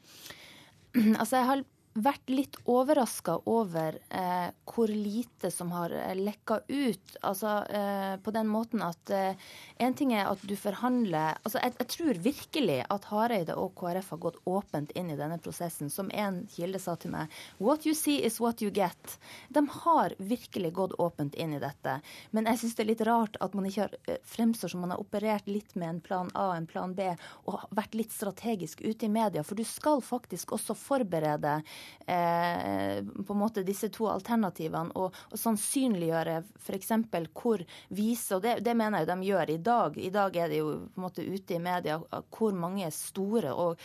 [1.19, 1.63] Altså, jeg har
[1.95, 7.17] vært litt overraska over eh, hvor lite som har eh, lekka ut.
[7.23, 9.39] Altså eh, på den måten at eh,
[9.79, 14.11] en ting er at du forhandler altså jeg, jeg, tror virkelig at Hareide og KrF
[14.15, 15.91] har gått åpent inn i denne prosessen.
[15.91, 19.19] Som en kilde sa til meg, 'What you see is what you get'.
[19.49, 22.01] De har virkelig gått åpent inn i dette.
[22.31, 24.95] Men jeg syns det er litt rart at man ikke har eh, fremstår som man
[24.95, 27.07] har operert litt med en plan A og en plan B,
[27.47, 29.45] og vært litt strategisk ute i media.
[29.47, 31.61] For du skal faktisk også forberede
[32.07, 36.93] eh, på en måte disse to alternativene og, og sannsynliggjøre f.eks.
[37.33, 39.99] hvor vise, og det, det, mener jeg de gjør i dag.
[39.99, 41.99] I dag er det jo på en måte ute i media
[42.35, 43.81] hvor mange store og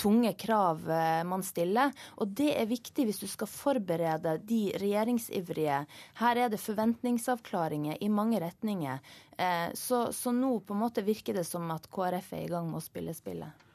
[0.00, 1.92] tunge krav eh, man stiller.
[2.20, 5.82] Og det er viktig hvis du skal forberede de regjeringsivrige.
[6.20, 9.02] Her er det forventningsavklaringer i mange retninger.
[9.36, 12.70] Eh, så, så nå på en måte virker det som at KrF er i gang
[12.70, 13.68] med å spille spillet.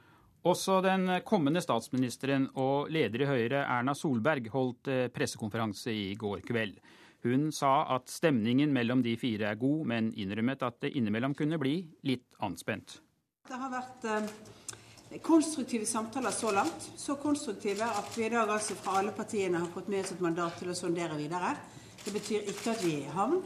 [0.48, 6.46] Også den kommende statsministeren og leder i Høyre, Erna Solberg, holdt eh, pressekonferanse i går
[6.48, 6.78] kveld.
[7.26, 11.60] Hun sa at stemningen mellom de fire er god, men innrømmet at det innimellom kunne
[11.60, 13.02] bli litt anspent.
[13.50, 16.88] Det har vært eh, konstruktive samtaler så langt.
[16.96, 20.24] Så konstruktive at vi i dag altså fra alle partiene har fått med oss et
[20.24, 21.58] mandat til å sondere videre.
[22.06, 23.42] Det betyr ikke at vi er i havn.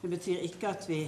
[0.00, 1.02] Det betyr ikke at vi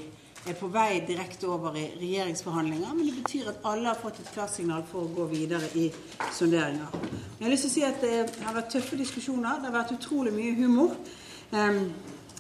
[0.49, 4.31] er på vei direkte over i regjeringsforhandlinger, men det betyr at alle har fått et
[4.35, 5.89] klarsignal for å gå videre i
[6.37, 7.09] sonderinger.
[7.39, 9.61] Jeg har lyst til å si at Det har vært tøffe diskusjoner.
[9.61, 10.97] Det har vært utrolig mye humor.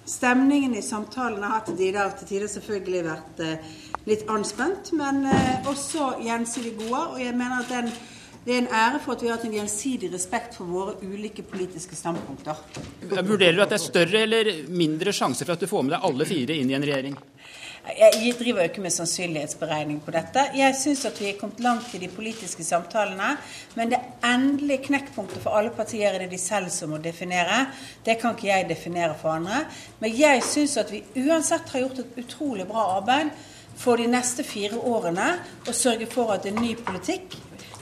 [0.08, 3.72] Stemningen i samtalene har til tider, til tider selvfølgelig vært eh,
[4.08, 7.02] litt anspent, men eh, også gjensidig gode.
[7.12, 7.90] Og jeg mener at den,
[8.46, 11.44] det er en ære for at vi har hatt en gjensidig respekt for våre ulike
[11.44, 12.62] politiske standpunkter.
[13.18, 16.08] Vurderer du at det er større eller mindre sjanse for at du får med deg
[16.08, 17.20] alle fire inn i en regjering?
[17.88, 20.42] Jeg driver jo ikke med sannsynlighetsberegning på dette.
[20.58, 23.30] Jeg syns at vi er kommet langt i de politiske samtalene.
[23.78, 27.64] Men det endelige knekkpunktet for alle partier er det de selv som må definere.
[28.04, 29.62] Det kan ikke jeg definere for andre.
[30.02, 33.32] Men jeg syns at vi uansett har gjort et utrolig bra arbeid
[33.78, 35.30] for de neste fire årene
[35.64, 37.38] å sørge for at en ny politikk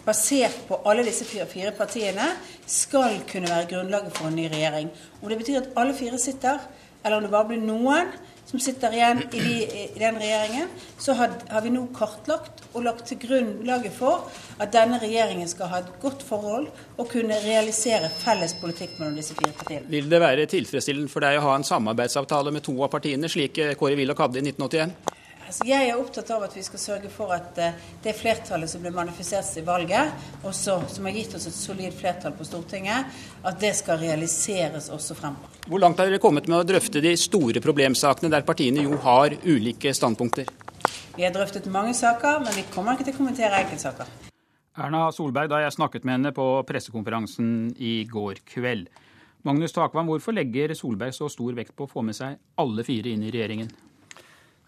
[0.07, 2.29] basert på alle disse fire, fire partiene
[2.63, 4.93] skal kunne være grunnlaget for en ny regjering.
[5.19, 6.63] Om det betyr at alle fire sitter,
[7.03, 8.15] eller om det bare blir noen,
[8.47, 9.55] som sitter igjen i, de,
[9.97, 10.69] i den regjeringen,
[10.99, 14.29] så har, har, vi nå kartlagt og lagt til grunnlaget for
[14.63, 19.35] at denne regjeringen skal ha et godt forhold og kunne realisere felles politikk mellom disse
[19.39, 19.91] fire partiene.
[19.91, 23.59] Vil det være tilfredsstillende for deg å ha en samarbeidsavtale med to av partiene, slik
[23.81, 25.17] Kåre Willoch hadde i 1981?
[25.47, 28.83] Altså, jeg er opptatt av at vi skal sørge for at uh, det flertallet som
[28.83, 30.11] ble manifestert i valget,
[30.43, 33.15] også, som har gitt oss et solid flertall på Stortinget,
[33.47, 35.55] at det skal realiseres også fremover.
[35.71, 39.39] Hvor langt har dere kommet med å drøfte de store problemsakene der partiene jo har
[39.47, 40.51] ulike standpunkter?
[41.15, 44.11] Vi har drøftet mange saker, men vi kommer ikke til å kommentere enkeltsaker.
[44.83, 48.91] Erna Solberg, da jeg snakket med henne på pressekonferansen i går kveld.
[49.47, 53.15] Magnus Takvam, hvorfor legger Solberg så stor vekt på å få med seg alle fire
[53.15, 53.71] inn i regjeringen?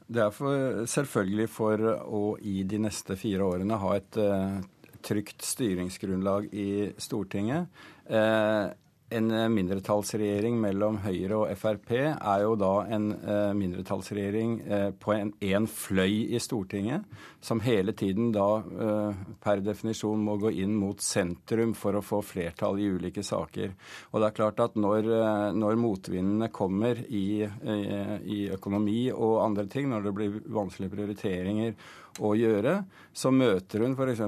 [0.09, 4.57] Det er for, selvfølgelig for å i de neste fire årene ha et uh,
[5.05, 7.69] trygt styringsgrunnlag i Stortinget.
[8.09, 8.73] Uh,
[9.11, 14.57] en mindretallsregjering mellom Høyre og Frp er jo da en uh, mindretallsregjering
[15.01, 17.07] på en, en, fløy i Stortinget,
[17.41, 18.47] som hele tiden da
[19.43, 23.73] per definisjon må gå inn mot sentrum for å få flertall i ulike saker.
[24.11, 25.09] Og det er klart at når,
[25.57, 31.77] når motvindene kommer i, i økonomi og andre ting, når det blir vanskelige prioriteringer
[32.25, 32.75] å gjøre,
[33.13, 34.23] så møter hun f.eks.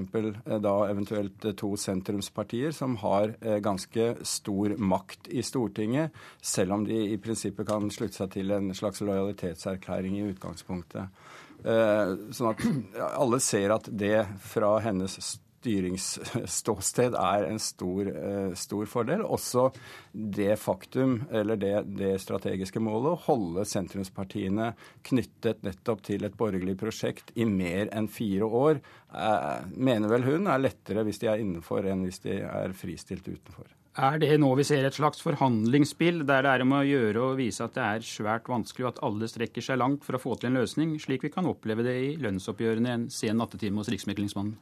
[0.63, 7.19] da eventuelt to sentrumspartier som har ganske stor makt i Stortinget, selv om de i
[7.23, 11.23] prinsippet kan slutte seg til en slags lojalitetserklæring i utgangspunktet.
[11.61, 12.67] Sånn at
[13.11, 15.19] alle ser at det fra hennes
[15.61, 18.11] styringsståsted er en stor,
[18.59, 19.25] stor, fordel.
[19.25, 19.69] Også
[20.13, 24.73] det faktum, eller det, det, strategiske målet, å holde sentrumspartiene
[25.07, 28.81] knyttet nettopp til et borgerlig prosjekt i mer enn fire år,
[29.15, 33.29] eh, mener vel hun er lettere hvis de er innenfor enn hvis de er fristilt
[33.29, 33.69] utenfor.
[34.01, 37.37] Er det nå vi ser et slags forhandlingsspill der det er om å gjøre å
[37.37, 40.37] vise at det er svært vanskelig, og at alle strekker seg langt for å få
[40.39, 44.55] til en løsning, slik vi kan oppleve det i lønnsoppgjørene en sen nattetime hos Riksmeklingsmannen?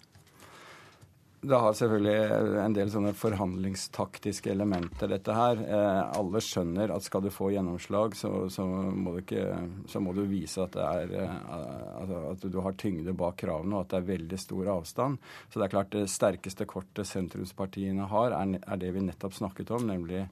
[1.40, 5.60] Det har selvfølgelig en del sånne forhandlingstaktiske elementer, dette her.
[5.62, 9.44] Eh, alle skjønner at skal du få gjennomslag, så, så, må, du ikke,
[9.86, 11.52] så må, du vise at, er, eh,
[12.32, 15.22] at, du har tyngde bak kravene, og at det er veldig stor avstand.
[15.46, 19.74] Så det er klart det sterkeste kortet sentrumspartiene har, er, er det vi nettopp snakket
[19.78, 20.26] om, nemlig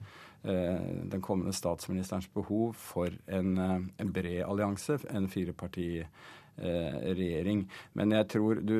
[0.46, 5.88] den kommende statsministerens behov for en, en bred allianse, en fireparti
[6.56, 7.64] regjering.
[7.98, 8.78] Men jeg tror du,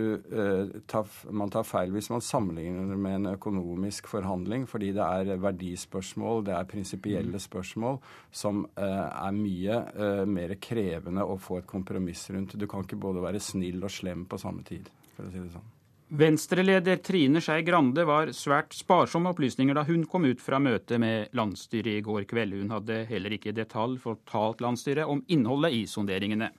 [0.89, 6.45] tar, man tar feil hvis man sammenligner med en økonomisk forhandling, fordi det er verdispørsmål,
[6.49, 8.01] det er prinsipielle spørsmål
[8.33, 9.81] som er mye
[10.29, 12.57] mer krevende å få et kompromiss rundt.
[12.57, 15.55] Du kan ikke både være snill og slem på samme tid, for å si det
[15.55, 15.73] sånn.
[16.07, 21.01] Venstreleder Trine Skei Grande var svært sparsom med opplysninger da hun kom ut fra møtet
[21.03, 22.55] med landsstyret i går kveld.
[22.61, 26.53] Hun hadde heller ikke i detalj fortalt landsstyret om innholdet i sonderingene.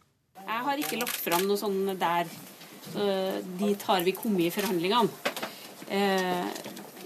[0.68, 2.27] Har ikke lagt fram noe sånn der.
[2.88, 3.03] Så
[3.60, 5.35] dit har vi kommet i forhandlingene.
[5.88, 6.49] Eh,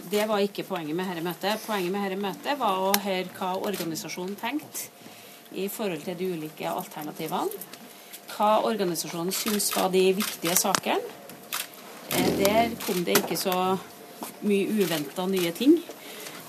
[0.10, 1.62] det var ikke poenget med dette møtet.
[1.68, 4.90] Poenget med dette møtet var å høre hva organisasjonen tenkte
[5.54, 7.62] i forhold til de ulike alternativene.
[8.32, 11.20] Hva organisasjonen syntes var de viktige sakene.
[12.42, 13.54] Der kom det ikke så
[14.42, 15.76] mye uventa nye ting.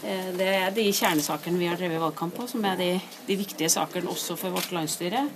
[0.01, 2.89] Det er de kjernesakene vi har drevet valgkamp på, som er de,
[3.28, 5.26] de viktige sakene også for vårt landsstyre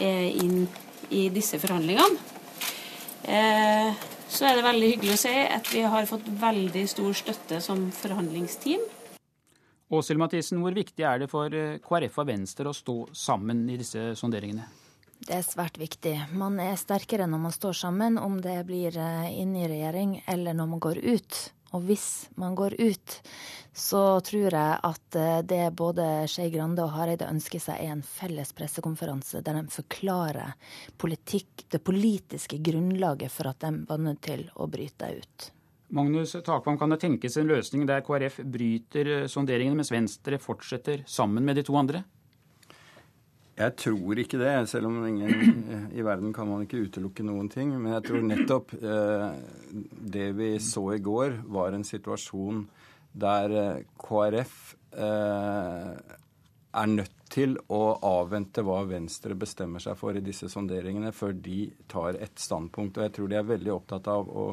[0.00, 0.64] inn
[1.12, 2.18] i disse forhandlingene.
[4.32, 7.84] Så er det veldig hyggelig å si at vi har fått veldig stor støtte som
[7.94, 8.80] forhandlingsteam.
[9.92, 11.52] Åshild Mathisen, hvor viktig er det for
[11.84, 14.64] KrF og Venstre å stå sammen i disse sonderingene?
[15.22, 16.16] Det er svært viktig.
[16.34, 18.96] Man er sterkere når man står sammen, om det blir
[19.28, 21.42] inn i regjering eller når man går ut.
[21.72, 23.14] Og hvis man går ut,
[23.72, 25.18] så tror jeg at
[25.48, 30.52] det både Skei Grande og Hareide ønsker seg, er en felles pressekonferanse der de forklarer
[31.00, 35.50] politikk, det politiske grunnlaget for at de var nødt til å bryte ut.
[35.92, 41.44] Magnus Takvam, kan det tenkes en løsning der KrF bryter sonderingene, mens Venstre fortsetter sammen
[41.44, 42.00] med de to andre?
[43.52, 47.74] Jeg tror ikke det, selv om ingen i verden kan man ikke utelukke noen ting.
[47.76, 49.26] Men jeg tror nettopp eh,
[50.16, 52.64] det vi så i går, var en situasjon
[53.12, 54.54] der KrF
[54.96, 55.90] eh,
[56.72, 61.66] er nødt til å avvente hva Venstre bestemmer seg for i disse sonderingene, før de
[61.88, 62.98] tar et standpunkt.
[62.98, 64.46] Og jeg tror de er veldig opptatt av å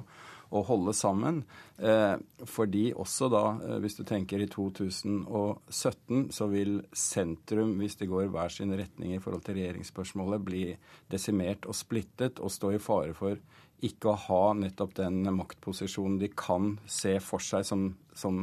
[0.50, 1.44] å holde sammen.
[1.78, 2.16] Eh,
[2.50, 3.44] fordi også da,
[3.84, 9.22] hvis du tenker i 2017, så vil sentrum, hvis det går hver sin retning i
[9.24, 10.66] forhold til regjeringsspørsmålet, bli
[11.12, 13.40] desimert og splittet og stå i fare for
[13.86, 17.86] ikke å ha nettopp den maktposisjonen de kan se for seg som,
[18.18, 18.42] som,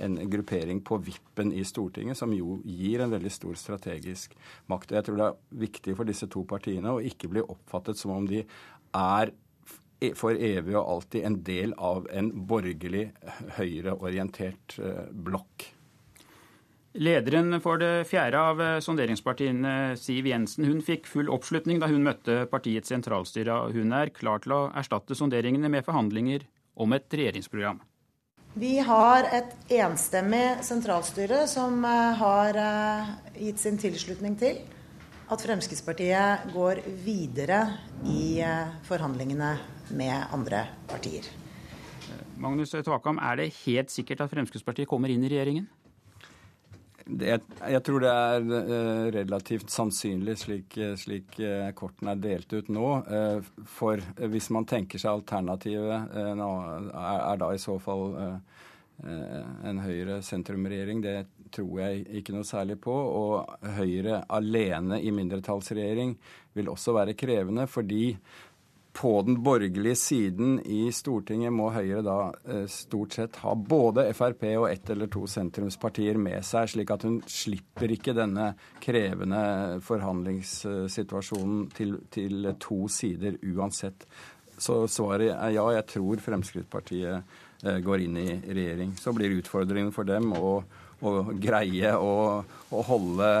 [0.00, 4.36] en gruppering på vippen i Stortinget, som jo gir en veldig stor strategisk
[4.72, 4.92] makt.
[4.92, 8.14] Og jeg tror det er viktig for disse to partiene å ikke bli oppfattet som
[8.16, 8.42] om de
[8.96, 9.34] er
[10.16, 13.10] for evig og alltid en del av en borgerlig,
[13.58, 14.78] høyreorientert
[15.12, 15.66] blokk.
[16.98, 22.48] Lederen for det fjerde av sonderingspartiene, Siv Jensen, hun fikk full oppslutning da hun møtte
[22.50, 23.60] partiets sentralstyre.
[23.76, 27.78] Hun er klar til å erstatte sonderingene med forhandlinger om et regjeringsprogram.
[28.58, 32.58] Vi har et enstemmig sentralstyre som har
[33.38, 34.58] gitt sin tilslutning til
[35.30, 37.60] at Fremskrittspartiet går videre
[38.10, 38.40] i
[38.86, 39.50] forhandlingene
[39.94, 41.28] med andre partier.
[42.40, 45.68] Magnus Takam, er det helt sikkert at Fremskrittspartiet kommer inn i regjeringen?
[47.10, 52.70] Det, jeg tror det er uh, relativt sannsynlig, slik, slik uh, kortene er delt ut
[52.70, 52.86] nå.
[53.70, 58.14] For hvis man tenker seg alternativet, er, er, da i så fall
[59.00, 61.02] en Høyre-sentrumregjering.
[61.02, 61.16] Det
[61.54, 62.92] tror jeg ikke noe særlig på.
[62.94, 66.14] Og Høyre alene i mindretallsregjering
[66.56, 68.14] vil også være krevende, fordi
[68.92, 74.42] på den borgerlige siden i Stortinget må Høyre da eh, stort sett ha både Frp
[74.56, 78.50] og ett eller to sentrumspartier med seg, slik at hun slipper ikke denne
[78.82, 84.08] krevende forhandlingssituasjonen til, til to sider uansett.
[84.60, 87.22] Så svaret er ja, jeg tror Fremskrittspartiet
[87.64, 88.92] eh, går inn i regjering.
[88.98, 90.58] Så blir utfordringen for dem å,
[91.00, 92.12] å greie å,
[92.44, 93.32] å holde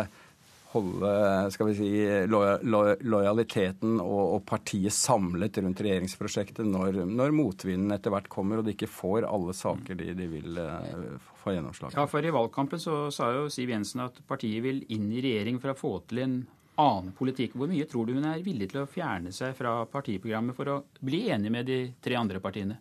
[0.70, 1.12] holde
[1.50, 1.88] skal vi si,
[2.30, 8.76] lojaliteten og, og, partiet samlet rundt regjeringsprosjektet når, når, motvinden etter hvert kommer og de
[8.76, 13.02] ikke får alle saker de, de vil uh, få gjennomslag Ja, for I valgkampen så
[13.14, 16.40] sa jo Siv Jensen at partiet vil inn i regjering for å få til en
[16.80, 17.58] annen politikk.
[17.58, 20.78] Hvor mye tror du hun er villig til å fjerne seg fra partiprogrammet for å
[21.04, 22.78] bli enig med de tre andre partiene?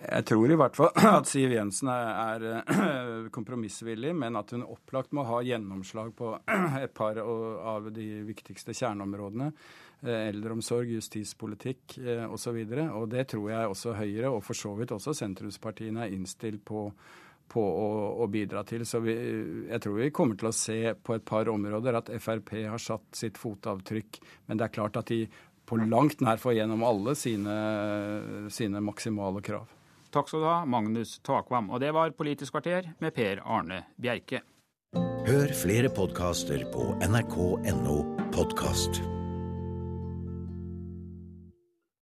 [0.00, 5.12] Jeg tror i hvert fall at Siv Jensen er, er kompromissvillig, men at hun opplagt
[5.16, 6.32] må ha gjennomslag på
[6.84, 9.50] et par av de viktigste kjerneområdene.
[10.00, 11.98] Eldreomsorg, justispolitikk
[12.32, 12.56] osv.
[12.56, 16.62] Og, og det tror jeg også Høyre, og for så vidt også sentrumspartiene, er innstilt
[16.64, 16.86] på,
[17.52, 17.90] på å,
[18.24, 18.86] å, bidra til.
[18.88, 19.18] Så vi,
[19.68, 23.20] jeg tror vi kommer til å se på et par områder at Frp har satt
[23.20, 24.22] sitt fotavtrykk.
[24.48, 25.26] Men det er klart at de
[25.68, 27.58] på langt nær får gjennom alle sine,
[28.50, 29.68] sine maksimale krav.
[30.10, 31.70] Takk skal du ha, Magnus Takvam.
[31.70, 34.42] Og det var Politisk kvarter med Per Arne Bjerke.
[35.28, 37.96] Hør flere podkaster på nrk.no
[38.34, 39.02] podkast.